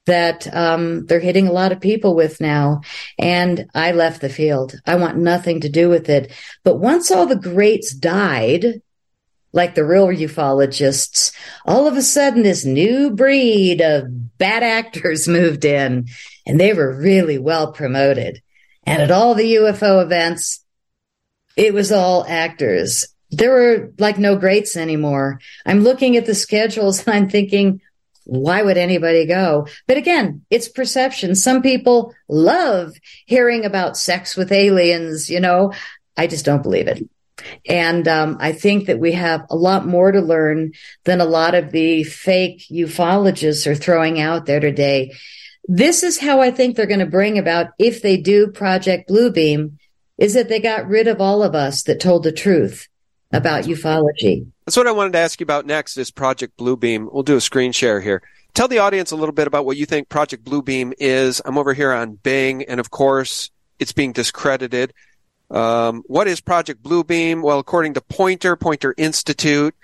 that 0.09 0.53
um, 0.55 1.05
they're 1.07 1.21
hitting 1.21 1.47
a 1.47 1.53
lot 1.53 1.71
of 1.71 1.81
people 1.81 2.15
with 2.15 2.41
now. 2.41 2.81
And 3.19 3.67
I 3.75 3.93
left 3.93 4.21
the 4.21 4.29
field. 4.29 4.75
I 4.87 4.97
want 4.97 5.19
nothing 5.19 5.61
to 5.61 5.69
do 5.69 5.89
with 5.89 6.09
it. 6.09 6.33
But 6.65 6.77
once 6.77 7.11
all 7.11 7.27
the 7.27 7.37
greats 7.37 7.95
died, 7.95 8.81
like 9.53 9.75
the 9.75 9.85
real 9.85 10.09
ufologists, 10.09 11.33
all 11.67 11.87
of 11.87 11.97
a 11.97 12.03
sudden 12.03 12.43
this 12.43 12.65
new 12.65 13.11
breed 13.11 13.81
of 13.81 14.39
bad 14.39 14.63
actors 14.63 15.29
moved 15.39 15.65
in 15.65 16.09
and 16.47 16.59
they 16.59 16.73
were 16.73 16.99
really 16.99 17.39
well 17.39 17.73
promoted. 17.73 18.43
And 18.85 19.03
at 19.03 19.11
all 19.11 19.35
the 19.35 19.57
UFO 19.57 20.03
events, 20.03 20.65
it 21.55 21.75
was 21.75 21.93
all 21.93 22.25
actors. 22.27 23.07
There 23.31 23.51
were 23.51 23.93
like 23.99 24.17
no 24.17 24.37
greats 24.37 24.75
anymore. 24.75 25.41
I'm 25.67 25.81
looking 25.81 26.17
at 26.17 26.25
the 26.25 26.35
schedules 26.35 27.07
and 27.07 27.15
I'm 27.15 27.29
thinking, 27.29 27.83
why 28.29 28.63
would 28.63 28.77
anybody 28.77 29.25
go? 29.25 29.67
But 29.87 29.97
again, 29.97 30.45
it's 30.51 30.69
perception. 30.69 31.35
Some 31.35 31.63
people 31.63 32.15
love 32.29 32.95
hearing 33.25 33.65
about 33.65 33.97
sex 33.97 34.37
with 34.37 34.53
aliens, 34.53 35.31
you 35.31 35.41
know. 35.41 35.73
I 36.15 36.27
just 36.27 36.45
don't 36.45 36.63
believe 36.63 36.89
it. 36.89 37.09
And 37.67 38.07
um, 38.07 38.37
I 38.39 38.53
think 38.53 38.87
that 38.87 38.99
we 38.99 39.13
have 39.13 39.47
a 39.49 39.57
lot 39.57 39.87
more 39.87 40.13
to 40.13 40.21
learn 40.21 40.73
than 41.05 41.23
a 41.23 41.25
lot 41.25 41.55
of 41.55 41.73
the 41.73 42.05
fake 42.05 42.67
ufologists 42.71 43.67
are 43.67 43.75
throwing 43.75 44.21
out 44.21 44.45
there 44.45 44.61
today. 44.61 45.15
This 45.65 46.03
is 46.03 46.19
how 46.19 46.43
I 46.43 46.51
think 46.51 46.77
they're 46.77 46.87
going 46.87 46.99
to 47.01 47.07
bring 47.07 47.39
about, 47.39 47.69
if 47.79 48.03
they 48.03 48.19
do 48.19 48.49
Project 48.49 49.09
Bluebeam, 49.09 49.79
is 50.19 50.35
that 50.35 50.49
they 50.49 50.61
got 50.61 50.89
rid 50.89 51.09
of 51.09 51.21
all 51.21 51.43
of 51.43 51.55
us 51.55 51.85
that 51.85 52.01
told 52.01 52.25
the 52.25 52.33
truth 52.33 52.89
about 53.33 53.65
ufology. 53.65 54.49
That's 54.69 54.77
what 54.77 54.87
I 54.87 54.93
wanted 54.93 55.15
to 55.15 55.19
ask 55.21 55.41
you 55.41 55.45
about 55.45 55.65
next 55.65 55.97
is 55.97 56.11
Project 56.11 56.59
Bluebeam. 56.59 57.11
We'll 57.11 57.23
do 57.23 57.37
a 57.37 57.41
screen 57.41 57.73
share 57.73 58.03
here. 58.03 58.21
Tell 58.53 58.69
the 58.69 58.81
audience 58.81 59.13
a 59.13 59.17
little 59.17 59.33
bit 59.33 59.47
about 59.47 59.65
what 59.65 59.79
you 59.79 59.87
think 59.87 60.11
Project 60.11 60.45
Bluebeam 60.45 60.93
is. 60.99 61.41
I'm 61.43 61.57
over 61.57 61.73
here 61.73 61.91
on 61.91 62.17
Bing, 62.17 62.65
and 62.65 62.79
of 62.79 62.91
course, 62.91 63.51
it's 63.79 63.93
being 63.93 64.13
discredited. 64.13 64.93
Um, 65.51 66.03
what 66.07 66.29
is 66.29 66.43
Project 66.43 66.83
Bluebeam? 66.83 67.41
Well, 67.41 67.59
according 67.59 67.95
to 67.95 68.03
Pointer, 68.03 68.57
Poynter 68.57 68.93
Institute, 68.99 69.75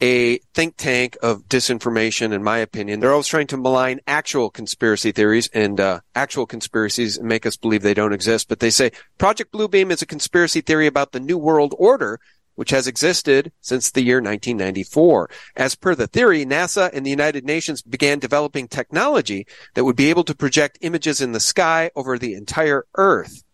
a 0.00 0.38
think 0.52 0.76
tank 0.76 1.16
of 1.22 1.44
disinformation, 1.44 2.32
in 2.32 2.42
my 2.42 2.58
opinion. 2.58 2.98
They're 2.98 3.12
always 3.12 3.28
trying 3.28 3.46
to 3.46 3.56
malign 3.56 4.00
actual 4.08 4.50
conspiracy 4.50 5.12
theories 5.12 5.48
and 5.54 5.78
uh, 5.78 6.00
actual 6.16 6.46
conspiracies 6.46 7.18
and 7.18 7.28
make 7.28 7.46
us 7.46 7.56
believe 7.56 7.82
they 7.82 7.94
don't 7.94 8.12
exist. 8.12 8.48
But 8.48 8.58
they 8.58 8.70
say 8.70 8.90
Project 9.16 9.52
Bluebeam 9.52 9.92
is 9.92 10.02
a 10.02 10.06
conspiracy 10.06 10.60
theory 10.60 10.88
about 10.88 11.12
the 11.12 11.20
New 11.20 11.38
World 11.38 11.72
Order, 11.78 12.18
which 12.54 12.70
has 12.70 12.86
existed 12.86 13.52
since 13.60 13.90
the 13.90 14.02
year 14.02 14.16
1994. 14.16 15.30
As 15.56 15.74
per 15.74 15.94
the 15.94 16.06
theory, 16.06 16.44
NASA 16.44 16.90
and 16.92 17.04
the 17.04 17.10
United 17.10 17.44
Nations 17.44 17.82
began 17.82 18.18
developing 18.18 18.68
technology 18.68 19.46
that 19.74 19.84
would 19.84 19.96
be 19.96 20.10
able 20.10 20.24
to 20.24 20.34
project 20.34 20.78
images 20.80 21.20
in 21.20 21.32
the 21.32 21.40
sky 21.40 21.90
over 21.96 22.18
the 22.18 22.34
entire 22.34 22.86
Earth. 22.96 23.44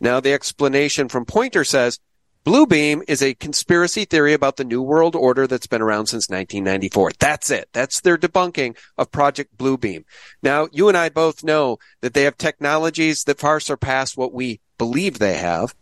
Now, 0.00 0.20
the 0.20 0.32
explanation 0.32 1.08
from 1.08 1.24
Poynter 1.24 1.64
says 1.64 1.98
Bluebeam 2.44 3.02
is 3.08 3.22
a 3.22 3.32
conspiracy 3.32 4.04
theory 4.04 4.34
about 4.34 4.56
the 4.56 4.64
New 4.64 4.82
World 4.82 5.16
Order 5.16 5.46
that's 5.46 5.66
been 5.66 5.80
around 5.80 6.08
since 6.08 6.28
1994. 6.28 7.12
That's 7.18 7.50
it. 7.50 7.70
That's 7.72 8.02
their 8.02 8.18
debunking 8.18 8.76
of 8.98 9.10
Project 9.10 9.56
Bluebeam. 9.56 10.04
Now, 10.42 10.68
you 10.70 10.88
and 10.88 10.96
I 10.96 11.08
both 11.08 11.42
know 11.42 11.78
that 12.02 12.12
they 12.12 12.24
have 12.24 12.36
technologies 12.36 13.24
that 13.24 13.40
far 13.40 13.60
surpass 13.60 14.14
what 14.14 14.34
we 14.34 14.60
believe 14.76 15.18
they 15.18 15.38
have. 15.38 15.74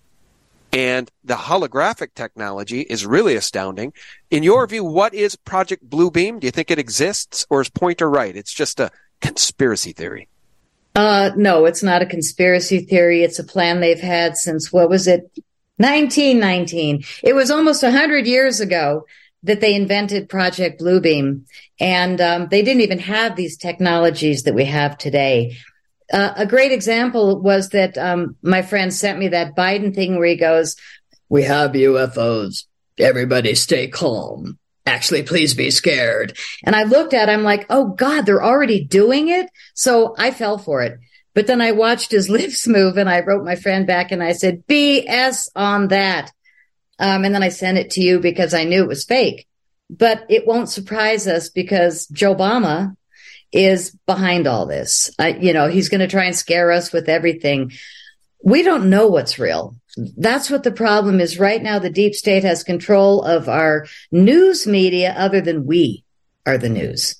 And 0.72 1.10
the 1.22 1.34
holographic 1.34 2.14
technology 2.14 2.80
is 2.80 3.04
really 3.04 3.36
astounding. 3.36 3.92
In 4.30 4.42
your 4.42 4.66
view, 4.66 4.84
what 4.84 5.12
is 5.12 5.36
Project 5.36 5.88
Bluebeam? 5.88 6.40
Do 6.40 6.46
you 6.46 6.50
think 6.50 6.70
it 6.70 6.78
exists 6.78 7.46
or 7.50 7.60
is 7.60 7.68
Poynter 7.68 8.08
right? 8.08 8.34
It's 8.34 8.52
just 8.52 8.80
a 8.80 8.90
conspiracy 9.20 9.92
theory. 9.92 10.28
Uh, 10.94 11.30
no, 11.36 11.66
it's 11.66 11.82
not 11.82 12.02
a 12.02 12.06
conspiracy 12.06 12.80
theory. 12.80 13.22
It's 13.22 13.38
a 13.38 13.44
plan 13.44 13.80
they've 13.80 14.00
had 14.00 14.36
since, 14.36 14.72
what 14.72 14.88
was 14.88 15.06
it? 15.06 15.30
1919. 15.76 17.04
It 17.22 17.34
was 17.34 17.50
almost 17.50 17.82
100 17.82 18.26
years 18.26 18.60
ago 18.60 19.06
that 19.42 19.60
they 19.60 19.74
invented 19.74 20.28
Project 20.28 20.80
Bluebeam. 20.80 21.42
And 21.80 22.20
um, 22.20 22.48
they 22.50 22.62
didn't 22.62 22.82
even 22.82 23.00
have 23.00 23.36
these 23.36 23.56
technologies 23.56 24.44
that 24.44 24.54
we 24.54 24.66
have 24.66 24.96
today. 24.98 25.56
Uh, 26.12 26.32
a 26.36 26.46
great 26.46 26.72
example 26.72 27.40
was 27.40 27.70
that 27.70 27.98
um, 27.98 28.36
my 28.42 28.62
friend 28.62 28.92
sent 28.92 29.18
me 29.18 29.28
that 29.28 29.56
Biden 29.56 29.94
thing 29.94 30.16
where 30.16 30.28
he 30.28 30.36
goes, 30.36 30.76
We 31.28 31.42
have 31.42 31.72
UFOs. 31.72 32.64
Everybody 32.98 33.54
stay 33.54 33.88
calm. 33.88 34.58
Actually, 34.84 35.22
please 35.22 35.54
be 35.54 35.70
scared. 35.70 36.36
And 36.64 36.74
I 36.74 36.82
looked 36.84 37.14
at, 37.14 37.28
it, 37.28 37.32
I'm 37.32 37.44
like, 37.44 37.66
oh 37.70 37.90
God, 37.90 38.26
they're 38.26 38.42
already 38.42 38.84
doing 38.84 39.28
it. 39.28 39.48
So 39.74 40.14
I 40.18 40.32
fell 40.32 40.58
for 40.58 40.82
it. 40.82 40.98
But 41.34 41.46
then 41.46 41.60
I 41.60 41.72
watched 41.72 42.10
his 42.10 42.28
lips 42.38 42.66
move 42.66 42.98
and 42.98 43.08
I 43.08 43.20
wrote 43.20 43.44
my 43.44 43.56
friend 43.56 43.86
back 43.86 44.12
and 44.12 44.22
I 44.22 44.32
said, 44.32 44.66
BS 44.66 45.48
on 45.54 45.88
that. 45.88 46.32
Um, 46.98 47.24
and 47.24 47.34
then 47.34 47.42
I 47.42 47.48
sent 47.48 47.78
it 47.78 47.90
to 47.92 48.00
you 48.00 48.20
because 48.20 48.54
I 48.54 48.64
knew 48.64 48.82
it 48.82 48.88
was 48.88 49.04
fake. 49.04 49.46
But 49.88 50.24
it 50.28 50.46
won't 50.46 50.68
surprise 50.68 51.26
us 51.26 51.48
because 51.48 52.06
Joe 52.06 52.34
Obama 52.34 52.96
is 53.52 53.96
behind 54.06 54.46
all 54.46 54.66
this. 54.66 55.10
You 55.40 55.52
know, 55.52 55.68
he's 55.68 55.88
going 55.88 56.00
to 56.00 56.08
try 56.08 56.24
and 56.24 56.36
scare 56.36 56.72
us 56.72 56.92
with 56.92 57.08
everything. 57.08 57.72
We 58.42 58.62
don't 58.62 58.90
know 58.90 59.06
what's 59.08 59.38
real. 59.38 59.76
That's 60.16 60.50
what 60.50 60.62
the 60.62 60.72
problem 60.72 61.20
is 61.20 61.38
right 61.38 61.62
now. 61.62 61.78
The 61.78 61.90
deep 61.90 62.14
state 62.14 62.44
has 62.44 62.64
control 62.64 63.22
of 63.22 63.48
our 63.48 63.86
news 64.10 64.66
media 64.66 65.14
other 65.16 65.40
than 65.40 65.66
we 65.66 66.04
are 66.46 66.58
the 66.58 66.68
news. 66.68 67.16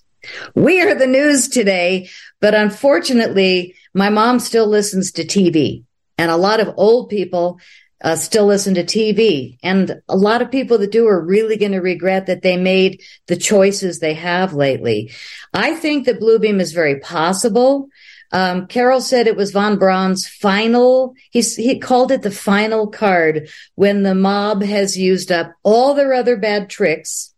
We 0.55 0.81
are 0.81 0.95
the 0.95 1.07
news 1.07 1.49
today, 1.49 2.09
but 2.41 2.55
unfortunately, 2.55 3.75
my 3.93 4.09
mom 4.09 4.39
still 4.39 4.67
listens 4.67 5.13
to 5.13 5.25
TV 5.25 5.85
and 6.19 6.31
a 6.31 6.37
lot 6.37 6.61
of 6.61 6.75
old 6.77 7.09
people 7.09 7.59
uh, 8.03 8.17
still 8.17 8.47
listen 8.47 8.75
to 8.75 8.85
TV. 8.85 9.59
And 9.63 10.03
a 10.09 10.17
lot 10.17 10.43
of 10.43 10.51
people 10.51 10.79
that 10.79 10.93
do 10.93 11.07
are 11.07 11.25
really 11.25 11.57
going 11.57 11.73
to 11.73 11.81
regret 11.81 12.27
that 12.27 12.43
they 12.43 12.57
made 12.57 13.03
the 13.29 13.37
choices 13.37 13.99
they 13.99 14.15
have 14.15 14.53
lately. 14.53 15.13
I 15.55 15.75
think 15.75 16.07
that 16.07 16.21
Bluebeam 16.21 16.61
is 16.61 16.73
very 16.73 16.99
possible. 16.99 17.89
Um, 18.33 18.67
Carol 18.67 19.01
said 19.01 19.27
it 19.27 19.37
was 19.37 19.53
von 19.53 19.79
Braun's 19.79 20.27
final. 20.27 21.15
He 21.31 21.79
called 21.79 22.11
it 22.11 22.23
the 22.23 22.31
final 22.31 22.89
card 22.89 23.49
when 23.75 24.03
the 24.03 24.15
mob 24.15 24.63
has 24.63 24.99
used 24.99 25.31
up 25.31 25.53
all 25.63 25.95
their 25.95 26.15
other 26.15 26.37
bad 26.37 26.71
tricks. 26.71 27.35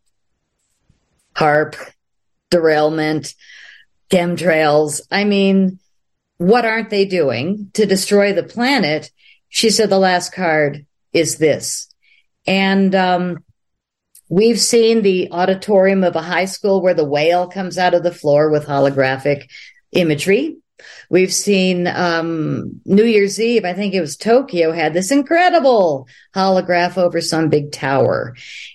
HAARP, 1.36 1.74
derailment, 2.50 3.34
chemtrails. 4.08 5.00
I 5.10 5.24
mean, 5.24 5.80
what 6.38 6.64
aren't 6.64 6.90
they 6.90 7.04
doing 7.04 7.70
to 7.74 7.86
destroy 7.86 8.32
the 8.32 8.44
planet? 8.44 9.10
She 9.54 9.70
said 9.70 9.88
the 9.88 10.00
last 10.00 10.32
card 10.32 10.84
is 11.12 11.38
this. 11.38 11.86
And 12.44 12.92
um, 12.92 13.44
we've 14.28 14.58
seen 14.58 15.02
the 15.02 15.30
auditorium 15.30 16.02
of 16.02 16.16
a 16.16 16.22
high 16.22 16.46
school 16.46 16.82
where 16.82 16.92
the 16.92 17.04
whale 17.04 17.46
comes 17.46 17.78
out 17.78 17.94
of 17.94 18.02
the 18.02 18.10
floor 18.10 18.50
with 18.50 18.66
holographic 18.66 19.48
imagery. 19.92 20.56
We've 21.08 21.32
seen 21.32 21.86
um, 21.86 22.80
New 22.84 23.04
Year's 23.04 23.40
Eve, 23.40 23.64
I 23.64 23.74
think 23.74 23.94
it 23.94 24.00
was 24.00 24.16
Tokyo, 24.16 24.72
had 24.72 24.92
this 24.92 25.12
incredible 25.12 26.08
holograph 26.34 26.98
over 26.98 27.20
some 27.20 27.48
big 27.48 27.70
tower. 27.70 28.34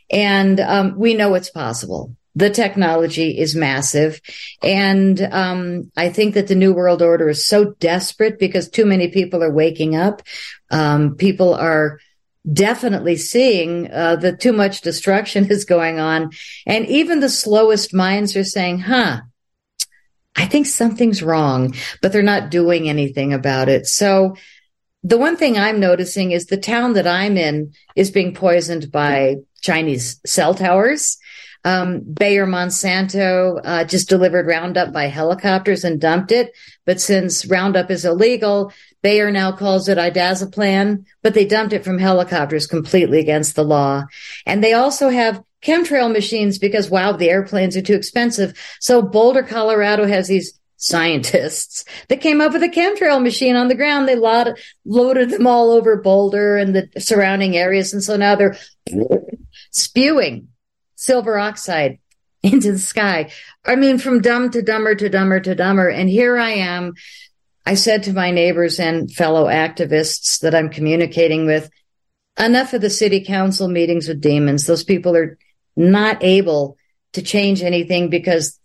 And 0.10 0.62
um, 0.62 0.98
we 0.98 1.14
know 1.14 1.34
it's 1.34 1.50
possible 1.50 2.16
the 2.40 2.50
technology 2.50 3.38
is 3.38 3.54
massive. 3.54 4.22
And 4.64 5.22
um, 5.22 5.92
I 5.98 6.08
think 6.08 6.36
that 6.36 6.48
the 6.48 6.56
New 6.56 6.74
World 6.74 7.02
Order 7.02 7.28
is 7.28 7.46
so 7.46 7.74
desperate 7.80 8.40
because 8.40 8.70
too 8.70 8.86
many 8.86 9.10
people 9.10 9.44
are 9.44 9.52
waking 9.52 9.98
up. 9.98 10.22
Um, 10.72 11.16
people 11.16 11.54
are 11.54 12.00
definitely 12.52 13.18
seeing 13.18 13.92
uh, 13.92 14.16
that 14.18 14.40
too 14.40 14.54
much 14.54 14.82
destruction 14.82 15.46
is 15.52 15.66
going 15.66 16.00
on. 16.00 16.32
And 16.66 16.86
even 16.88 17.20
the 17.20 17.30
slowest 17.30 17.94
minds 17.94 18.38
are 18.38 18.46
saying, 18.46 18.80
huh, 18.80 19.20
I 20.38 20.46
think 20.46 20.66
something's 20.66 21.22
wrong, 21.22 21.76
but 22.02 22.14
they're 22.14 22.24
not 22.24 22.52
doing 22.52 22.88
anything 22.88 23.34
about 23.34 23.68
it. 23.68 23.86
So 23.86 24.38
the 25.04 25.18
one 25.18 25.36
thing 25.36 25.58
I'm 25.58 25.82
noticing 25.82 26.32
is 26.32 26.46
the 26.46 26.56
town 26.56 26.94
that 26.94 27.08
I'm 27.08 27.36
in 27.36 27.74
is 27.98 28.12
being 28.12 28.34
poisoned 28.34 28.94
by 28.94 29.38
Chinese 29.62 30.22
cell 30.26 30.54
towers. 30.54 31.18
Um, 31.66 32.02
Bayer 32.02 32.46
Monsanto 32.46 33.60
uh, 33.64 33.84
just 33.84 34.10
delivered 34.10 34.48
Roundup 34.48 34.94
by 34.94 35.08
helicopters 35.08 35.84
and 35.84 36.00
dumped 36.00 36.32
it. 36.32 36.52
But 36.86 37.02
since 37.02 37.46
Roundup 37.46 37.92
is 37.92 38.06
illegal, 38.06 38.72
Bayer 39.02 39.32
now 39.32 39.52
calls 39.52 39.88
it 39.90 39.98
idazepam, 39.98 41.06
but 41.22 41.34
they 41.34 41.46
dumped 41.46 41.74
it 41.74 41.84
from 41.84 42.00
helicopters 42.00 42.68
completely 42.68 43.20
against 43.20 43.56
the 43.56 43.64
law. 43.64 44.06
And 44.46 44.64
they 44.64 44.74
also 44.74 45.10
have 45.10 45.44
chemtrail 45.62 46.12
machines 46.12 46.58
because, 46.58 46.90
wow, 46.90 47.12
the 47.12 47.30
airplanes 47.30 47.76
are 47.76 47.82
too 47.82 47.94
expensive. 47.96 48.58
So 48.80 49.02
Boulder, 49.02 49.44
Colorado 49.44 50.06
has 50.06 50.28
these 50.28 50.60
scientists 50.78 51.84
that 52.08 52.22
came 52.22 52.40
up 52.40 52.54
with 52.54 52.64
a 52.64 52.70
chemtrail 52.70 53.22
machine 53.22 53.58
on 53.58 53.68
the 53.68 53.76
ground. 53.76 54.08
They 54.08 54.16
loaded 54.16 55.30
them 55.30 55.46
all 55.46 55.72
over 55.72 55.98
Boulder 55.98 56.58
and 56.58 56.74
the 56.74 56.90
surrounding 57.00 57.58
areas. 57.58 57.94
And 57.94 58.02
so 58.02 58.16
now 58.16 58.36
they're 58.36 58.58
spewing 59.72 60.48
silver 61.00 61.40
oxide 61.40 62.00
into 62.44 62.74
the 62.74 62.80
sky. 62.80 63.32
I 63.66 63.76
mean, 63.76 63.98
from 63.98 64.22
dumb 64.22 64.52
to 64.52 64.62
dumber 64.62 64.96
to 64.96 65.10
dumber 65.10 65.40
to 65.40 65.56
dumber. 65.56 65.90
And 65.90 66.10
here 66.10 66.38
I 66.38 66.52
am. 66.52 66.94
I 67.66 67.74
said 67.74 68.04
to 68.04 68.14
my 68.14 68.32
neighbors 68.32 68.80
and 68.80 69.12
fellow 69.12 69.46
activists 69.46 70.40
that 70.42 70.56
I'm 70.56 70.70
communicating 70.70 71.46
with, 71.46 71.70
enough 72.38 72.74
of 72.74 72.82
the 72.82 72.90
city 72.90 73.24
council 73.24 73.68
meetings 73.68 74.08
with 74.08 74.22
demons. 74.22 74.66
Those 74.66 74.84
people 74.84 75.16
are 75.16 75.38
not 75.76 76.24
able 76.24 76.78
to 77.14 77.22
change 77.22 77.62
anything 77.62 78.10
because 78.10 78.60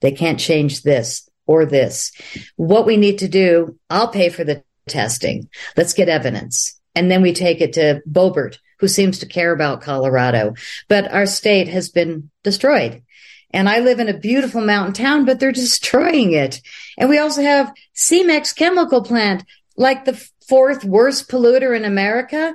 they 0.00 0.12
can't 0.12 0.40
change 0.40 0.82
this 0.82 1.28
or 1.46 1.66
this. 1.66 2.12
What 2.56 2.86
we 2.86 2.96
need 2.96 3.18
to 3.18 3.28
do, 3.28 3.78
I'll 3.90 4.08
pay 4.08 4.30
for 4.30 4.44
the 4.44 4.64
testing. 4.88 5.48
Let's 5.76 5.92
get 5.92 6.08
evidence. 6.08 6.80
And 6.94 7.10
then 7.10 7.22
we 7.22 7.32
take 7.32 7.60
it 7.60 7.74
to 7.74 8.00
Boebert 8.08 8.58
who 8.80 8.88
seems 8.88 9.18
to 9.18 9.26
care 9.26 9.52
about 9.52 9.82
Colorado. 9.82 10.54
But 10.88 11.12
our 11.12 11.26
state 11.26 11.68
has 11.68 11.88
been 11.88 12.30
destroyed. 12.42 13.02
And 13.50 13.68
I 13.68 13.80
live 13.80 13.98
in 13.98 14.08
a 14.08 14.18
beautiful 14.18 14.60
mountain 14.60 14.94
town, 14.94 15.24
but 15.24 15.40
they're 15.40 15.52
destroying 15.64 16.32
it. 16.32 16.60
And 16.96 17.08
we 17.08 17.18
also 17.18 17.42
have 17.42 17.72
Cemex 17.94 18.54
chemical 18.54 19.02
plant, 19.02 19.44
like 19.76 20.04
the 20.04 20.22
fourth 20.46 20.84
worst 20.84 21.28
polluter 21.30 21.76
in 21.76 21.84
America. 21.84 22.54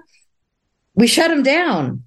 We 0.95 1.07
shut 1.07 1.29
them 1.29 1.43
down, 1.43 2.03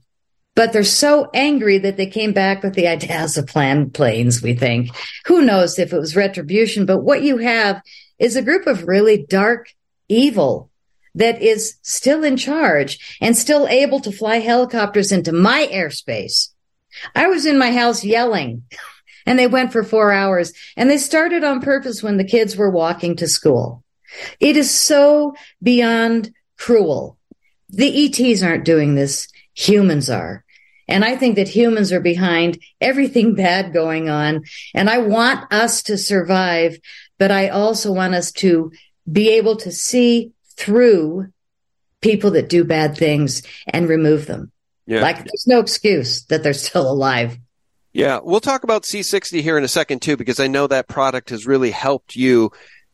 but 0.54 0.72
they're 0.72 0.84
so 0.84 1.28
angry 1.34 1.78
that 1.78 1.96
they 1.96 2.06
came 2.06 2.32
back 2.32 2.62
with 2.62 2.74
the 2.74 2.84
idazepam 2.84 3.92
planes, 3.92 4.42
we 4.42 4.54
think. 4.54 4.90
Who 5.26 5.42
knows 5.42 5.78
if 5.78 5.92
it 5.92 5.98
was 5.98 6.16
retribution, 6.16 6.86
but 6.86 7.02
what 7.02 7.22
you 7.22 7.38
have 7.38 7.82
is 8.18 8.36
a 8.36 8.42
group 8.42 8.66
of 8.66 8.86
really 8.86 9.24
dark, 9.28 9.72
evil 10.08 10.70
that 11.16 11.42
is 11.42 11.76
still 11.82 12.22
in 12.22 12.36
charge 12.36 13.18
and 13.20 13.36
still 13.36 13.66
able 13.66 14.00
to 14.00 14.12
fly 14.12 14.36
helicopters 14.36 15.10
into 15.10 15.32
my 15.32 15.68
airspace. 15.72 16.50
I 17.14 17.26
was 17.26 17.44
in 17.44 17.58
my 17.58 17.72
house 17.72 18.04
yelling 18.04 18.62
and 19.26 19.38
they 19.38 19.48
went 19.48 19.72
for 19.72 19.82
four 19.82 20.12
hours 20.12 20.52
and 20.76 20.88
they 20.88 20.98
started 20.98 21.42
on 21.42 21.60
purpose 21.60 22.02
when 22.02 22.18
the 22.18 22.24
kids 22.24 22.56
were 22.56 22.70
walking 22.70 23.16
to 23.16 23.26
school. 23.26 23.82
It 24.38 24.56
is 24.56 24.70
so 24.70 25.34
beyond 25.62 26.32
cruel. 26.58 27.18
The 27.70 28.06
ETs 28.06 28.42
aren't 28.42 28.64
doing 28.64 28.94
this. 28.94 29.28
Humans 29.54 30.08
are. 30.10 30.44
And 30.88 31.04
I 31.04 31.16
think 31.16 31.36
that 31.36 31.48
humans 31.48 31.92
are 31.92 32.00
behind 32.00 32.62
everything 32.80 33.34
bad 33.36 33.72
going 33.72 34.08
on. 34.08 34.44
And 34.74 34.88
I 34.88 34.98
want 34.98 35.52
us 35.52 35.82
to 35.84 35.98
survive, 35.98 36.78
but 37.18 37.30
I 37.30 37.48
also 37.48 37.92
want 37.92 38.14
us 38.14 38.32
to 38.32 38.70
be 39.10 39.30
able 39.30 39.56
to 39.56 39.72
see 39.72 40.32
through 40.56 41.28
people 42.00 42.32
that 42.32 42.48
do 42.48 42.64
bad 42.64 42.96
things 42.96 43.42
and 43.66 43.88
remove 43.88 44.26
them. 44.26 44.50
Yeah. 44.86 45.02
Like 45.02 45.16
there's 45.16 45.46
no 45.46 45.60
excuse 45.60 46.24
that 46.26 46.42
they're 46.42 46.52
still 46.52 46.90
alive. 46.90 47.38
Yeah, 47.92 48.20
we'll 48.22 48.40
talk 48.40 48.62
about 48.62 48.82
C60 48.82 49.40
here 49.40 49.56
in 49.56 49.64
a 49.64 49.68
second 49.68 50.02
too, 50.02 50.16
because 50.16 50.38
I 50.38 50.48
know 50.48 50.66
that 50.66 50.86
product 50.86 51.30
has 51.30 51.46
really 51.46 51.70
helped 51.70 52.14
you. 52.14 52.52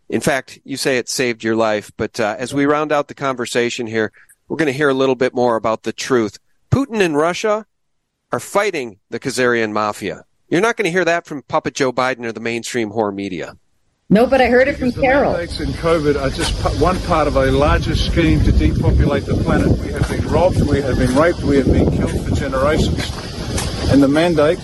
In 0.08 0.20
fact, 0.20 0.60
you 0.64 0.76
say 0.76 0.98
it 0.98 1.08
saved 1.08 1.42
your 1.42 1.56
life. 1.56 1.90
But 1.96 2.20
uh, 2.20 2.36
as 2.38 2.54
we 2.54 2.66
round 2.66 2.92
out 2.92 3.08
the 3.08 3.14
conversation 3.14 3.86
here, 3.86 4.12
we're 4.48 4.58
going 4.58 4.66
to 4.66 4.72
hear 4.72 4.88
a 4.88 4.94
little 4.94 5.16
bit 5.16 5.34
more 5.34 5.56
about 5.56 5.82
the 5.82 5.92
truth. 5.92 6.38
Putin 6.70 7.00
and 7.00 7.16
Russia 7.16 7.66
are 8.30 8.40
fighting 8.40 8.98
the 9.10 9.18
Khazarian 9.18 9.72
mafia. 9.72 10.24
You're 10.48 10.60
not 10.60 10.76
going 10.76 10.84
to 10.84 10.90
hear 10.90 11.04
that 11.04 11.26
from 11.26 11.42
Puppet 11.42 11.74
Joe 11.74 11.92
Biden 11.92 12.24
or 12.24 12.32
the 12.32 12.40
mainstream 12.40 12.90
horror 12.90 13.12
media. 13.12 13.56
No, 14.12 14.26
but 14.26 14.42
I 14.42 14.48
heard 14.48 14.68
it 14.68 14.76
from 14.76 14.92
Carol. 14.92 15.32
mandates 15.32 15.58
in 15.58 15.70
COVID 15.70 16.20
are 16.20 16.28
just 16.28 16.52
one 16.78 17.00
part 17.04 17.26
of 17.26 17.36
a 17.36 17.50
larger 17.50 17.96
scheme 17.96 18.44
to 18.44 18.52
depopulate 18.52 19.24
the 19.24 19.36
planet. 19.36 19.78
We 19.78 19.90
have 19.90 20.06
been 20.06 20.28
robbed, 20.28 20.60
we 20.68 20.82
have 20.82 20.98
been 20.98 21.14
raped, 21.14 21.40
we 21.40 21.56
have 21.56 21.72
been 21.72 21.90
killed 21.90 22.22
for 22.28 22.34
generations. 22.34 23.10
And 23.90 24.02
the 24.02 24.08
mandate, 24.08 24.58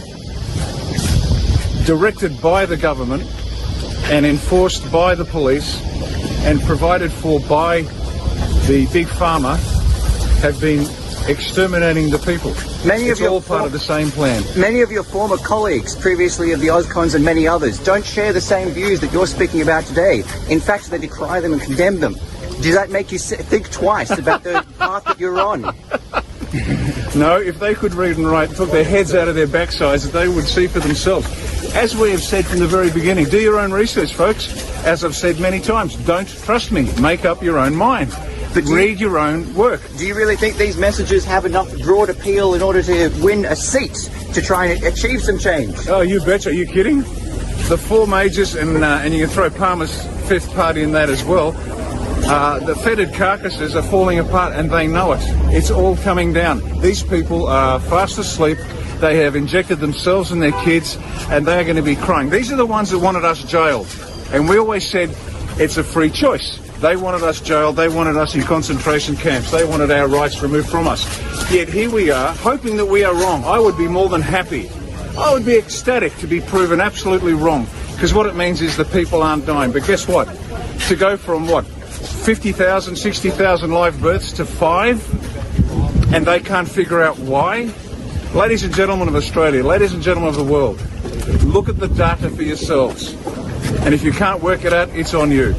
directed 1.87 2.39
by 2.43 2.67
the 2.67 2.77
government 2.77 3.23
and 4.11 4.27
enforced 4.27 4.93
by 4.93 5.15
the 5.15 5.25
police 5.25 5.81
and 6.45 6.61
provided 6.61 7.11
for 7.11 7.41
by 7.41 7.81
the 8.67 8.87
big 8.93 9.07
pharma, 9.07 9.57
have 10.43 10.61
been 10.61 10.85
exterminating 11.29 12.11
the 12.11 12.19
people. 12.19 12.55
Many 12.87 13.05
it's 13.05 13.19
of 13.19 13.25
your 13.25 13.31
all 13.31 13.43
part 13.43 13.67
of 13.67 13.73
the 13.73 13.79
same 13.79 14.11
plan. 14.11 14.43
Many 14.57 14.81
of 14.81 14.91
your 14.91 15.03
former 15.03 15.37
colleagues, 15.37 15.95
previously 15.95 16.53
of 16.53 16.61
the 16.61 16.69
Ozcons 16.69 17.15
and 17.15 17.25
many 17.25 17.47
others, 17.47 17.79
don't 17.79 18.05
share 18.05 18.33
the 18.33 18.41
same 18.41 18.71
views 18.71 19.01
that 19.01 19.13
you're 19.13 19.27
speaking 19.27 19.61
about 19.61 19.85
today. 19.85 20.25
In 20.49 20.61
fact, 20.61 20.91
they 20.91 20.99
decry 20.99 21.41
them 21.41 21.53
and 21.53 21.63
condemn 21.63 22.01
them. 22.01 22.15
Does 22.63 22.75
that 22.75 22.91
make 22.91 23.13
you 23.13 23.19
think 23.19 23.71
twice 23.71 24.11
about 24.19 24.43
the 24.43 24.67
path 24.79 25.05
that 25.05 25.21
you're 25.21 25.39
on? 25.39 25.63
No, 27.15 27.39
if 27.39 27.59
they 27.59 27.75
could 27.75 27.95
read 27.95 28.17
and 28.17 28.27
write, 28.27 28.49
and 28.49 28.57
took 28.57 28.71
their 28.71 28.85
heads 28.85 29.15
out 29.15 29.29
of 29.29 29.35
their 29.35 29.47
backsides, 29.47 30.11
they 30.11 30.29
would 30.29 30.47
see 30.47 30.67
for 30.67 30.81
themselves. 30.81 31.27
As 31.75 31.97
we 31.97 32.11
have 32.11 32.23
said 32.23 32.47
from 32.47 32.59
the 32.59 32.67
very 32.67 32.91
beginning, 32.91 33.27
do 33.27 33.39
your 33.39 33.59
own 33.61 33.73
research, 33.73 34.15
folks. 34.15 34.49
As 34.85 35.05
I've 35.05 35.15
said 35.15 35.39
many 35.39 35.61
times, 35.61 35.97
don't 35.97 36.29
trust 36.29 36.73
me. 36.73 36.91
Make 37.01 37.25
up 37.25 37.43
your 37.43 37.59
own 37.59 37.75
mind. 37.75 38.13
But 38.55 38.65
read 38.65 38.99
your 38.99 39.19
own 39.19 39.55
work. 39.55 39.81
Do 39.99 40.07
you 40.07 40.15
really 40.15 40.37
think 40.37 40.57
these 40.57 40.77
messages 40.77 41.25
have 41.25 41.45
enough 41.45 41.71
broad 41.83 42.11
appeal 42.11 42.55
in 42.55 42.63
order 42.63 42.83
to 42.83 43.11
win 43.23 43.45
a 43.45 43.55
seat 43.55 43.95
to 44.35 44.41
try 44.43 44.67
and 44.67 44.83
achieve 44.85 45.23
some 45.23 45.39
change? 45.39 45.77
Oh, 45.89 46.01
you 46.01 46.21
betcha. 46.21 46.49
Are 46.49 46.53
you 46.53 46.67
kidding? 46.67 47.01
The 47.69 47.77
four 47.77 48.07
majors, 48.07 48.55
and 48.55 48.83
uh, 48.83 49.01
and 49.03 49.13
you 49.13 49.27
can 49.27 49.35
throw 49.35 49.51
Palmer's 49.51 50.03
fifth 50.29 50.55
party 50.55 50.83
in 50.83 50.93
that 50.93 51.11
as 51.11 51.23
well. 51.25 51.55
Uh, 52.27 52.59
the 52.61 52.75
fetid 52.75 53.15
carcasses 53.15 53.77
are 53.77 53.83
falling 53.83 54.19
apart, 54.19 54.55
and 54.55 54.71
they 54.71 54.87
know 54.87 55.13
it. 55.13 55.21
It's 55.55 55.71
all 55.71 55.97
coming 55.99 56.33
down. 56.33 56.81
These 56.81 57.03
people 57.03 57.47
are 57.47 57.79
fast 57.81 58.19
asleep. 58.19 58.59
They 59.01 59.19
have 59.19 59.37
injected 59.37 59.79
themselves 59.79 60.33
and 60.33 60.43
their 60.43 60.53
kids, 60.63 60.97
and 61.31 61.47
they 61.47 61.59
are 61.59 61.65
going 61.65 61.77
to 61.77 61.83
be 61.83 61.97
crying. 61.97 62.31
These 62.31 62.51
are 62.51 62.57
the 62.57 62.67
ones 62.67 62.91
that 62.91 62.99
wanted 62.99 63.25
us 63.25 63.45
jailed, 63.45 63.87
and 64.33 64.49
we 64.49 64.59
always 64.59 64.89
said 64.89 65.15
it's 65.59 65.77
a 65.77 65.85
free 65.85 66.11
choice. 66.11 66.59
They 66.81 66.95
wanted 66.95 67.25
us 67.25 67.41
jailed. 67.41 67.75
They 67.75 67.89
wanted 67.89 68.17
us 68.17 68.37
in 68.37 68.43
concentration 68.43 69.17
camps. 69.17 69.51
They 69.51 69.65
wanted 69.65 69.91
our 69.91 70.07
rights 70.07 70.41
removed 70.43 70.69
from 70.69 70.87
us. 70.87 71.05
Yet 71.51 71.69
here 71.69 71.91
we 71.91 72.11
are, 72.11 72.33
hoping 72.35 72.77
that 72.77 72.87
we 72.87 73.03
are 73.03 73.15
wrong. 73.15 73.43
I 73.45 73.59
would 73.59 73.77
be 73.77 73.89
more 73.89 74.09
than 74.09 74.21
happy. 74.21 74.71
I 75.19 75.33
would 75.33 75.45
be 75.45 75.57
ecstatic 75.57 76.17
to 76.19 76.29
be 76.29 76.41
proven 76.41 76.81
absolutely 76.81 77.33
wrong. 77.33 77.67
Because 77.95 78.15
what 78.15 78.27
it 78.27 78.37
means 78.37 78.63
is 78.63 78.77
the 78.77 78.85
people 78.85 79.23
aren't 79.23 79.45
dying. 79.45 79.73
But 79.73 79.87
guess 79.87 80.07
what? 80.07 80.29
To 80.87 80.95
go 80.95 81.17
from 81.17 81.49
what? 81.49 81.67
50,000, 81.67 82.95
60,000 82.95 83.73
live 83.73 84.01
births 84.01 84.33
to 84.35 84.45
five? 84.45 85.03
And 86.15 86.25
they 86.25 86.39
can't 86.39 86.69
figure 86.69 87.03
out 87.03 87.19
why? 87.19 87.73
Ladies 88.35 88.63
and 88.63 88.73
gentlemen 88.73 89.09
of 89.09 89.17
Australia, 89.17 89.65
ladies 89.65 89.95
and 89.95 90.03
gentlemen 90.03 90.29
of 90.29 90.37
the 90.37 90.45
world, 90.45 90.81
look 91.43 91.69
at 91.69 91.79
the 91.79 91.89
data 91.89 92.31
for 92.31 92.43
yourselves. 92.43 93.15
And 93.81 93.95
if 93.95 94.05
you 94.05 94.13
can't 94.13 94.43
work 94.43 94.65
it 94.65 94.73
out, 94.73 94.91
it's 94.91 95.13
on 95.13 95.33
you. 95.33 95.57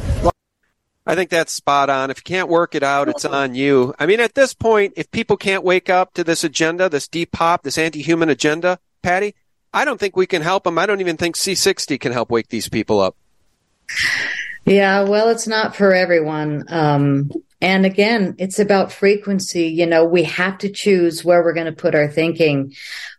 I 1.06 1.14
think 1.14 1.30
that's 1.30 1.52
spot 1.52 1.88
on. 1.88 2.10
If 2.10 2.18
you 2.18 2.22
can't 2.22 2.48
work 2.48 2.74
it 2.74 2.82
out, 2.82 3.08
it's 3.08 3.24
on 3.24 3.54
you. 3.54 3.94
I 3.98 4.06
mean, 4.06 4.20
at 4.20 4.34
this 4.34 4.54
point, 4.54 4.94
if 4.96 5.10
people 5.10 5.36
can't 5.36 5.64
wake 5.64 5.88
up 5.88 6.14
to 6.14 6.24
this 6.24 6.44
agenda, 6.44 6.88
this 6.88 7.08
depop, 7.08 7.62
this 7.62 7.78
anti-human 7.78 8.28
agenda, 8.28 8.78
Patty, 9.02 9.34
I 9.72 9.84
don't 9.84 9.98
think 9.98 10.16
we 10.16 10.26
can 10.26 10.42
help 10.42 10.64
them. 10.64 10.78
I 10.78 10.86
don't 10.86 11.00
even 11.00 11.16
think 11.16 11.36
C60 11.36 11.98
can 11.98 12.12
help 12.12 12.30
wake 12.30 12.48
these 12.48 12.68
people 12.68 13.00
up. 13.00 13.16
Yeah, 14.66 15.02
well, 15.02 15.28
it's 15.30 15.48
not 15.48 15.74
for 15.74 15.94
everyone. 15.94 16.64
Um, 16.68 17.30
and 17.60 17.86
again, 17.86 18.34
it's 18.38 18.58
about 18.58 18.92
frequency. 18.92 19.68
You 19.68 19.86
know, 19.86 20.04
we 20.04 20.24
have 20.24 20.58
to 20.58 20.70
choose 20.70 21.24
where 21.24 21.42
we're 21.42 21.54
going 21.54 21.66
to 21.66 21.72
put 21.72 21.94
our 21.94 22.08
thinking. 22.08 22.74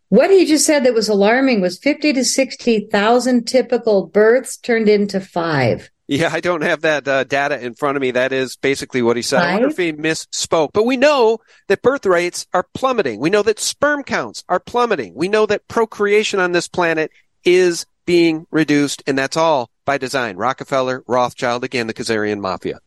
What 0.10 0.30
he 0.30 0.46
just 0.46 0.66
said 0.66 0.84
that 0.84 0.94
was 0.94 1.10
alarming 1.10 1.62
was 1.62 1.80
50 1.80 2.14
to 2.14 2.26
60,000 2.26 3.48
typical 3.48 4.08
births 4.08 4.58
turned 4.58 4.90
into 4.90 5.20
five. 5.20 5.90
Yeah, 6.12 6.30
I 6.30 6.42
don't 6.42 6.64
have 6.64 6.82
that 6.82 7.08
uh, 7.08 7.24
data 7.24 7.64
in 7.64 7.74
front 7.74 7.96
of 7.96 8.02
me. 8.02 8.12
That 8.12 8.34
is 8.34 8.58
basically 8.58 9.02
what 9.02 9.16
he 9.16 9.22
said. 9.22 9.44
I 9.44 9.54
wonder 9.54 9.70
if 9.70 9.78
he 9.78 9.94
misspoke. 9.94 10.72
But 10.74 10.84
we 10.84 10.98
know 10.98 11.40
that 11.70 11.82
birth 11.82 12.06
rates 12.06 12.48
are 12.54 12.66
plummeting. 12.74 13.22
We 13.22 13.30
know 13.30 13.44
that 13.44 13.62
sperm 13.62 14.04
counts 14.04 14.44
are 14.50 14.60
plummeting. 14.60 15.14
We 15.16 15.30
know 15.30 15.46
that 15.46 15.70
procreation 15.70 16.42
on 16.42 16.52
this 16.52 16.68
planet 16.68 17.12
is 17.46 17.86
being 18.06 18.46
reduced, 18.52 19.02
and 19.08 19.18
that's 19.18 19.38
all 19.38 19.70
by 19.86 19.98
design. 19.98 20.36
Rockefeller, 20.36 21.02
Rothschild, 21.08 21.64
again, 21.64 21.88
the 21.88 21.94
Khazarian 21.94 22.42
mafia. 22.42 22.80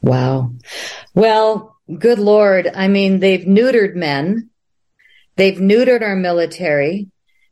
Wow. 0.00 0.52
Well, 1.14 1.76
good 1.98 2.18
Lord. 2.18 2.66
I 2.74 2.88
mean, 2.88 3.20
they've 3.20 3.44
neutered 3.44 3.94
men. 3.94 4.48
They've 5.36 5.58
neutered 5.58 6.00
our 6.00 6.16
military. 6.16 7.08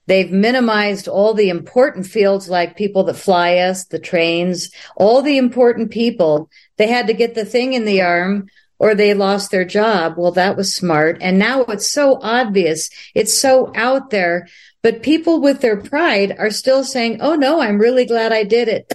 They've 0.06 0.30
minimized 0.30 1.06
all 1.08 1.34
the 1.34 1.50
important 1.50 2.06
fields 2.06 2.48
like 2.48 2.76
people 2.76 3.04
that 3.04 3.14
fly 3.14 3.58
us, 3.58 3.84
the 3.84 3.98
trains, 3.98 4.70
all 4.96 5.22
the 5.22 5.38
important 5.38 5.90
people. 5.90 6.50
They 6.78 6.88
had 6.88 7.06
to 7.06 7.12
get 7.12 7.34
the 7.34 7.44
thing 7.44 7.74
in 7.74 7.84
the 7.84 8.02
arm 8.02 8.48
or 8.80 8.94
they 8.94 9.12
lost 9.12 9.50
their 9.50 9.64
job. 9.64 10.14
Well, 10.16 10.32
that 10.32 10.56
was 10.56 10.74
smart. 10.74 11.18
And 11.20 11.38
now 11.38 11.62
it's 11.64 11.88
so 11.88 12.18
obvious. 12.22 12.88
It's 13.14 13.32
so 13.32 13.70
out 13.76 14.10
there, 14.10 14.48
but 14.82 15.02
people 15.02 15.40
with 15.40 15.60
their 15.60 15.76
pride 15.76 16.34
are 16.38 16.50
still 16.50 16.82
saying, 16.82 17.18
Oh 17.20 17.34
no, 17.34 17.60
I'm 17.60 17.78
really 17.78 18.06
glad 18.06 18.32
I 18.32 18.44
did 18.44 18.68
it. 18.68 18.92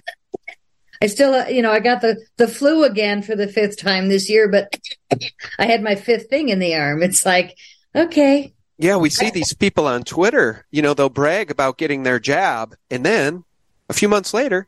I 1.02 1.08
still, 1.08 1.48
you 1.50 1.62
know, 1.62 1.72
I 1.72 1.82
got 1.82 2.02
the, 2.02 2.18
the 2.38 2.48
flu 2.48 2.84
again 2.84 3.22
for 3.22 3.36
the 3.36 3.48
fifth 3.48 3.78
time 3.78 4.10
this 4.10 4.28
year, 4.28 4.50
but 4.50 4.76
I 5.60 5.68
had 5.68 5.84
my 5.84 5.94
fifth 5.94 6.30
thing 6.30 6.50
in 6.50 6.58
the 6.58 6.76
arm. 6.76 7.04
It's 7.04 7.26
like, 7.26 7.56
okay. 7.96 8.55
Yeah, 8.78 8.98
we 8.98 9.10
see 9.10 9.30
these 9.30 9.54
people 9.54 9.88
on 9.88 10.04
Twitter, 10.04 10.66
you 10.70 10.82
know, 10.82 10.94
they'll 10.94 11.10
brag 11.10 11.50
about 11.50 11.78
getting 11.78 12.04
their 12.04 12.20
jab 12.20 12.76
and 12.92 13.06
then 13.06 13.46
a 13.90 13.94
few 13.94 14.10
months 14.10 14.34
later 14.34 14.68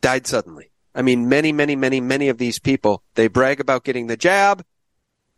died 0.00 0.26
suddenly. 0.26 0.70
I 0.94 1.02
mean, 1.02 1.28
many, 1.28 1.50
many, 1.50 1.74
many, 1.74 2.00
many 2.00 2.28
of 2.28 2.38
these 2.38 2.58
people, 2.58 3.02
they 3.14 3.26
brag 3.26 3.60
about 3.60 3.84
getting 3.84 4.06
the 4.06 4.16
jab, 4.16 4.64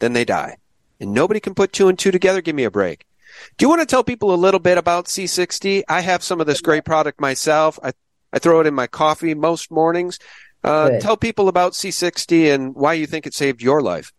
then 0.01 0.13
they 0.13 0.25
die. 0.25 0.57
And 1.01 1.13
nobody 1.13 1.41
can 1.41 1.55
put 1.55 1.73
two 1.73 1.89
and 1.89 1.99
two 1.99 2.11
together. 2.11 2.41
Give 2.41 2.57
me 2.57 2.65
a 2.65 2.71
break. 2.71 3.07
Do 3.57 3.65
you 3.65 3.69
want 3.69 3.81
to 3.81 3.87
tell 3.87 4.05
people 4.05 4.35
a 4.35 4.37
little 4.37 4.61
bit 4.61 4.79
about 4.79 5.07
C60? 5.07 5.85
I 5.89 6.01
have 6.01 6.23
some 6.23 6.41
of 6.41 6.47
this 6.47 6.61
great 6.61 6.85
product 6.85 7.21
myself. 7.21 7.79
I, 7.83 7.93
I 8.33 8.39
throw 8.39 8.61
it 8.61 8.67
in 8.67 8.75
my 8.75 8.87
coffee 8.87 9.35
most 9.35 9.71
mornings. 9.71 10.19
Uh, 10.65 10.99
tell 10.99 11.17
people 11.17 11.49
about 11.49 11.73
C60 11.73 12.53
and 12.53 12.75
why 12.75 12.95
you 12.95 13.07
think 13.07 13.27
it 13.27 13.35
saved 13.35 13.63
your 13.63 13.83
life. 13.83 14.13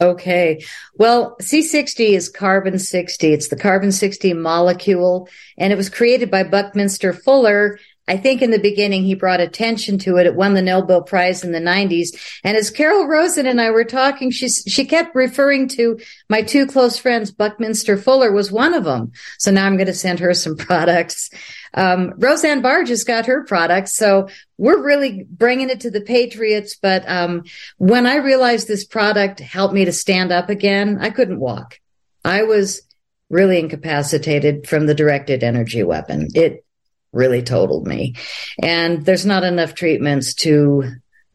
Okay. 0.00 0.64
Well, 0.94 1.36
C60 1.40 2.10
is 2.10 2.28
carbon 2.28 2.78
60. 2.78 3.32
It's 3.32 3.48
the 3.48 3.56
carbon 3.56 3.90
60 3.90 4.32
molecule 4.34 5.28
and 5.56 5.72
it 5.72 5.76
was 5.76 5.90
created 5.90 6.30
by 6.30 6.44
Buckminster 6.44 7.12
Fuller. 7.12 7.80
I 8.06 8.16
think 8.16 8.40
in 8.40 8.52
the 8.52 8.60
beginning 8.60 9.02
he 9.04 9.14
brought 9.14 9.40
attention 9.40 9.98
to 9.98 10.16
it. 10.16 10.26
It 10.26 10.36
won 10.36 10.54
the 10.54 10.62
Nobel 10.62 11.02
Prize 11.02 11.44
in 11.44 11.50
the 11.52 11.60
90s. 11.60 12.16
And 12.44 12.56
as 12.56 12.70
Carol 12.70 13.06
Rosin 13.06 13.46
and 13.46 13.60
I 13.60 13.70
were 13.70 13.84
talking, 13.84 14.30
she 14.30 14.48
she 14.48 14.84
kept 14.84 15.16
referring 15.16 15.68
to 15.70 15.98
my 16.28 16.42
two 16.42 16.66
close 16.66 16.96
friends. 16.96 17.32
Buckminster 17.32 17.96
Fuller 17.96 18.32
was 18.32 18.52
one 18.52 18.74
of 18.74 18.84
them. 18.84 19.12
So 19.38 19.50
now 19.50 19.66
I'm 19.66 19.76
going 19.76 19.86
to 19.88 19.94
send 19.94 20.20
her 20.20 20.32
some 20.32 20.56
products. 20.56 21.28
Um, 21.74 22.14
Roseanne 22.16 22.62
Barr 22.62 22.84
just 22.84 23.06
got 23.06 23.26
her 23.26 23.44
product. 23.44 23.88
So 23.88 24.28
we're 24.56 24.82
really 24.82 25.26
bringing 25.28 25.70
it 25.70 25.80
to 25.80 25.90
the 25.90 26.00
Patriots. 26.00 26.76
But, 26.80 27.08
um, 27.08 27.44
when 27.76 28.06
I 28.06 28.16
realized 28.16 28.68
this 28.68 28.84
product 28.84 29.40
helped 29.40 29.74
me 29.74 29.84
to 29.84 29.92
stand 29.92 30.32
up 30.32 30.48
again, 30.48 30.98
I 31.00 31.10
couldn't 31.10 31.40
walk. 31.40 31.78
I 32.24 32.42
was 32.42 32.82
really 33.30 33.58
incapacitated 33.58 34.66
from 34.66 34.86
the 34.86 34.94
directed 34.94 35.42
energy 35.42 35.82
weapon. 35.82 36.28
It 36.34 36.64
really 37.12 37.42
totaled 37.42 37.86
me. 37.86 38.14
And 38.62 39.04
there's 39.04 39.26
not 39.26 39.44
enough 39.44 39.74
treatments 39.74 40.34
to 40.34 40.84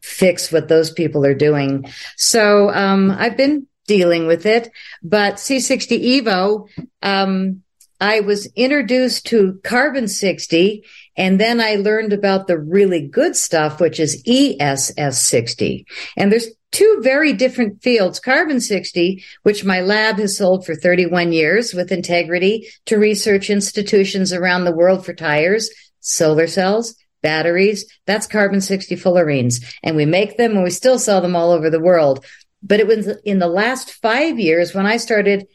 fix 0.00 0.52
what 0.52 0.68
those 0.68 0.90
people 0.90 1.24
are 1.24 1.34
doing. 1.34 1.90
So, 2.16 2.70
um, 2.70 3.10
I've 3.10 3.36
been 3.36 3.66
dealing 3.86 4.26
with 4.26 4.46
it, 4.46 4.70
but 5.02 5.34
C60 5.34 6.22
Evo, 6.22 6.68
um, 7.02 7.62
I 8.04 8.20
was 8.20 8.44
introduced 8.54 9.24
to 9.28 9.58
carbon 9.64 10.08
60 10.08 10.84
and 11.16 11.40
then 11.40 11.58
I 11.58 11.76
learned 11.76 12.12
about 12.12 12.46
the 12.46 12.58
really 12.58 13.08
good 13.08 13.34
stuff, 13.34 13.80
which 13.80 13.98
is 13.98 14.22
ESS 14.26 15.22
60. 15.22 15.86
And 16.14 16.30
there's 16.30 16.48
two 16.70 16.98
very 17.00 17.32
different 17.32 17.82
fields. 17.82 18.20
Carbon 18.20 18.60
60, 18.60 19.24
which 19.44 19.64
my 19.64 19.80
lab 19.80 20.18
has 20.18 20.36
sold 20.36 20.66
for 20.66 20.74
31 20.74 21.32
years 21.32 21.72
with 21.72 21.90
integrity 21.90 22.68
to 22.84 22.98
research 22.98 23.48
institutions 23.48 24.34
around 24.34 24.64
the 24.64 24.76
world 24.76 25.06
for 25.06 25.14
tires, 25.14 25.70
solar 26.00 26.46
cells, 26.46 26.94
batteries. 27.22 27.90
That's 28.04 28.26
carbon 28.26 28.60
60 28.60 28.96
fullerenes. 28.96 29.64
And 29.82 29.96
we 29.96 30.04
make 30.04 30.36
them 30.36 30.52
and 30.52 30.62
we 30.62 30.68
still 30.68 30.98
sell 30.98 31.22
them 31.22 31.34
all 31.34 31.52
over 31.52 31.70
the 31.70 31.80
world. 31.80 32.22
But 32.62 32.80
it 32.80 32.86
was 32.86 33.06
in 33.24 33.38
the 33.38 33.48
last 33.48 33.92
five 33.92 34.38
years 34.38 34.74
when 34.74 34.84
I 34.84 34.98
started 34.98 35.46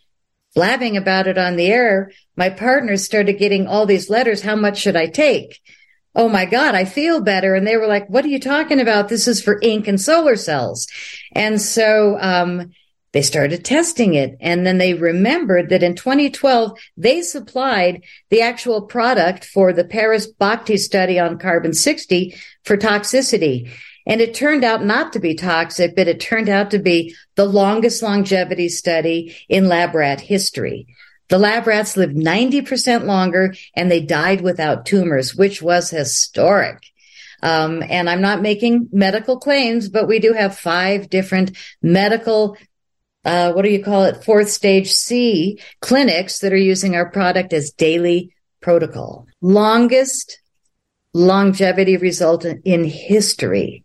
blabbing 0.60 0.97
about 0.97 1.26
it 1.26 1.38
on 1.38 1.55
the 1.55 1.68
air, 1.68 2.12
my 2.36 2.49
partners 2.49 3.05
started 3.05 3.39
getting 3.39 3.66
all 3.66 3.86
these 3.86 4.10
letters. 4.10 4.41
How 4.41 4.57
much 4.57 4.78
should 4.78 4.97
I 4.97 5.07
take? 5.07 5.62
Oh 6.14 6.28
my 6.28 6.43
God, 6.43 6.76
I 6.76 6.84
feel 6.84 7.22
better. 7.22 7.55
And 7.55 7.66
they 7.66 7.78
were 7.78 7.88
like, 7.88 8.10
what 8.10 8.26
are 8.26 8.28
you 8.28 8.41
talking 8.41 8.82
about? 8.82 9.07
This 9.07 9.26
is 9.26 9.41
for 9.41 9.57
ink 9.62 9.88
and 9.88 10.01
solar 10.01 10.36
cells. 10.36 10.86
And 11.32 11.62
so, 11.62 12.18
um, 12.20 12.74
they 13.14 13.22
started 13.22 13.64
testing 13.64 14.16
it 14.16 14.38
and 14.39 14.68
then 14.68 14.80
they 14.80 14.93
remembered 14.93 15.70
that 15.70 15.82
in 15.82 15.95
2012 15.95 16.78
they 16.95 17.24
supplied 17.24 18.03
the 18.30 18.41
actual 18.41 18.84
product 18.84 19.45
for 19.45 19.74
the 19.74 19.84
Paris 19.84 20.32
Baati 20.32 20.78
study 20.78 21.18
on 21.18 21.39
carbon 21.39 21.74
60 21.74 22.36
for 22.66 22.78
toxicity. 22.78 23.72
And 24.05 24.21
it 24.21 24.33
turned 24.33 24.63
out 24.63 24.83
not 24.83 25.13
to 25.13 25.19
be 25.19 25.35
toxic, 25.35 25.95
but 25.95 26.07
it 26.07 26.19
turned 26.19 26.49
out 26.49 26.71
to 26.71 26.79
be 26.79 27.15
the 27.35 27.45
longest 27.45 28.01
longevity 28.01 28.69
study 28.69 29.35
in 29.47 29.67
lab 29.67 29.93
rat 29.93 30.21
history. 30.21 30.87
The 31.29 31.37
lab 31.37 31.67
rats 31.67 31.95
lived 31.95 32.15
90% 32.15 33.05
longer 33.05 33.53
and 33.75 33.91
they 33.91 34.01
died 34.01 34.41
without 34.41 34.85
tumors, 34.85 35.35
which 35.35 35.61
was 35.61 35.89
historic. 35.89 36.83
Um, 37.41 37.83
and 37.87 38.09
I'm 38.09 38.21
not 38.21 38.41
making 38.41 38.89
medical 38.91 39.39
claims, 39.39 39.89
but 39.89 40.07
we 40.07 40.19
do 40.19 40.33
have 40.33 40.57
five 40.57 41.09
different 41.09 41.55
medical 41.81 42.57
uh, 43.25 43.51
what 43.51 43.63
do 43.63 43.69
you 43.69 43.83
call 43.83 44.05
it? 44.05 44.23
Fourth 44.23 44.49
stage 44.49 44.91
C 44.91 45.59
clinics 45.81 46.39
that 46.39 46.53
are 46.53 46.57
using 46.57 46.95
our 46.95 47.09
product 47.09 47.53
as 47.53 47.71
daily 47.71 48.33
protocol. 48.61 49.27
Longest 49.41 50.39
longevity 51.13 51.97
result 51.97 52.45
in 52.45 52.83
history. 52.85 53.83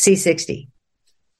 C60. 0.00 0.68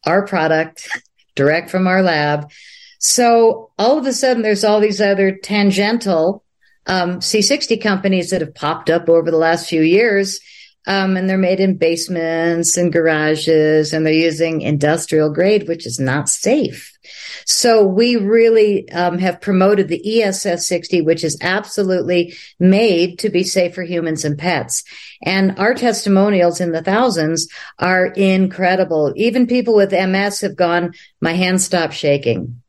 Our 0.07 0.27
product 0.27 0.89
direct 1.35 1.71
from 1.71 1.87
our 1.87 2.03
lab. 2.03 2.51
So 2.99 3.71
all 3.79 3.99
of 3.99 4.07
a 4.07 4.13
sudden 4.13 4.43
there's 4.43 4.65
all 4.65 4.81
these 4.81 5.01
other 5.01 5.33
tangential 5.33 6.45
um, 6.87 7.21
C60 7.21 7.81
companies 7.83 8.31
that 8.31 8.41
have 8.41 8.55
popped 8.55 8.91
up 8.91 9.09
over 9.09 9.31
the 9.31 9.37
last 9.37 9.69
few 9.69 9.83
years. 9.83 10.41
Um, 10.87 11.17
and 11.17 11.29
they're 11.29 11.37
made 11.37 11.61
in 11.61 11.77
basements 11.77 12.77
and 12.79 12.93
garages 12.93 13.93
and 13.93 14.05
they're 14.05 14.13
using 14.15 14.63
industrial 14.63 15.31
grade, 15.31 15.69
which 15.69 15.87
is 15.87 16.01
not 16.01 16.29
safe. 16.29 16.99
So 17.45 17.85
we 17.85 18.17
really 18.17 18.91
um, 18.91 19.19
have 19.19 19.41
promoted 19.41 19.89
the 19.89 20.23
ESS 20.23 20.67
60, 20.67 21.03
which 21.03 21.23
is 21.23 21.39
absolutely 21.43 22.35
made 22.59 23.19
to 23.19 23.29
be 23.29 23.45
safe 23.45 23.75
for 23.75 23.83
humans 23.83 24.25
and 24.25 24.39
pets. 24.39 24.83
And 25.23 25.59
our 25.59 25.75
testimonials 25.75 26.61
in 26.61 26.73
the 26.73 26.83
thousands 26.83 27.49
are 27.79 28.07
incredible. 28.07 29.13
Even 29.17 29.47
people 29.47 29.75
with 29.75 29.93
MS 29.93 30.41
have 30.41 30.57
gone, 30.57 30.95
my 31.21 31.33
hands 31.33 31.65
stopped 31.65 31.95
shaking. 31.95 32.63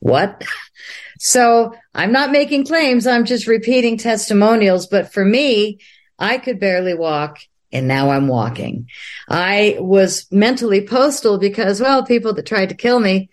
What? 0.00 0.44
So 1.18 1.74
I'm 1.94 2.12
not 2.12 2.30
making 2.30 2.66
claims. 2.66 3.06
I'm 3.06 3.24
just 3.24 3.46
repeating 3.46 3.98
testimonials. 3.98 4.86
But 4.86 5.12
for 5.12 5.24
me, 5.24 5.80
I 6.18 6.38
could 6.38 6.60
barely 6.60 6.94
walk 6.94 7.38
and 7.70 7.86
now 7.86 8.10
I'm 8.10 8.28
walking. 8.28 8.88
I 9.28 9.76
was 9.78 10.26
mentally 10.30 10.86
postal 10.86 11.38
because, 11.38 11.80
well, 11.80 12.04
people 12.04 12.32
that 12.34 12.46
tried 12.46 12.70
to 12.70 12.74
kill 12.74 12.98
me, 12.98 13.30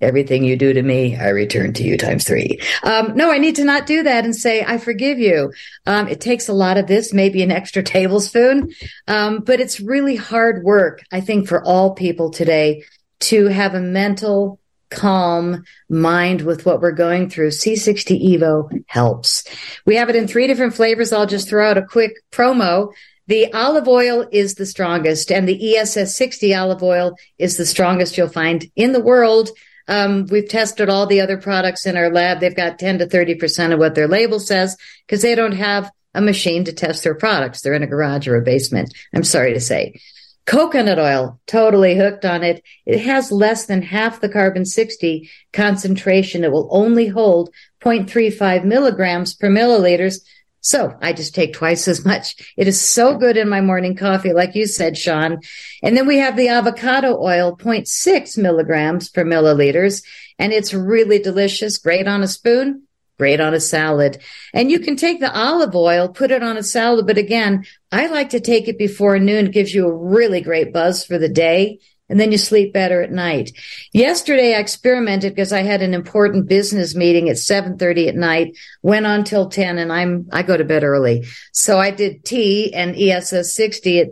Everything 0.00 0.44
you 0.44 0.56
do 0.56 0.72
to 0.72 0.82
me, 0.82 1.16
I 1.16 1.28
return 1.28 1.74
to 1.74 1.82
you 1.82 1.98
times 1.98 2.24
three. 2.24 2.58
Um, 2.82 3.14
no, 3.16 3.30
I 3.30 3.38
need 3.38 3.56
to 3.56 3.64
not 3.64 3.86
do 3.86 4.02
that 4.02 4.24
and 4.24 4.34
say, 4.34 4.64
I 4.66 4.78
forgive 4.78 5.18
you. 5.18 5.52
Um, 5.86 6.08
it 6.08 6.20
takes 6.20 6.48
a 6.48 6.54
lot 6.54 6.78
of 6.78 6.86
this, 6.86 7.12
maybe 7.12 7.42
an 7.42 7.50
extra 7.50 7.82
tablespoon. 7.82 8.70
Um, 9.06 9.40
but 9.40 9.60
it's 9.60 9.80
really 9.80 10.16
hard 10.16 10.64
work, 10.64 11.02
I 11.12 11.20
think, 11.20 11.48
for 11.48 11.62
all 11.62 11.94
people 11.94 12.30
today 12.30 12.84
to 13.20 13.46
have 13.46 13.74
a 13.74 13.80
mental, 13.80 14.58
calm 14.90 15.64
mind 15.88 16.42
with 16.42 16.66
what 16.66 16.80
we're 16.80 16.92
going 16.92 17.30
through. 17.30 17.48
C60 17.48 18.36
Evo 18.36 18.84
helps. 18.86 19.44
We 19.86 19.96
have 19.96 20.08
it 20.08 20.16
in 20.16 20.28
three 20.28 20.46
different 20.46 20.74
flavors. 20.74 21.12
I'll 21.12 21.26
just 21.26 21.48
throw 21.48 21.68
out 21.68 21.78
a 21.78 21.82
quick 21.82 22.16
promo. 22.30 22.92
The 23.26 23.52
olive 23.52 23.86
oil 23.86 24.26
is 24.32 24.56
the 24.56 24.66
strongest 24.66 25.30
and 25.30 25.48
the 25.48 25.76
ESS 25.76 26.16
60 26.16 26.54
olive 26.54 26.82
oil 26.82 27.14
is 27.38 27.56
the 27.56 27.66
strongest 27.66 28.18
you'll 28.18 28.28
find 28.28 28.68
in 28.74 28.92
the 28.92 29.00
world. 29.00 29.50
Um, 29.86 30.26
we've 30.30 30.48
tested 30.48 30.88
all 30.88 31.06
the 31.06 31.20
other 31.20 31.36
products 31.36 31.86
in 31.86 31.96
our 31.96 32.10
lab. 32.10 32.40
They've 32.40 32.54
got 32.54 32.78
10 32.78 32.98
to 32.98 33.06
30% 33.06 33.72
of 33.72 33.78
what 33.78 33.94
their 33.94 34.08
label 34.08 34.40
says 34.40 34.76
because 35.06 35.22
they 35.22 35.34
don't 35.34 35.52
have 35.52 35.90
a 36.14 36.20
machine 36.20 36.64
to 36.64 36.72
test 36.72 37.04
their 37.04 37.14
products. 37.14 37.60
They're 37.60 37.74
in 37.74 37.82
a 37.82 37.88
garage 37.88 38.26
or 38.26 38.36
a 38.36 38.42
basement. 38.42 38.94
I'm 39.14 39.24
sorry 39.24 39.52
to 39.54 39.60
say. 39.60 40.00
Coconut 40.46 40.98
oil, 40.98 41.40
totally 41.46 41.96
hooked 41.96 42.24
on 42.24 42.42
it. 42.42 42.62
It 42.86 43.00
has 43.00 43.30
less 43.30 43.66
than 43.66 43.82
half 43.82 44.20
the 44.20 44.28
carbon 44.28 44.64
60 44.64 45.30
concentration. 45.52 46.44
It 46.44 46.52
will 46.52 46.68
only 46.70 47.06
hold 47.06 47.50
0.35 47.82 48.64
milligrams 48.64 49.34
per 49.34 49.48
milliliters 49.48 50.20
so 50.60 50.96
I 51.00 51.12
just 51.12 51.34
take 51.34 51.54
twice 51.54 51.88
as 51.88 52.04
much. 52.04 52.36
It 52.56 52.68
is 52.68 52.80
so 52.80 53.16
good 53.16 53.36
in 53.36 53.48
my 53.48 53.60
morning 53.60 53.96
coffee, 53.96 54.32
like 54.32 54.54
you 54.54 54.66
said, 54.66 54.96
Sean. 54.96 55.38
And 55.82 55.96
then 55.96 56.06
we 56.06 56.18
have 56.18 56.36
the 56.36 56.48
avocado 56.48 57.18
oil, 57.18 57.56
0.6 57.56 58.38
milligrams 58.38 59.08
per 59.08 59.24
milliliters. 59.24 60.04
And 60.38 60.52
it's 60.52 60.74
really 60.74 61.18
delicious. 61.18 61.78
Great 61.78 62.06
on 62.06 62.22
a 62.22 62.28
spoon. 62.28 62.82
Great 63.20 63.38
on 63.38 63.52
a 63.52 63.60
salad. 63.60 64.16
And 64.54 64.70
you 64.70 64.80
can 64.80 64.96
take 64.96 65.20
the 65.20 65.30
olive 65.38 65.76
oil, 65.76 66.08
put 66.08 66.30
it 66.30 66.42
on 66.42 66.56
a 66.56 66.62
salad. 66.62 67.06
But 67.06 67.18
again, 67.18 67.66
I 67.92 68.06
like 68.06 68.30
to 68.30 68.40
take 68.40 68.66
it 68.66 68.78
before 68.78 69.18
noon. 69.18 69.48
It 69.48 69.52
gives 69.52 69.74
you 69.74 69.86
a 69.86 69.94
really 69.94 70.40
great 70.40 70.72
buzz 70.72 71.04
for 71.04 71.18
the 71.18 71.28
day 71.28 71.80
and 72.08 72.18
then 72.18 72.32
you 72.32 72.38
sleep 72.38 72.72
better 72.72 73.02
at 73.02 73.12
night. 73.12 73.52
Yesterday 73.92 74.54
I 74.54 74.58
experimented 74.60 75.34
because 75.34 75.52
I 75.52 75.60
had 75.60 75.82
an 75.82 75.92
important 75.92 76.48
business 76.48 76.96
meeting 76.96 77.28
at 77.28 77.36
7:30 77.36 78.08
at 78.08 78.16
night, 78.16 78.56
went 78.82 79.04
on 79.04 79.22
till 79.22 79.50
10 79.50 79.76
and 79.76 79.92
I'm 79.92 80.26
I 80.32 80.42
go 80.42 80.56
to 80.56 80.64
bed 80.64 80.82
early. 80.82 81.26
So 81.52 81.78
I 81.78 81.90
did 81.90 82.24
tea 82.24 82.72
and 82.72 82.96
ESS 82.96 83.54
60 83.54 84.00
at 84.00 84.08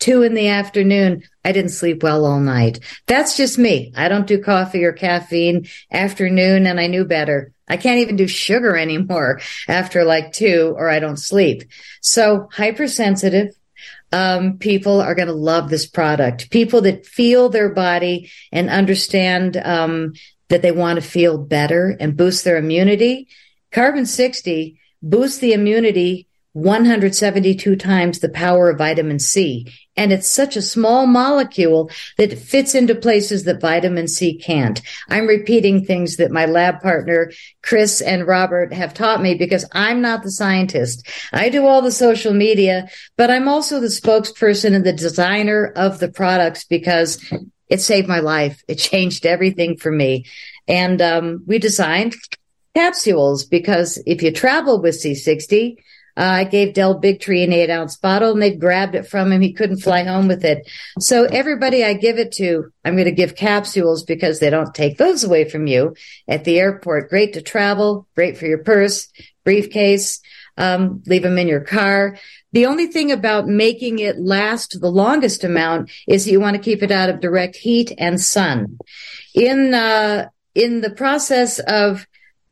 2 0.00 0.22
in 0.22 0.34
the 0.34 0.48
afternoon. 0.48 1.22
I 1.42 1.52
didn't 1.52 1.70
sleep 1.70 2.02
well 2.02 2.26
all 2.26 2.40
night. 2.40 2.80
That's 3.06 3.38
just 3.38 3.58
me. 3.58 3.92
I 3.96 4.08
don't 4.08 4.26
do 4.26 4.42
coffee 4.42 4.84
or 4.84 4.92
caffeine 4.92 5.66
afternoon 5.90 6.66
and 6.66 6.78
I 6.78 6.88
knew 6.88 7.06
better. 7.06 7.52
I 7.70 7.76
can't 7.76 8.00
even 8.00 8.16
do 8.16 8.26
sugar 8.26 8.76
anymore 8.76 9.40
after 9.68 10.04
like 10.04 10.32
2 10.32 10.74
or 10.76 10.90
I 10.90 10.98
don't 10.98 11.16
sleep. 11.16 11.62
So 12.02 12.48
hypersensitive 12.52 13.54
um, 14.12 14.58
people 14.58 15.00
are 15.00 15.14
going 15.14 15.28
to 15.28 15.34
love 15.34 15.70
this 15.70 15.86
product. 15.86 16.50
People 16.50 16.82
that 16.82 17.06
feel 17.06 17.48
their 17.48 17.72
body 17.72 18.30
and 18.50 18.68
understand 18.68 19.56
um, 19.56 20.14
that 20.48 20.62
they 20.62 20.72
want 20.72 20.96
to 20.96 21.08
feel 21.08 21.38
better 21.38 21.96
and 22.00 22.16
boost 22.16 22.44
their 22.44 22.56
immunity. 22.56 23.28
Carbon 23.70 24.06
60 24.06 24.80
boosts 25.02 25.38
the 25.38 25.52
immunity 25.52 26.26
172 26.52 27.76
times 27.76 28.18
the 28.18 28.28
power 28.28 28.70
of 28.70 28.78
vitamin 28.78 29.20
C. 29.20 29.72
And 30.00 30.14
it's 30.14 30.30
such 30.30 30.56
a 30.56 30.62
small 30.62 31.06
molecule 31.06 31.90
that 32.16 32.38
fits 32.38 32.74
into 32.74 32.94
places 32.94 33.44
that 33.44 33.60
vitamin 33.60 34.08
C 34.08 34.32
can't. 34.32 34.80
I'm 35.10 35.26
repeating 35.26 35.84
things 35.84 36.16
that 36.16 36.30
my 36.30 36.46
lab 36.46 36.80
partner, 36.80 37.30
Chris 37.62 38.00
and 38.00 38.26
Robert 38.26 38.72
have 38.72 38.94
taught 38.94 39.20
me 39.20 39.34
because 39.34 39.68
I'm 39.72 40.00
not 40.00 40.22
the 40.22 40.30
scientist. 40.30 41.06
I 41.34 41.50
do 41.50 41.66
all 41.66 41.82
the 41.82 41.92
social 41.92 42.32
media, 42.32 42.88
but 43.18 43.30
I'm 43.30 43.46
also 43.46 43.78
the 43.78 43.88
spokesperson 43.88 44.74
and 44.74 44.86
the 44.86 44.94
designer 44.94 45.70
of 45.76 45.98
the 45.98 46.08
products 46.08 46.64
because 46.64 47.22
it 47.68 47.82
saved 47.82 48.08
my 48.08 48.20
life. 48.20 48.64
It 48.68 48.76
changed 48.76 49.26
everything 49.26 49.76
for 49.76 49.92
me. 49.92 50.24
And 50.66 51.02
um, 51.02 51.42
we 51.46 51.58
designed 51.58 52.16
capsules 52.74 53.44
because 53.44 54.02
if 54.06 54.22
you 54.22 54.32
travel 54.32 54.80
with 54.80 54.94
C60, 54.94 55.76
Uh, 56.20 56.24
I 56.24 56.44
gave 56.44 56.74
Del 56.74 57.00
Bigtree 57.00 57.44
an 57.44 57.52
eight 57.54 57.70
ounce 57.70 57.96
bottle 57.96 58.32
and 58.32 58.42
they 58.42 58.54
grabbed 58.54 58.94
it 58.94 59.06
from 59.06 59.32
him. 59.32 59.40
He 59.40 59.54
couldn't 59.54 59.78
fly 59.78 60.02
home 60.04 60.28
with 60.28 60.44
it. 60.44 60.70
So 60.98 61.24
everybody 61.24 61.82
I 61.82 61.94
give 61.94 62.18
it 62.18 62.32
to, 62.32 62.70
I'm 62.84 62.92
going 62.92 63.06
to 63.06 63.10
give 63.10 63.36
capsules 63.36 64.02
because 64.04 64.38
they 64.38 64.50
don't 64.50 64.74
take 64.74 64.98
those 64.98 65.24
away 65.24 65.48
from 65.48 65.66
you 65.66 65.96
at 66.28 66.44
the 66.44 66.58
airport. 66.58 67.08
Great 67.08 67.32
to 67.32 67.40
travel, 67.40 68.06
great 68.14 68.36
for 68.36 68.44
your 68.44 68.62
purse, 68.62 69.08
briefcase. 69.44 70.20
Um, 70.58 71.02
leave 71.06 71.22
them 71.22 71.38
in 71.38 71.48
your 71.48 71.62
car. 71.62 72.18
The 72.52 72.66
only 72.66 72.88
thing 72.88 73.10
about 73.10 73.46
making 73.46 74.00
it 74.00 74.18
last 74.18 74.78
the 74.78 74.90
longest 74.90 75.42
amount 75.42 75.90
is 76.06 76.28
you 76.28 76.38
want 76.38 76.54
to 76.54 76.62
keep 76.62 76.82
it 76.82 76.90
out 76.90 77.08
of 77.08 77.20
direct 77.20 77.56
heat 77.56 77.94
and 77.96 78.20
sun. 78.20 78.78
In, 79.32 79.72
uh, 79.72 80.28
in 80.54 80.82
the 80.82 80.90
process 80.90 81.60
of 81.60 82.06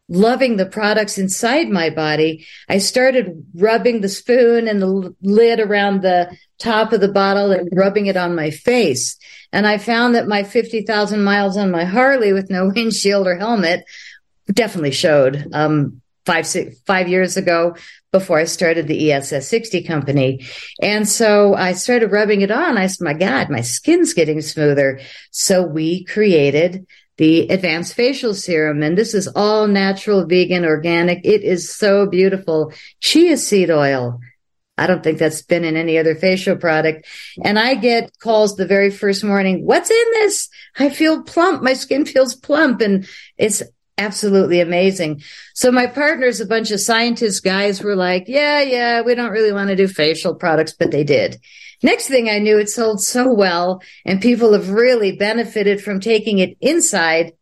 loving 0.09 0.56
the 0.56 0.66
products 0.66 1.18
inside 1.18 1.68
my 1.68 1.90
body, 1.90 2.47
I 2.68 2.78
started 2.78 3.47
rubbing 3.55 4.01
the 4.01 4.09
spoon 4.09 4.66
and 4.66 4.80
the 4.80 5.14
lid 5.22 5.60
around 5.60 6.02
the 6.02 6.36
top 6.59 6.93
of 6.93 7.01
the 7.01 7.12
bottle 7.12 7.52
and 7.52 7.68
rubbing 7.72 8.06
it 8.06 8.16
on 8.16 8.35
my 8.35 8.51
face. 8.51 9.16
And 9.52 9.66
I 9.66 9.78
found 9.78 10.14
that 10.14 10.28
my 10.28 10.43
50,000 10.43 11.22
miles 11.22 11.56
on 11.56 11.70
my 11.70 11.85
Harley 11.85 12.32
with 12.32 12.51
no 12.51 12.68
windshield 12.74 13.26
or 13.26 13.36
helmet 13.36 13.85
definitely 14.52 14.93
showed. 14.93 15.48
Um, 15.52 16.01
five, 16.28 16.47
six, 16.47 16.78
five 16.80 17.09
years 17.09 17.39
ago 17.39 17.74
before 18.12 18.39
I 18.39 18.44
started 18.44 18.86
the 18.86 19.10
ESS 19.12 19.48
60 19.48 19.82
company. 19.85 20.47
And 20.82 21.09
so 21.09 21.55
I 21.55 21.72
started 21.72 22.12
rubbing 22.12 22.43
it 22.43 22.51
on. 22.51 22.76
I 22.76 22.86
said, 22.86 23.02
my 23.02 23.14
God, 23.14 23.48
my 23.48 23.62
skin's 23.62 24.12
getting 24.12 24.43
smoother. 24.43 25.01
So 25.30 25.62
we 25.62 26.05
created 26.05 26.86
the 27.19 27.49
advanced 27.49 27.95
facial 27.95 28.32
serum. 28.32 28.82
And 28.82 28.97
this 28.97 29.12
is 29.12 29.28
all 29.28 29.66
natural, 29.66 30.24
vegan, 30.24 30.65
organic. 30.65 31.24
It 31.24 31.43
is 31.43 31.74
so 31.74 32.07
beautiful. 32.07 32.73
Chia 33.01 33.36
seed 33.36 33.70
oil. 33.70 34.20
I 34.78 34.86
don't 34.86 35.03
think 35.03 35.19
that's 35.19 35.43
been 35.43 35.65
in 35.65 35.77
any 35.77 35.99
other 35.99 36.15
facial 36.15 36.57
product. 36.57 37.07
And 37.45 37.59
I 37.59 37.74
get 37.74 38.16
calls 38.20 38.55
the 38.57 38.66
very 38.66 38.90
first 38.90 39.24
morning. 39.24 39.66
What's 39.66 39.90
in 39.90 40.07
this? 40.12 40.49
I 40.78 40.89
feel 40.89 41.24
plump. 41.24 41.62
My 41.62 41.73
skin 41.73 42.07
feels 42.07 42.36
plump 42.36 42.81
and 42.81 43.07
it's 43.36 43.62
absolutely 43.99 44.61
amazing. 44.61 45.23
So 45.55 45.73
my 45.73 45.89
partners, 45.89 46.40
a 46.40 46.47
bunch 46.47 46.70
of 46.70 46.81
scientist 46.81 47.43
guys 47.43 47.82
were 47.82 47.97
like, 47.97 48.24
yeah, 48.28 48.62
yeah, 48.62 49.03
we 49.03 49.16
don't 49.16 49.32
really 49.32 49.53
want 49.53 49.70
to 49.70 49.77
do 49.77 49.89
facial 49.89 50.36
products, 50.36 50.73
but 50.73 50.93
they 50.93 51.03
did. 51.03 51.40
Next 51.83 52.09
thing 52.09 52.29
I 52.29 52.39
knew, 52.39 52.59
it 52.59 52.69
sold 52.69 53.01
so 53.01 53.33
well 53.33 53.83
and 54.05 54.21
people 54.21 54.53
have 54.53 54.71
really 54.71 55.13
benefited 55.13 55.81
from 55.81 56.01
taking 56.01 56.39
it 56.39 56.57
inside 56.61 57.33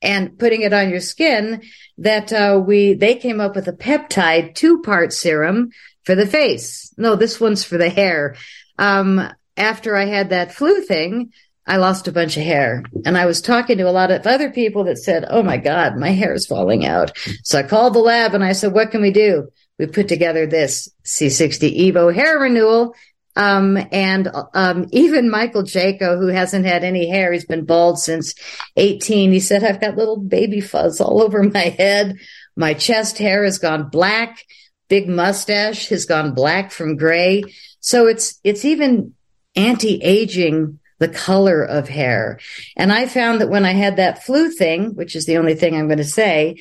and 0.00 0.38
putting 0.38 0.62
it 0.62 0.72
on 0.72 0.90
your 0.90 1.00
skin 1.00 1.62
that 1.98 2.32
uh, 2.32 2.62
we 2.64 2.94
they 2.94 3.16
came 3.16 3.40
up 3.40 3.56
with 3.56 3.66
a 3.66 3.72
peptide 3.72 4.54
two 4.54 4.80
part 4.82 5.12
serum 5.12 5.70
for 6.04 6.14
the 6.14 6.26
face. 6.26 6.92
No, 6.96 7.16
this 7.16 7.40
one's 7.40 7.64
for 7.64 7.78
the 7.78 7.90
hair. 7.90 8.36
Um, 8.78 9.28
after 9.56 9.96
I 9.96 10.04
had 10.04 10.30
that 10.30 10.54
flu 10.54 10.82
thing, 10.82 11.32
I 11.66 11.76
lost 11.76 12.08
a 12.08 12.12
bunch 12.12 12.36
of 12.36 12.44
hair. 12.44 12.82
And 13.04 13.18
I 13.18 13.26
was 13.26 13.42
talking 13.42 13.76
to 13.78 13.88
a 13.88 13.92
lot 13.92 14.10
of 14.10 14.26
other 14.26 14.50
people 14.50 14.84
that 14.84 14.98
said, 14.98 15.26
Oh 15.28 15.42
my 15.42 15.58
God, 15.58 15.96
my 15.96 16.10
hair 16.10 16.32
is 16.32 16.46
falling 16.46 16.86
out. 16.86 17.16
So 17.42 17.58
I 17.58 17.62
called 17.62 17.94
the 17.94 17.98
lab 17.98 18.34
and 18.34 18.42
I 18.42 18.52
said, 18.52 18.72
What 18.72 18.90
can 18.90 19.02
we 19.02 19.10
do? 19.10 19.48
We 19.78 19.86
put 19.86 20.08
together 20.08 20.46
this 20.46 20.88
C60 21.04 21.92
Evo 21.92 22.12
hair 22.12 22.38
renewal. 22.38 22.94
Um, 23.38 23.78
and 23.92 24.28
um, 24.52 24.88
even 24.90 25.30
Michael 25.30 25.62
Jaco, 25.62 26.18
who 26.18 26.26
hasn't 26.26 26.66
had 26.66 26.82
any 26.82 27.08
hair, 27.08 27.32
he's 27.32 27.46
been 27.46 27.64
bald 27.64 28.00
since 28.00 28.34
18. 28.76 29.30
He 29.30 29.38
said, 29.38 29.62
I've 29.62 29.80
got 29.80 29.96
little 29.96 30.16
baby 30.16 30.60
fuzz 30.60 31.00
all 31.00 31.22
over 31.22 31.44
my 31.44 31.74
head. 31.78 32.16
My 32.56 32.74
chest 32.74 33.16
hair 33.18 33.44
has 33.44 33.58
gone 33.58 33.90
black. 33.90 34.44
Big 34.88 35.08
mustache 35.08 35.88
has 35.88 36.04
gone 36.04 36.34
black 36.34 36.72
from 36.72 36.96
gray. 36.96 37.44
So 37.78 38.08
it's, 38.08 38.40
it's 38.42 38.64
even 38.64 39.14
anti-aging 39.54 40.80
the 40.98 41.08
color 41.08 41.62
of 41.62 41.88
hair. 41.88 42.40
And 42.76 42.92
I 42.92 43.06
found 43.06 43.40
that 43.40 43.50
when 43.50 43.64
I 43.64 43.72
had 43.72 43.96
that 43.96 44.24
flu 44.24 44.50
thing, 44.50 44.96
which 44.96 45.14
is 45.14 45.26
the 45.26 45.36
only 45.36 45.54
thing 45.54 45.76
I'm 45.76 45.86
going 45.86 45.98
to 45.98 46.04
say, 46.04 46.60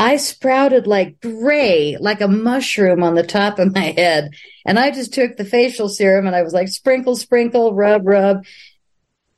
I 0.00 0.16
sprouted 0.16 0.86
like 0.86 1.20
gray, 1.20 1.98
like 2.00 2.22
a 2.22 2.26
mushroom 2.26 3.02
on 3.02 3.16
the 3.16 3.22
top 3.22 3.58
of 3.58 3.74
my 3.74 3.92
head. 3.98 4.30
And 4.64 4.78
I 4.78 4.92
just 4.92 5.12
took 5.12 5.36
the 5.36 5.44
facial 5.44 5.90
serum 5.90 6.26
and 6.26 6.34
I 6.34 6.40
was 6.40 6.54
like, 6.54 6.68
sprinkle, 6.68 7.16
sprinkle, 7.16 7.74
rub, 7.74 8.06
rub. 8.06 8.46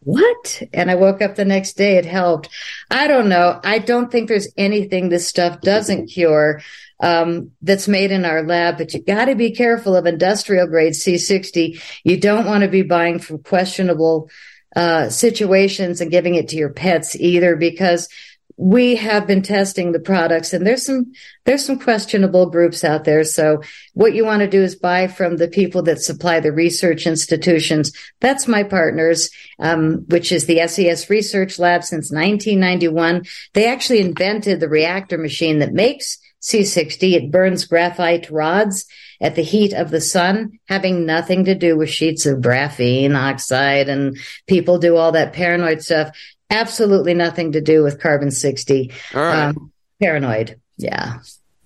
What? 0.05 0.63
And 0.73 0.89
I 0.89 0.95
woke 0.95 1.21
up 1.21 1.35
the 1.35 1.45
next 1.45 1.73
day. 1.73 1.97
It 1.97 2.07
helped. 2.07 2.49
I 2.93 3.09
don't 3.09 3.29
know. 3.29 3.59
I 3.65 3.81
don't 3.81 4.13
think 4.13 4.29
there's 4.29 4.53
anything 4.57 5.09
this 5.09 5.27
stuff 5.27 5.61
doesn't 5.63 6.07
cure 6.07 6.63
um, 7.01 7.51
that's 7.61 7.89
made 7.89 8.13
in 8.13 8.25
our 8.25 8.45
lab, 8.45 8.79
but 8.79 8.95
you 8.95 9.03
got 9.03 9.25
to 9.25 9.35
be 9.35 9.51
careful 9.51 9.97
of 9.97 10.07
industrial 10.07 10.69
grade 10.69 10.93
C60. 10.93 11.83
You 12.05 12.21
don't 12.21 12.47
want 12.47 12.63
to 12.63 12.69
be 12.69 12.83
buying 12.83 13.19
from 13.19 13.43
questionable 13.43 14.31
uh, 14.77 15.09
situations 15.09 16.01
and 16.01 16.11
giving 16.11 16.37
it 16.37 16.49
to 16.49 16.57
your 16.57 16.71
pets 16.71 17.17
either 17.17 17.57
because 17.57 18.09
we 18.63 18.95
have 18.95 19.27
been 19.27 19.43
testing 19.43 19.91
the 19.91 19.99
products 19.99 20.53
and 20.53 20.65
there's 20.65 20.87
some 20.87 21.11
there's 21.45 21.65
some 21.65 21.77
questionable 21.77 22.49
groups 22.49 22.85
out 22.85 23.03
there 23.03 23.25
so 23.25 23.61
what 23.95 24.15
you 24.15 24.25
want 24.25 24.39
to 24.39 24.47
do 24.47 24.63
is 24.63 24.77
buy 24.77 25.09
from 25.09 25.37
the 25.37 25.49
people 25.49 25.83
that 25.83 26.01
supply 26.01 26.39
the 26.39 26.53
research 26.53 27.05
institutions 27.05 27.93
that's 28.21 28.47
my 28.47 28.63
partners 28.63 29.31
um, 29.59 30.05
which 30.09 30.31
is 30.31 30.47
the 30.47 30.65
ses 30.69 31.11
research 31.11 31.59
lab 31.59 31.83
since 31.83 32.13
1991 32.13 33.25
they 33.55 33.67
actually 33.67 34.01
invented 34.01 34.61
the 34.61 34.69
reactor 34.69 35.19
machine 35.19 35.59
that 35.59 35.73
makes 35.73 36.19
C60. 36.43 37.13
It 37.13 37.31
burns 37.31 37.65
graphite 37.67 38.29
rods 38.29 38.87
at 39.21 39.37
the 39.37 39.43
heat 39.43 39.73
of 39.73 39.91
the 39.91 40.01
sun, 40.01 40.59
having 40.69 41.07
nothing 41.07 41.45
to 41.45 41.55
do 41.55 41.77
with 41.77 41.89
sheets 41.89 42.27
of 42.27 42.41
graphene 42.41 43.15
oxide 43.17 43.89
and 43.89 44.19
people 44.49 44.79
do 44.79 44.97
all 44.97 45.13
that 45.13 45.33
paranoid 45.33 45.83
stuff. 45.83 46.17
Absolutely 46.53 47.15
nothing 47.15 47.53
to 47.53 47.61
do 47.61 47.83
with 47.83 47.99
carbon 47.99 48.31
60. 48.31 48.93
All 49.15 49.21
right. 49.21 49.49
Um, 49.49 49.73
paranoid. 50.01 50.61
Yeah. 50.77 51.21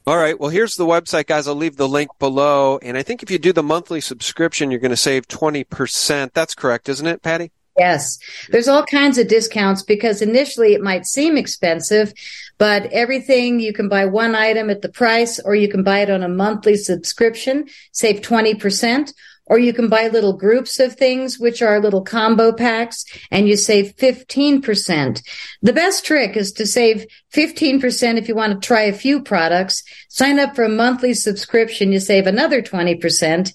All 0.07 0.17
right. 0.17 0.39
Well, 0.39 0.51
here's 0.51 0.77
the 0.77 0.87
website, 0.87 1.27
guys. 1.27 1.49
I'll 1.49 1.57
leave 1.57 1.77
the 1.77 1.89
link 1.89 2.11
below. 2.21 2.79
And 2.81 2.97
I 2.97 3.03
think 3.03 3.25
if 3.25 3.31
you 3.31 3.41
do 3.41 3.53
the 3.53 3.65
monthly 3.65 4.01
subscription, 4.01 4.71
you're 4.71 4.79
going 4.79 4.91
to 4.91 4.97
save 4.97 5.27
20%. 5.27 6.33
That's 6.33 6.55
correct, 6.55 6.89
isn't 6.89 7.07
it, 7.07 7.23
Patty? 7.23 7.51
Yes. 7.77 8.19
There's 8.51 8.69
all 8.69 8.85
kinds 8.85 9.19
of 9.19 9.27
discounts 9.27 9.83
because 9.83 10.23
initially 10.23 10.75
it 10.75 10.81
might 10.81 11.07
seem 11.07 11.37
expensive, 11.37 12.13
but 12.57 12.87
everything 12.93 13.59
you 13.59 13.73
can 13.73 13.89
buy 13.89 14.07
one 14.07 14.37
item 14.37 14.71
at 14.71 14.83
the 14.83 14.89
price 14.89 15.41
or 15.41 15.57
you 15.57 15.69
can 15.69 15.83
buy 15.83 15.99
it 15.99 16.11
on 16.11 16.23
a 16.23 16.29
monthly 16.29 16.77
subscription, 16.77 17.67
save 17.91 18.21
20%, 18.21 19.13
or 19.47 19.59
you 19.59 19.73
can 19.73 19.89
buy 19.89 20.09
little 20.09 20.33
groups 20.33 20.79
of 20.81 20.95
things, 20.95 21.39
which 21.39 21.63
are 21.63 21.81
little 21.81 22.03
combo 22.03 22.53
packs 22.53 23.05
and 23.31 23.49
you 23.49 23.57
save 23.57 23.97
15%. 23.97 25.23
The 25.63 25.73
best 25.73 26.05
trick 26.05 26.37
is 26.37 26.53
to 26.53 26.67
save 26.67 27.07
15% 27.33 28.19
if 28.19 28.29
you 28.29 28.35
want 28.35 28.61
to 28.61 28.67
try 28.67 28.83
a 28.83 28.93
few 28.93 29.23
products, 29.23 29.83
sign 30.09 30.39
up 30.39 30.57
for 30.57 30.65
a 30.65 30.69
monthly 30.69 31.15
subscription, 31.15 31.93
you 31.93 32.01
save 32.01 32.27
another 32.27 32.61
20% 32.61 33.53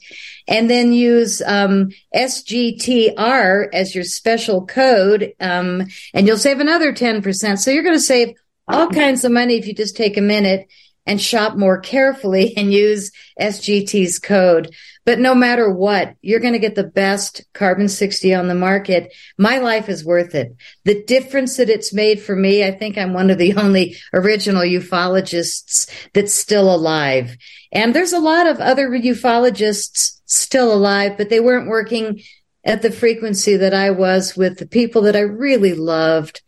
and 0.48 0.70
then 0.70 0.94
use 0.94 1.42
um, 1.46 1.90
SGTR 2.16 3.68
as 3.74 3.94
your 3.94 4.04
special 4.04 4.66
code, 4.66 5.34
um, 5.40 5.88
and 6.14 6.26
you'll 6.26 6.38
save 6.38 6.60
another 6.60 6.94
10%. 6.94 7.60
So 7.60 7.72
you're 7.72 7.84
going 7.84 7.96
to 7.96 8.02
save 8.02 8.36
all 8.68 8.90
kinds 8.90 9.24
of 9.24 9.32
money 9.32 9.58
if 9.58 9.68
you 9.68 9.74
just 9.74 9.96
take 9.96 10.18
a 10.18 10.22
minute 10.22 10.68
and 11.06 11.22
shop 11.22 11.56
more 11.56 11.80
carefully 11.80 12.54
and 12.58 12.74
use 12.74 13.12
SGT's 13.40 14.20
code. 14.20 14.74
But 15.04 15.20
no 15.20 15.34
matter 15.34 15.72
what, 15.72 16.16
you're 16.22 16.40
going 16.40 16.54
to 16.54 16.60
get 16.60 16.76
the 16.76 16.84
best 16.84 17.44
carbon 17.54 17.90
60 17.90 18.36
on 18.36 18.48
the 18.48 18.56
market. 18.56 19.12
My 19.38 19.58
life 19.58 19.90
is 19.90 20.06
worth 20.06 20.36
it. 20.36 20.56
The 20.86 21.04
difference 21.04 21.58
that 21.58 21.70
it's 21.70 21.92
made 21.92 22.22
for 22.22 22.36
me, 22.36 22.64
I 22.64 22.72
think 22.72 22.98
I'm 22.98 23.14
one 23.14 23.32
of 23.32 23.40
the 23.40 23.56
only 23.58 23.98
original 24.14 24.62
ufologists 24.62 25.90
that's 26.14 26.34
still 26.34 26.74
alive. 26.74 27.36
And 27.72 27.96
there's 27.96 28.14
a 28.14 28.20
lot 28.20 28.48
of 28.48 28.60
other 28.60 28.90
ufologists 28.90 30.20
still 30.26 30.72
alive, 30.72 31.18
but 31.18 31.30
they 31.30 31.40
weren't 31.40 31.68
working 31.68 32.22
at 32.64 32.84
the 32.84 32.92
frequency 32.92 33.58
that 33.58 33.74
I 33.74 33.90
was 33.90 34.38
with 34.38 34.60
the 34.60 34.68
people 34.68 35.04
that 35.04 35.16
I 35.16 35.22
really 35.22 35.74
loved 35.74 36.42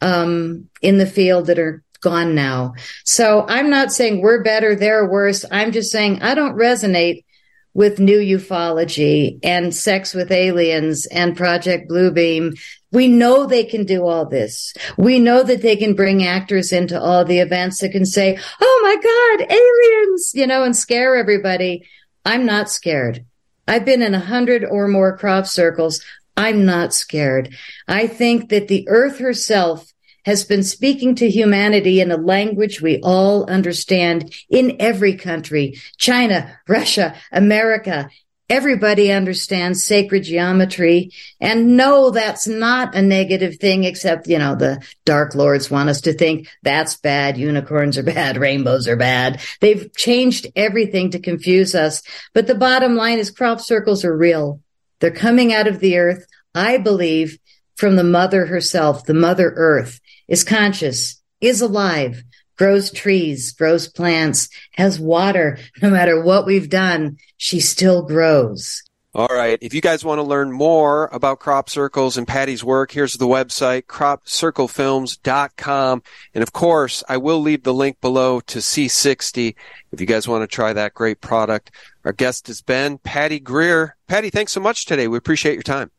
um, 0.00 0.68
in 0.82 0.98
the 0.98 1.06
field 1.06 1.46
that 1.46 1.58
are 1.58 1.84
gone 2.00 2.34
now. 2.34 2.74
So 3.04 3.44
I'm 3.48 3.70
not 3.70 3.92
saying 3.92 4.20
we're 4.20 4.42
better, 4.42 4.74
they're 4.74 5.08
worse. 5.08 5.44
I'm 5.50 5.72
just 5.72 5.90
saying 5.90 6.22
I 6.22 6.34
don't 6.34 6.56
resonate 6.56 7.24
with 7.72 8.00
new 8.00 8.18
ufology 8.18 9.38
and 9.42 9.74
sex 9.74 10.12
with 10.12 10.32
aliens 10.32 11.06
and 11.06 11.36
Project 11.36 11.88
Bluebeam. 11.88 12.60
We 12.92 13.06
know 13.06 13.46
they 13.46 13.64
can 13.64 13.84
do 13.84 14.06
all 14.06 14.26
this. 14.26 14.74
We 14.96 15.20
know 15.20 15.44
that 15.44 15.62
they 15.62 15.76
can 15.76 15.94
bring 15.94 16.24
actors 16.24 16.72
into 16.72 17.00
all 17.00 17.24
the 17.24 17.38
events 17.38 17.78
that 17.80 17.92
can 17.92 18.04
say, 18.04 18.38
Oh 18.60 18.80
my 18.82 18.96
God, 18.96 19.52
aliens, 19.52 20.32
you 20.34 20.46
know, 20.46 20.64
and 20.64 20.76
scare 20.76 21.14
everybody. 21.14 21.86
I'm 22.24 22.44
not 22.44 22.70
scared. 22.70 23.24
I've 23.68 23.84
been 23.84 24.02
in 24.02 24.14
a 24.14 24.20
hundred 24.20 24.64
or 24.64 24.88
more 24.88 25.16
crop 25.16 25.46
circles. 25.46 26.02
I'm 26.36 26.64
not 26.64 26.92
scared. 26.92 27.54
I 27.86 28.08
think 28.08 28.48
that 28.48 28.66
the 28.66 28.88
earth 28.88 29.18
herself 29.18 29.89
has 30.24 30.44
been 30.44 30.62
speaking 30.62 31.14
to 31.16 31.30
humanity 31.30 32.00
in 32.00 32.10
a 32.10 32.16
language 32.16 32.80
we 32.80 33.00
all 33.02 33.48
understand 33.50 34.34
in 34.48 34.76
every 34.80 35.14
country. 35.14 35.78
China, 35.96 36.58
Russia, 36.68 37.14
America, 37.32 38.08
Everybody 38.50 39.12
understands 39.12 39.84
sacred 39.84 40.24
geometry 40.24 41.12
and 41.40 41.76
no, 41.76 42.10
that's 42.10 42.48
not 42.48 42.96
a 42.96 43.00
negative 43.00 43.58
thing, 43.58 43.84
except, 43.84 44.26
you 44.26 44.38
know, 44.38 44.56
the 44.56 44.84
dark 45.04 45.36
lords 45.36 45.70
want 45.70 45.88
us 45.88 46.00
to 46.00 46.12
think 46.12 46.48
that's 46.64 46.96
bad. 46.96 47.38
Unicorns 47.38 47.96
are 47.96 48.02
bad. 48.02 48.36
Rainbows 48.40 48.88
are 48.88 48.96
bad. 48.96 49.40
They've 49.60 49.94
changed 49.94 50.48
everything 50.56 51.12
to 51.12 51.20
confuse 51.20 51.76
us. 51.76 52.02
But 52.34 52.48
the 52.48 52.56
bottom 52.56 52.96
line 52.96 53.20
is 53.20 53.30
crop 53.30 53.60
circles 53.60 54.04
are 54.04 54.16
real. 54.16 54.60
They're 54.98 55.12
coming 55.12 55.52
out 55.52 55.68
of 55.68 55.78
the 55.78 55.98
earth. 55.98 56.26
I 56.52 56.78
believe 56.78 57.38
from 57.80 57.96
the 57.96 58.04
mother 58.04 58.44
herself, 58.44 59.06
the 59.06 59.14
mother 59.14 59.54
earth 59.56 60.00
is 60.28 60.44
conscious, 60.44 61.18
is 61.40 61.62
alive, 61.62 62.22
grows 62.58 62.92
trees, 62.92 63.52
grows 63.52 63.88
plants, 63.88 64.50
has 64.72 65.00
water. 65.00 65.56
No 65.80 65.88
matter 65.88 66.22
what 66.22 66.44
we've 66.44 66.68
done, 66.68 67.16
she 67.38 67.58
still 67.58 68.02
grows. 68.02 68.82
All 69.14 69.28
right. 69.28 69.58
If 69.62 69.72
you 69.72 69.80
guys 69.80 70.04
want 70.04 70.18
to 70.18 70.22
learn 70.22 70.52
more 70.52 71.06
about 71.06 71.40
crop 71.40 71.70
circles 71.70 72.18
and 72.18 72.28
Patty's 72.28 72.62
work, 72.62 72.92
here's 72.92 73.14
the 73.14 73.26
website, 73.26 73.84
cropcirclefilms.com. 73.84 76.02
And 76.34 76.42
of 76.42 76.52
course, 76.52 77.02
I 77.08 77.16
will 77.16 77.40
leave 77.40 77.62
the 77.62 77.74
link 77.74 77.98
below 78.02 78.40
to 78.40 78.58
C60 78.58 79.54
if 79.90 80.00
you 80.00 80.06
guys 80.06 80.28
want 80.28 80.42
to 80.42 80.54
try 80.54 80.74
that 80.74 80.92
great 80.92 81.22
product. 81.22 81.70
Our 82.04 82.12
guest 82.12 82.48
has 82.48 82.60
been 82.60 82.98
Patty 82.98 83.40
Greer. 83.40 83.96
Patty, 84.06 84.28
thanks 84.28 84.52
so 84.52 84.60
much 84.60 84.84
today. 84.84 85.08
We 85.08 85.16
appreciate 85.16 85.54
your 85.54 85.62
time. 85.62 85.90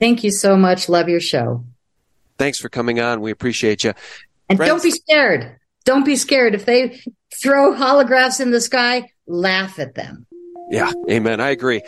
Thank 0.00 0.24
you 0.24 0.30
so 0.30 0.56
much. 0.56 0.88
Love 0.88 1.08
your 1.08 1.20
show. 1.20 1.64
Thanks 2.38 2.58
for 2.58 2.68
coming 2.68 3.00
on. 3.00 3.20
We 3.20 3.30
appreciate 3.30 3.82
you. 3.84 3.94
And 4.48 4.56
Friends, 4.56 4.70
don't 4.70 4.82
be 4.82 4.90
scared. 4.90 5.56
Don't 5.84 6.04
be 6.04 6.16
scared. 6.16 6.54
If 6.54 6.66
they 6.66 7.00
throw 7.34 7.74
holographs 7.74 8.40
in 8.40 8.50
the 8.50 8.60
sky, 8.60 9.10
laugh 9.26 9.78
at 9.78 9.94
them. 9.94 10.26
Yeah, 10.70 10.92
amen. 11.10 11.40
I 11.40 11.48
agree. 11.48 11.80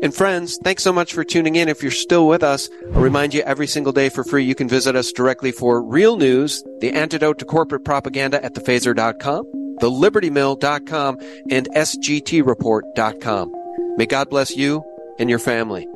And 0.00 0.14
friends, 0.14 0.58
thanks 0.62 0.84
so 0.84 0.92
much 0.92 1.12
for 1.12 1.24
tuning 1.24 1.56
in. 1.56 1.68
If 1.68 1.82
you're 1.82 1.90
still 1.90 2.28
with 2.28 2.44
us, 2.44 2.70
I'll 2.94 3.00
remind 3.00 3.34
you 3.34 3.42
every 3.42 3.66
single 3.66 3.92
day 3.92 4.10
for 4.10 4.22
free, 4.22 4.44
you 4.44 4.54
can 4.54 4.68
visit 4.68 4.94
us 4.94 5.10
directly 5.10 5.50
for 5.50 5.82
real 5.82 6.16
news, 6.16 6.62
the 6.78 6.92
antidote 6.92 7.40
to 7.40 7.44
corporate 7.44 7.84
propaganda 7.84 8.42
at 8.44 8.54
thephaser.com, 8.54 9.44
thelibertymill.com, 9.80 11.18
and 11.50 11.68
sgtreport.com. 11.74 13.52
May 13.96 14.06
God 14.06 14.30
bless 14.30 14.56
you 14.56 14.84
and 15.18 15.28
your 15.28 15.40
family. 15.40 15.88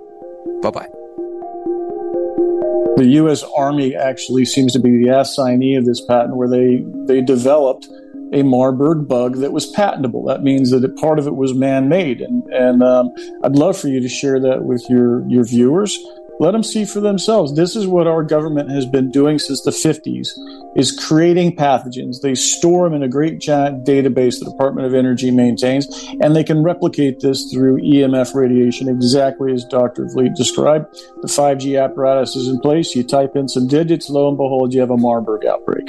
Bye 0.62 0.70
bye. 0.70 1.02
The 2.97 3.06
U.S. 3.14 3.43
Army 3.56 3.94
actually 3.97 4.44
seems 4.44 4.73
to 4.74 4.78
be 4.78 5.02
the 5.02 5.19
assignee 5.19 5.77
of 5.77 5.86
this 5.86 6.01
patent, 6.05 6.36
where 6.36 6.48
they 6.48 6.85
they 7.06 7.20
developed 7.20 7.89
a 8.32 8.43
Marburg 8.43 9.09
bug 9.09 9.36
that 9.39 9.52
was 9.52 9.66
patentable. 9.66 10.24
That 10.24 10.43
means 10.43 10.70
that 10.70 10.85
it, 10.85 10.97
part 10.97 11.19
of 11.19 11.27
it 11.27 11.36
was 11.36 11.55
man-made, 11.55 12.20
and 12.20 12.43
and 12.52 12.82
um, 12.82 13.10
I'd 13.43 13.56
love 13.56 13.78
for 13.78 13.89
you 13.89 14.01
to 14.01 14.09
share 14.09 14.39
that 14.40 14.64
with 14.64 14.85
your 14.89 15.27
your 15.28 15.44
viewers 15.44 15.98
let 16.40 16.52
them 16.52 16.62
see 16.62 16.84
for 16.84 17.00
themselves. 17.00 17.54
This 17.54 17.76
is 17.76 17.86
what 17.86 18.06
our 18.06 18.22
government 18.22 18.70
has 18.70 18.86
been 18.86 19.10
doing 19.10 19.38
since 19.38 19.62
the 19.62 19.70
50s 19.70 20.28
is 20.74 20.90
creating 20.90 21.56
pathogens. 21.56 22.20
They 22.20 22.34
store 22.34 22.84
them 22.84 22.94
in 22.94 23.02
a 23.02 23.09
great 23.09 23.38
giant 23.38 23.86
database 23.86 24.38
the 24.38 24.50
Department 24.50 24.86
of 24.86 24.94
Energy 24.94 25.30
maintains, 25.30 25.86
and 26.20 26.34
they 26.34 26.44
can 26.44 26.62
replicate 26.62 27.20
this 27.20 27.50
through 27.52 27.82
EMF 27.82 28.34
radiation 28.34 28.88
exactly 28.88 29.52
as 29.52 29.64
Dr. 29.64 30.06
Vliet 30.06 30.34
described. 30.34 30.86
The 31.20 31.28
5G 31.28 31.82
apparatus 31.82 32.36
is 32.36 32.48
in 32.48 32.60
place. 32.60 32.94
You 32.94 33.04
type 33.04 33.36
in 33.36 33.48
some 33.48 33.68
digits, 33.68 34.09
lo 34.09 34.28
and 34.28 34.36
behold, 34.36 34.72
you 34.72 34.80
have 34.80 34.90
a 34.90 34.96
Marburg 34.96 35.44
outbreak. 35.44 35.88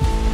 you 0.00 0.33